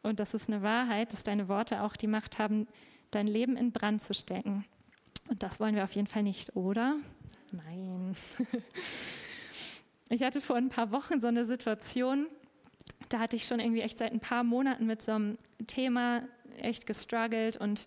und 0.02 0.20
das 0.20 0.34
ist 0.34 0.48
eine 0.48 0.62
Wahrheit, 0.62 1.12
dass 1.12 1.22
deine 1.22 1.48
Worte 1.48 1.82
auch 1.82 1.96
die 1.96 2.06
Macht 2.06 2.38
haben, 2.38 2.66
dein 3.10 3.26
Leben 3.26 3.56
in 3.56 3.72
Brand 3.72 4.02
zu 4.02 4.14
stecken. 4.14 4.64
Und 5.28 5.42
das 5.42 5.60
wollen 5.60 5.74
wir 5.74 5.84
auf 5.84 5.94
jeden 5.94 6.06
Fall 6.06 6.22
nicht, 6.22 6.56
oder? 6.56 6.96
Nein. 7.52 8.14
Ich 10.10 10.22
hatte 10.22 10.40
vor 10.40 10.56
ein 10.56 10.70
paar 10.70 10.90
Wochen 10.90 11.20
so 11.20 11.26
eine 11.26 11.44
Situation, 11.44 12.28
da 13.10 13.18
hatte 13.18 13.36
ich 13.36 13.44
schon 13.44 13.60
irgendwie 13.60 13.82
echt 13.82 13.98
seit 13.98 14.12
ein 14.12 14.20
paar 14.20 14.42
Monaten 14.42 14.86
mit 14.86 15.02
so 15.02 15.12
einem 15.12 15.36
Thema 15.66 16.22
echt 16.56 16.86
gestruggelt 16.86 17.58
und 17.58 17.86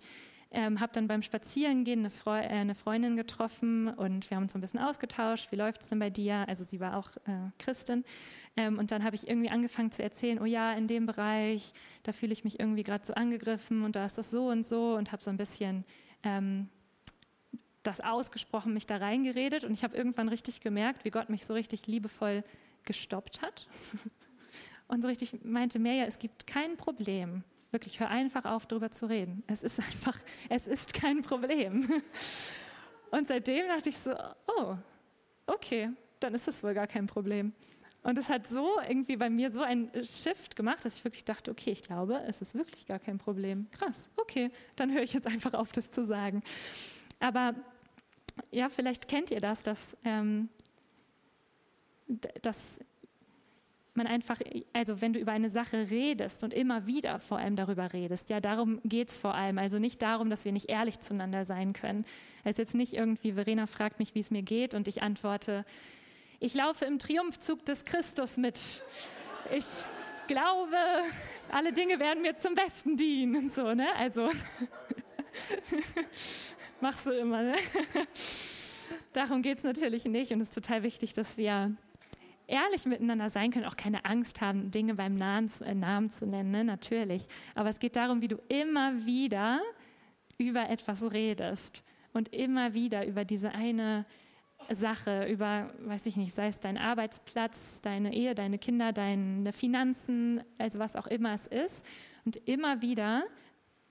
ähm, 0.53 0.79
habe 0.79 0.91
dann 0.93 1.07
beim 1.07 1.21
Spazierengehen 1.21 2.01
eine, 2.01 2.09
Freu 2.09 2.39
äh, 2.39 2.47
eine, 2.47 2.75
Freundin 2.75 3.15
getroffen 3.15 3.87
und 3.87 4.29
wir 4.29 4.35
haben 4.35 4.43
uns 4.43 4.53
ein 4.53 4.61
bisschen 4.61 4.81
ausgetauscht. 4.81 5.51
Wie 5.51 5.55
läuft 5.55 5.81
es 5.81 5.89
denn 5.89 5.99
bei 5.99 6.09
dir? 6.09 6.45
Also 6.47 6.65
sie 6.67 6.79
war 6.79 6.97
auch 6.97 7.09
äh, 7.25 7.51
Christin. 7.57 8.03
Ähm, 8.57 8.77
und 8.77 8.91
dann 8.91 9.03
habe 9.03 9.15
ich 9.15 9.27
irgendwie 9.27 9.49
angefangen 9.49 9.91
zu 9.91 10.03
erzählen, 10.03 10.39
oh 10.41 10.45
ja, 10.45 10.73
in 10.73 10.87
dem 10.87 11.05
Bereich, 11.05 11.71
da 12.03 12.11
fühle 12.11 12.33
ich 12.33 12.43
mich 12.43 12.59
irgendwie 12.59 12.83
gerade 12.83 13.05
so 13.05 13.13
angegriffen 13.13 13.83
und 13.83 13.95
da 13.95 14.05
ist 14.05 14.17
das 14.17 14.29
so 14.29 14.49
und 14.49 14.65
so 14.65 14.95
und 14.95 15.13
habe 15.13 15.23
so 15.23 15.29
ein 15.29 15.37
bisschen 15.37 15.85
ähm, 16.23 16.67
das 17.83 18.01
ausgesprochen, 18.01 18.73
mich 18.73 18.85
da 18.85 18.97
reingeredet 18.97 19.63
und 19.63 19.71
ich 19.73 19.83
habe 19.83 19.95
irgendwann 19.95 20.27
richtig 20.27 20.59
gemerkt, 20.59 21.05
wie 21.05 21.11
Gott 21.11 21.29
mich 21.29 21.45
so 21.45 21.53
richtig 21.53 21.87
liebevoll 21.87 22.43
gestoppt 22.83 23.41
hat 23.41 23.67
und 24.87 25.01
so 25.01 25.07
richtig 25.07 25.45
meinte, 25.45 25.79
Mirja, 25.79 26.03
es 26.05 26.19
gibt 26.19 26.45
kein 26.45 26.75
Problem. 26.75 27.43
Wirklich, 27.71 27.99
hör 27.99 28.09
einfach 28.09 28.45
auf, 28.45 28.65
darüber 28.65 28.91
zu 28.91 29.05
reden. 29.05 29.43
Es 29.47 29.63
ist 29.63 29.79
einfach, 29.79 30.17
es 30.49 30.67
ist 30.67 30.93
kein 30.93 31.21
Problem. 31.21 32.01
Und 33.11 33.27
seitdem 33.27 33.67
dachte 33.67 33.89
ich 33.89 33.97
so, 33.97 34.13
oh, 34.57 34.75
okay, 35.47 35.89
dann 36.19 36.33
ist 36.33 36.47
das 36.47 36.63
wohl 36.63 36.73
gar 36.73 36.87
kein 36.87 37.07
Problem. 37.07 37.53
Und 38.03 38.17
es 38.17 38.29
hat 38.29 38.47
so 38.47 38.79
irgendwie 38.87 39.15
bei 39.15 39.29
mir 39.29 39.51
so 39.51 39.61
einen 39.61 39.91
Shift 40.03 40.55
gemacht, 40.55 40.83
dass 40.83 40.97
ich 40.97 41.03
wirklich 41.03 41.23
dachte, 41.23 41.51
okay, 41.51 41.71
ich 41.71 41.83
glaube, 41.83 42.21
es 42.27 42.41
ist 42.41 42.55
wirklich 42.55 42.87
gar 42.87 42.99
kein 42.99 43.19
Problem. 43.19 43.67
Krass, 43.71 44.09
okay, 44.17 44.49
dann 44.75 44.91
höre 44.91 45.03
ich 45.03 45.13
jetzt 45.13 45.27
einfach 45.27 45.53
auf, 45.53 45.71
das 45.71 45.91
zu 45.91 46.03
sagen. 46.03 46.41
Aber 47.19 47.53
ja, 48.49 48.69
vielleicht 48.69 49.07
kennt 49.07 49.29
ihr 49.29 49.39
das, 49.39 49.61
dass, 49.61 49.95
ähm, 50.03 50.49
dass 52.41 52.57
man 53.95 54.07
einfach, 54.07 54.39
also 54.73 55.01
wenn 55.01 55.13
du 55.13 55.19
über 55.19 55.31
eine 55.31 55.49
Sache 55.49 55.89
redest 55.89 56.43
und 56.43 56.53
immer 56.53 56.87
wieder 56.87 57.19
vor 57.19 57.37
allem 57.37 57.55
darüber 57.55 57.91
redest, 57.93 58.29
ja, 58.29 58.39
darum 58.39 58.79
geht 58.85 59.09
es 59.09 59.19
vor 59.19 59.35
allem. 59.35 59.57
Also 59.57 59.79
nicht 59.79 60.01
darum, 60.01 60.29
dass 60.29 60.45
wir 60.45 60.51
nicht 60.51 60.69
ehrlich 60.69 60.99
zueinander 60.99 61.45
sein 61.45 61.73
können. 61.73 62.05
Es 62.43 62.51
ist 62.51 62.57
jetzt 62.57 62.75
nicht 62.75 62.93
irgendwie, 62.93 63.33
Verena 63.33 63.67
fragt 63.67 63.99
mich, 63.99 64.15
wie 64.15 64.21
es 64.21 64.31
mir 64.31 64.43
geht 64.43 64.73
und 64.73 64.87
ich 64.87 65.01
antworte, 65.01 65.65
ich 66.39 66.53
laufe 66.53 66.85
im 66.85 66.99
Triumphzug 66.99 67.65
des 67.65 67.85
Christus 67.85 68.37
mit. 68.37 68.81
Ich 69.55 69.65
glaube, 70.27 70.77
alle 71.51 71.73
Dinge 71.73 71.99
werden 71.99 72.21
mir 72.21 72.37
zum 72.37 72.55
Besten 72.55 72.95
dienen 72.95 73.35
und 73.35 73.53
so, 73.53 73.73
ne? 73.73 73.87
Also 73.97 74.29
machst 76.81 77.05
du 77.05 77.11
immer, 77.11 77.43
ne? 77.43 77.55
Darum 79.13 79.41
geht 79.41 79.57
es 79.57 79.63
natürlich 79.63 80.05
nicht 80.05 80.31
und 80.31 80.41
es 80.41 80.49
ist 80.49 80.55
total 80.55 80.83
wichtig, 80.83 81.13
dass 81.13 81.37
wir 81.37 81.75
ehrlich 82.51 82.85
miteinander 82.85 83.29
sein 83.29 83.51
können, 83.51 83.65
auch 83.65 83.77
keine 83.77 84.05
Angst 84.05 84.41
haben, 84.41 84.69
Dinge 84.71 84.95
beim 84.95 85.15
Namen, 85.15 85.49
äh, 85.65 85.73
Namen 85.73 86.11
zu 86.11 86.27
nennen, 86.27 86.51
ne? 86.51 86.63
natürlich. 86.63 87.27
Aber 87.55 87.69
es 87.69 87.79
geht 87.79 87.95
darum, 87.95 88.21
wie 88.21 88.27
du 88.27 88.37
immer 88.49 89.05
wieder 89.05 89.61
über 90.37 90.69
etwas 90.69 91.13
redest 91.13 91.83
und 92.13 92.33
immer 92.33 92.73
wieder 92.73 93.05
über 93.07 93.25
diese 93.25 93.51
eine 93.53 94.05
Sache, 94.69 95.25
über, 95.27 95.73
weiß 95.79 96.05
ich 96.05 96.17
nicht, 96.17 96.35
sei 96.35 96.47
es 96.47 96.59
dein 96.59 96.77
Arbeitsplatz, 96.77 97.81
deine 97.81 98.13
Ehe, 98.13 98.35
deine 98.35 98.59
Kinder, 98.59 98.93
deine 98.93 99.53
Finanzen, 99.53 100.43
also 100.57 100.79
was 100.79 100.95
auch 100.95 101.07
immer 101.07 101.33
es 101.33 101.47
ist, 101.47 101.85
und 102.25 102.35
immer 102.47 102.81
wieder 102.81 103.23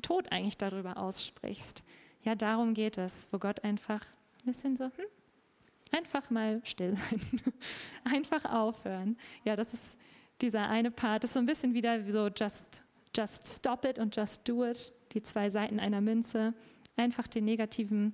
Tod 0.02 0.30
eigentlich 0.32 0.56
darüber 0.56 0.96
aussprichst. 0.96 1.82
Ja, 2.22 2.34
darum 2.34 2.74
geht 2.74 2.98
es, 2.98 3.26
wo 3.30 3.38
Gott 3.38 3.64
einfach 3.64 4.04
ein 4.40 4.46
bisschen 4.46 4.76
so, 4.76 4.84
hm, 4.84 5.06
einfach 5.92 6.30
mal 6.30 6.60
still 6.64 6.96
sein, 6.96 7.20
einfach 8.04 8.44
aufhören. 8.44 9.16
Ja, 9.44 9.56
das 9.56 9.72
ist 9.72 9.96
dieser 10.40 10.68
eine 10.68 10.90
Part, 10.90 11.24
das 11.24 11.30
ist 11.30 11.34
so 11.34 11.40
ein 11.40 11.46
bisschen 11.46 11.74
wieder 11.74 12.10
so 12.10 12.28
just, 12.28 12.82
just 13.16 13.46
stop 13.46 13.84
it 13.84 13.98
und 13.98 14.14
just 14.14 14.48
do 14.48 14.64
it, 14.64 14.92
die 15.12 15.22
zwei 15.22 15.50
Seiten 15.50 15.80
einer 15.80 16.00
Münze. 16.00 16.54
Einfach 16.96 17.26
den 17.28 17.44
negativen 17.44 18.12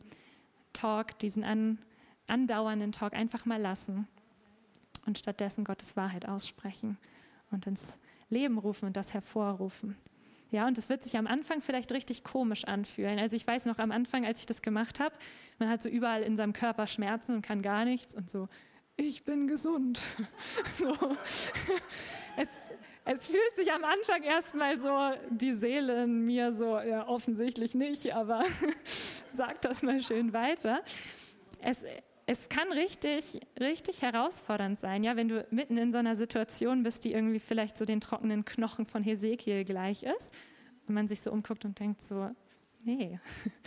Talk, 0.72 1.18
diesen 1.18 1.44
an, 1.44 1.78
andauernden 2.26 2.92
Talk 2.92 3.14
einfach 3.14 3.44
mal 3.44 3.60
lassen 3.60 4.06
und 5.06 5.18
stattdessen 5.18 5.64
Gottes 5.64 5.96
Wahrheit 5.96 6.26
aussprechen 6.28 6.98
und 7.50 7.66
ins 7.66 7.98
Leben 8.28 8.58
rufen 8.58 8.86
und 8.86 8.96
das 8.96 9.14
hervorrufen. 9.14 9.96
Ja, 10.50 10.66
und 10.66 10.78
es 10.78 10.88
wird 10.88 11.02
sich 11.02 11.16
am 11.16 11.26
Anfang 11.26 11.60
vielleicht 11.60 11.90
richtig 11.92 12.22
komisch 12.22 12.64
anfühlen. 12.64 13.18
Also 13.18 13.34
ich 13.34 13.46
weiß 13.46 13.66
noch 13.66 13.78
am 13.78 13.90
Anfang, 13.90 14.24
als 14.24 14.40
ich 14.40 14.46
das 14.46 14.62
gemacht 14.62 15.00
habe, 15.00 15.14
man 15.58 15.68
hat 15.68 15.82
so 15.82 15.88
überall 15.88 16.22
in 16.22 16.36
seinem 16.36 16.52
Körper 16.52 16.86
Schmerzen 16.86 17.34
und 17.34 17.42
kann 17.42 17.62
gar 17.62 17.84
nichts 17.84 18.14
und 18.14 18.30
so, 18.30 18.48
ich 18.96 19.24
bin 19.24 19.46
gesund. 19.46 20.00
so. 20.78 20.96
es, 22.36 22.48
es 23.04 23.26
fühlt 23.26 23.56
sich 23.56 23.72
am 23.72 23.84
Anfang 23.84 24.22
erstmal 24.22 24.78
so 24.78 25.12
die 25.30 25.52
Seele 25.52 26.04
in 26.04 26.24
mir 26.24 26.52
so, 26.52 26.78
ja, 26.78 27.06
offensichtlich 27.06 27.74
nicht, 27.74 28.14
aber 28.14 28.44
sag 29.32 29.60
das 29.62 29.82
mal 29.82 30.02
schön 30.02 30.32
weiter. 30.32 30.82
Es, 31.60 31.84
es 32.26 32.48
kann 32.48 32.72
richtig, 32.72 33.40
richtig 33.58 34.02
herausfordernd 34.02 34.80
sein, 34.80 35.04
ja, 35.04 35.14
wenn 35.14 35.28
du 35.28 35.46
mitten 35.50 35.78
in 35.78 35.92
so 35.92 35.98
einer 35.98 36.16
Situation 36.16 36.82
bist, 36.82 37.04
die 37.04 37.12
irgendwie 37.12 37.38
vielleicht 37.38 37.78
so 37.78 37.84
den 37.84 38.00
trockenen 38.00 38.44
Knochen 38.44 38.84
von 38.84 39.04
Hesekiel 39.04 39.64
gleich 39.64 40.02
ist 40.02 40.34
und 40.88 40.94
man 40.94 41.06
sich 41.06 41.20
so 41.20 41.30
umguckt 41.30 41.64
und 41.64 41.78
denkt 41.78 42.02
so, 42.02 42.30
nee. 42.82 43.20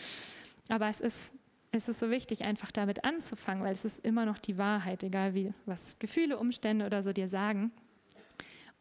Aber 0.68 0.90
es 0.90 1.00
ist, 1.00 1.32
es 1.72 1.88
ist 1.88 2.00
so 2.00 2.10
wichtig, 2.10 2.44
einfach 2.44 2.72
damit 2.72 3.06
anzufangen, 3.06 3.64
weil 3.64 3.72
es 3.72 3.86
ist 3.86 4.06
immer 4.06 4.26
noch 4.26 4.38
die 4.38 4.58
Wahrheit, 4.58 5.04
egal 5.04 5.34
wie, 5.34 5.54
was 5.66 5.98
Gefühle, 6.00 6.38
Umstände 6.38 6.86
oder 6.86 7.02
so 7.02 7.14
dir 7.14 7.30
sagen. 7.30 7.72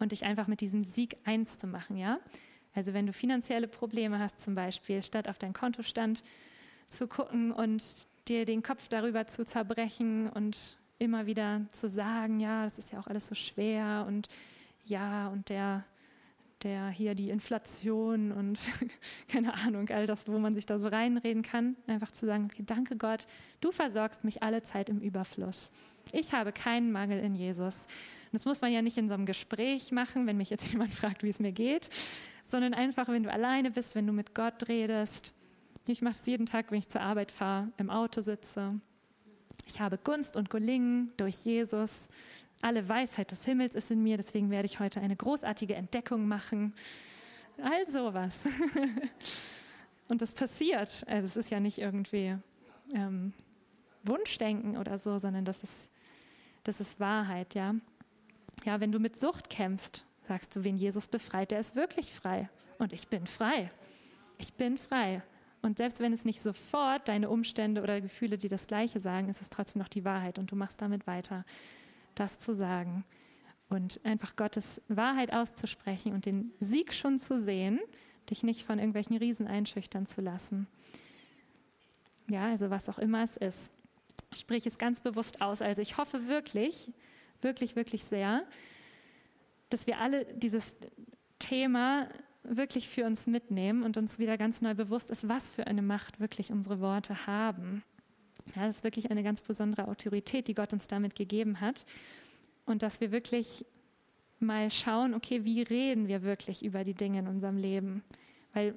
Und 0.00 0.12
dich 0.12 0.24
einfach 0.24 0.48
mit 0.48 0.60
diesem 0.60 0.84
Sieg 0.84 1.16
eins 1.24 1.56
zu 1.56 1.66
machen, 1.66 1.96
ja. 1.96 2.18
Also 2.74 2.94
wenn 2.94 3.06
du 3.06 3.12
finanzielle 3.12 3.68
Probleme 3.68 4.18
hast 4.18 4.40
zum 4.40 4.54
Beispiel, 4.54 5.02
statt 5.02 5.28
auf 5.28 5.38
deinen 5.38 5.52
Kontostand 5.52 6.22
zu 6.88 7.06
gucken 7.06 7.52
und 7.52 8.06
dir 8.28 8.44
den 8.44 8.62
Kopf 8.62 8.88
darüber 8.88 9.26
zu 9.26 9.44
zerbrechen 9.44 10.28
und 10.28 10.76
immer 10.98 11.26
wieder 11.26 11.62
zu 11.72 11.88
sagen, 11.88 12.40
ja, 12.40 12.64
das 12.64 12.78
ist 12.78 12.92
ja 12.92 13.00
auch 13.00 13.06
alles 13.06 13.26
so 13.26 13.34
schwer 13.34 14.04
und 14.06 14.28
ja, 14.84 15.28
und 15.28 15.48
der, 15.48 15.84
der 16.62 16.88
hier 16.88 17.14
die 17.14 17.30
Inflation 17.30 18.32
und 18.32 18.58
keine 19.28 19.54
Ahnung, 19.54 19.88
all 19.90 20.06
das, 20.06 20.26
wo 20.26 20.38
man 20.38 20.54
sich 20.54 20.66
da 20.66 20.78
so 20.78 20.88
reinreden 20.88 21.42
kann, 21.42 21.76
einfach 21.86 22.10
zu 22.10 22.26
sagen, 22.26 22.48
okay, 22.50 22.64
danke 22.66 22.96
Gott, 22.96 23.26
du 23.60 23.70
versorgst 23.70 24.24
mich 24.24 24.42
alle 24.42 24.62
Zeit 24.62 24.88
im 24.88 25.00
Überfluss. 25.00 25.70
Ich 26.12 26.32
habe 26.32 26.52
keinen 26.52 26.90
Mangel 26.90 27.20
in 27.20 27.34
Jesus. 27.34 27.84
Und 27.84 28.34
das 28.34 28.46
muss 28.46 28.62
man 28.62 28.72
ja 28.72 28.80
nicht 28.80 28.96
in 28.96 29.08
so 29.08 29.14
einem 29.14 29.26
Gespräch 29.26 29.92
machen, 29.92 30.26
wenn 30.26 30.38
mich 30.38 30.50
jetzt 30.50 30.68
jemand 30.72 30.90
fragt, 30.92 31.22
wie 31.22 31.28
es 31.28 31.38
mir 31.38 31.52
geht, 31.52 31.90
sondern 32.50 32.74
einfach, 32.74 33.08
wenn 33.08 33.22
du 33.22 33.32
alleine 33.32 33.70
bist, 33.70 33.94
wenn 33.94 34.06
du 34.06 34.12
mit 34.12 34.34
Gott 34.34 34.68
redest 34.68 35.34
ich 35.92 36.02
mache 36.02 36.16
es 36.20 36.26
jeden 36.26 36.46
Tag, 36.46 36.70
wenn 36.70 36.78
ich 36.78 36.88
zur 36.88 37.00
Arbeit 37.00 37.32
fahre, 37.32 37.68
im 37.76 37.90
Auto 37.90 38.20
sitze. 38.20 38.80
Ich 39.66 39.80
habe 39.80 39.98
Gunst 39.98 40.36
und 40.36 40.50
Gelingen 40.50 41.12
durch 41.16 41.44
Jesus. 41.44 42.08
Alle 42.62 42.88
Weisheit 42.88 43.30
des 43.30 43.44
Himmels 43.44 43.74
ist 43.74 43.90
in 43.90 44.02
mir, 44.02 44.16
deswegen 44.16 44.50
werde 44.50 44.66
ich 44.66 44.80
heute 44.80 45.00
eine 45.00 45.14
großartige 45.14 45.74
Entdeckung 45.74 46.26
machen. 46.26 46.74
All 47.62 47.88
sowas. 47.88 48.40
und 50.08 50.22
das 50.22 50.32
passiert. 50.32 51.04
Also 51.06 51.26
es 51.26 51.36
ist 51.36 51.50
ja 51.50 51.60
nicht 51.60 51.78
irgendwie 51.78 52.36
ähm, 52.94 53.32
Wunschdenken 54.02 54.76
oder 54.76 54.98
so, 54.98 55.18
sondern 55.18 55.44
das 55.44 55.62
ist, 55.62 55.90
das 56.64 56.80
ist 56.80 56.98
Wahrheit, 56.98 57.54
ja. 57.54 57.74
Ja, 58.64 58.80
wenn 58.80 58.90
du 58.90 58.98
mit 58.98 59.18
Sucht 59.18 59.50
kämpfst, 59.50 60.04
sagst 60.26 60.56
du, 60.56 60.64
wen 60.64 60.76
Jesus 60.76 61.08
befreit, 61.08 61.50
der 61.50 61.60
ist 61.60 61.76
wirklich 61.76 62.12
frei. 62.12 62.48
Und 62.78 62.92
ich 62.92 63.08
bin 63.08 63.26
frei. 63.26 63.70
Ich 64.38 64.52
bin 64.54 64.78
frei. 64.78 65.22
Und 65.68 65.76
selbst 65.76 66.00
wenn 66.00 66.14
es 66.14 66.24
nicht 66.24 66.40
sofort 66.40 67.08
deine 67.08 67.28
Umstände 67.28 67.82
oder 67.82 68.00
Gefühle 68.00 68.38
dir 68.38 68.48
das 68.48 68.68
Gleiche 68.68 69.00
sagen, 69.00 69.28
ist 69.28 69.42
es 69.42 69.50
trotzdem 69.50 69.82
noch 69.82 69.88
die 69.88 70.02
Wahrheit 70.02 70.38
und 70.38 70.50
du 70.50 70.56
machst 70.56 70.80
damit 70.80 71.06
weiter, 71.06 71.44
das 72.14 72.38
zu 72.38 72.56
sagen 72.56 73.04
und 73.68 74.00
einfach 74.02 74.34
Gottes 74.34 74.80
Wahrheit 74.88 75.30
auszusprechen 75.30 76.14
und 76.14 76.24
den 76.24 76.54
Sieg 76.58 76.94
schon 76.94 77.18
zu 77.18 77.42
sehen, 77.42 77.80
dich 78.30 78.42
nicht 78.42 78.64
von 78.64 78.78
irgendwelchen 78.78 79.18
Riesen 79.18 79.46
einschüchtern 79.46 80.06
zu 80.06 80.22
lassen. 80.22 80.68
Ja, 82.28 82.46
also 82.46 82.70
was 82.70 82.88
auch 82.88 82.98
immer 82.98 83.22
es 83.22 83.36
ist. 83.36 83.70
Sprich 84.32 84.66
es 84.66 84.78
ganz 84.78 85.00
bewusst 85.00 85.42
aus. 85.42 85.60
Also 85.60 85.82
ich 85.82 85.98
hoffe 85.98 86.28
wirklich, 86.28 86.90
wirklich, 87.42 87.76
wirklich 87.76 88.04
sehr, 88.04 88.42
dass 89.68 89.86
wir 89.86 89.98
alle 89.98 90.24
dieses 90.32 90.76
Thema 91.38 92.08
wirklich 92.48 92.88
für 92.88 93.04
uns 93.04 93.26
mitnehmen 93.26 93.82
und 93.82 93.96
uns 93.96 94.18
wieder 94.18 94.38
ganz 94.38 94.62
neu 94.62 94.74
bewusst 94.74 95.10
ist, 95.10 95.28
was 95.28 95.50
für 95.50 95.66
eine 95.66 95.82
Macht 95.82 96.20
wirklich 96.20 96.50
unsere 96.50 96.80
Worte 96.80 97.26
haben. 97.26 97.82
Ja, 98.56 98.66
das 98.66 98.76
ist 98.76 98.84
wirklich 98.84 99.10
eine 99.10 99.22
ganz 99.22 99.42
besondere 99.42 99.88
Autorität, 99.88 100.48
die 100.48 100.54
Gott 100.54 100.72
uns 100.72 100.86
damit 100.86 101.14
gegeben 101.14 101.60
hat. 101.60 101.84
Und 102.64 102.82
dass 102.82 103.00
wir 103.00 103.12
wirklich 103.12 103.64
mal 104.40 104.70
schauen, 104.70 105.14
okay, 105.14 105.44
wie 105.44 105.62
reden 105.62 106.08
wir 106.08 106.22
wirklich 106.22 106.64
über 106.64 106.84
die 106.84 106.94
Dinge 106.94 107.20
in 107.20 107.28
unserem 107.28 107.56
Leben? 107.56 108.02
Weil, 108.54 108.76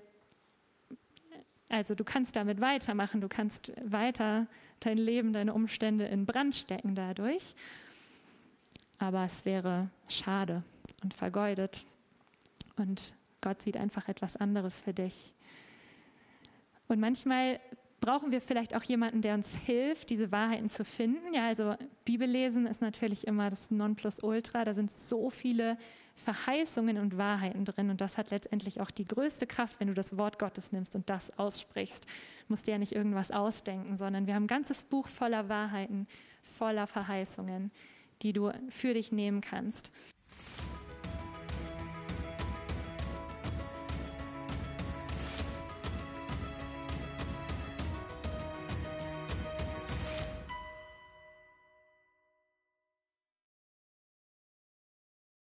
also 1.70 1.96
du 1.96 2.04
kannst 2.04 2.36
damit 2.36 2.60
weitermachen, 2.60 3.22
du 3.22 3.28
kannst 3.28 3.72
weiter 3.84 4.48
dein 4.80 4.98
Leben, 4.98 5.34
deine 5.34 5.54
Umstände 5.54 6.06
in 6.06 6.26
Brand 6.26 6.56
stecken 6.56 6.96
dadurch. 6.96 7.56
Aber 8.98 9.24
es 9.26 9.46
wäre 9.46 9.90
schade 10.08 10.64
und 11.04 11.14
vergeudet. 11.14 11.86
Und 12.78 13.16
Gott 13.42 13.62
sieht 13.62 13.78
einfach 13.78 14.08
etwas 14.08 14.38
anderes 14.38 14.82
für 14.82 14.94
dich. 14.94 15.34
Und 16.88 17.00
manchmal 17.00 17.60
brauchen 18.02 18.32
wir 18.32 18.42
vielleicht 18.42 18.76
auch 18.76 18.84
jemanden, 18.84 19.22
der 19.22 19.36
uns 19.36 19.56
hilft, 19.56 20.10
diese 20.10 20.32
Wahrheiten 20.32 20.70
zu 20.70 20.84
finden. 20.84 21.34
Ja, 21.34 21.48
also 21.48 21.76
Bibellesen 22.04 22.66
ist 22.66 22.82
natürlich 22.82 23.28
immer 23.28 23.50
das 23.50 23.70
Nonplusultra. 23.70 24.66
Da 24.66 24.74
sind 24.74 24.92
so 24.92 25.30
viele 25.30 25.78
Verheißungen 26.16 26.98
und 26.98 27.18
Wahrheiten 27.18 27.64
drin. 27.64 27.92
Und 27.92 28.02
das 28.02 28.18
hat 28.18 28.32
letztendlich 28.32 28.82
auch 28.82 28.92
die 28.92 29.06
größte 29.06 29.46
Kraft, 29.46 29.80
wenn 29.80 29.88
du 29.88 29.94
das 29.94 30.18
Wort 30.18 30.40
Gottes 30.40 30.72
nimmst 30.72 30.96
und 30.96 31.10
das 31.10 31.38
aussprichst. 31.38 32.06
Du 32.06 32.10
musst 32.50 32.68
dir 32.68 32.72
ja 32.72 32.78
nicht 32.80 32.94
irgendwas 32.94 33.32
ausdenken, 33.32 33.96
sondern 33.98 34.26
wir 34.26 34.34
haben 34.34 34.46
ein 34.46 34.48
ganzes 34.48 34.84
Buch 34.84 35.08
voller 35.08 35.48
Wahrheiten, 35.48 36.08
voller 36.42 36.88
Verheißungen, 36.88 37.72
die 38.24 38.34
du 38.34 38.52
für 38.70 38.96
dich 38.96 39.12
nehmen 39.12 39.42
kannst. 39.42 39.92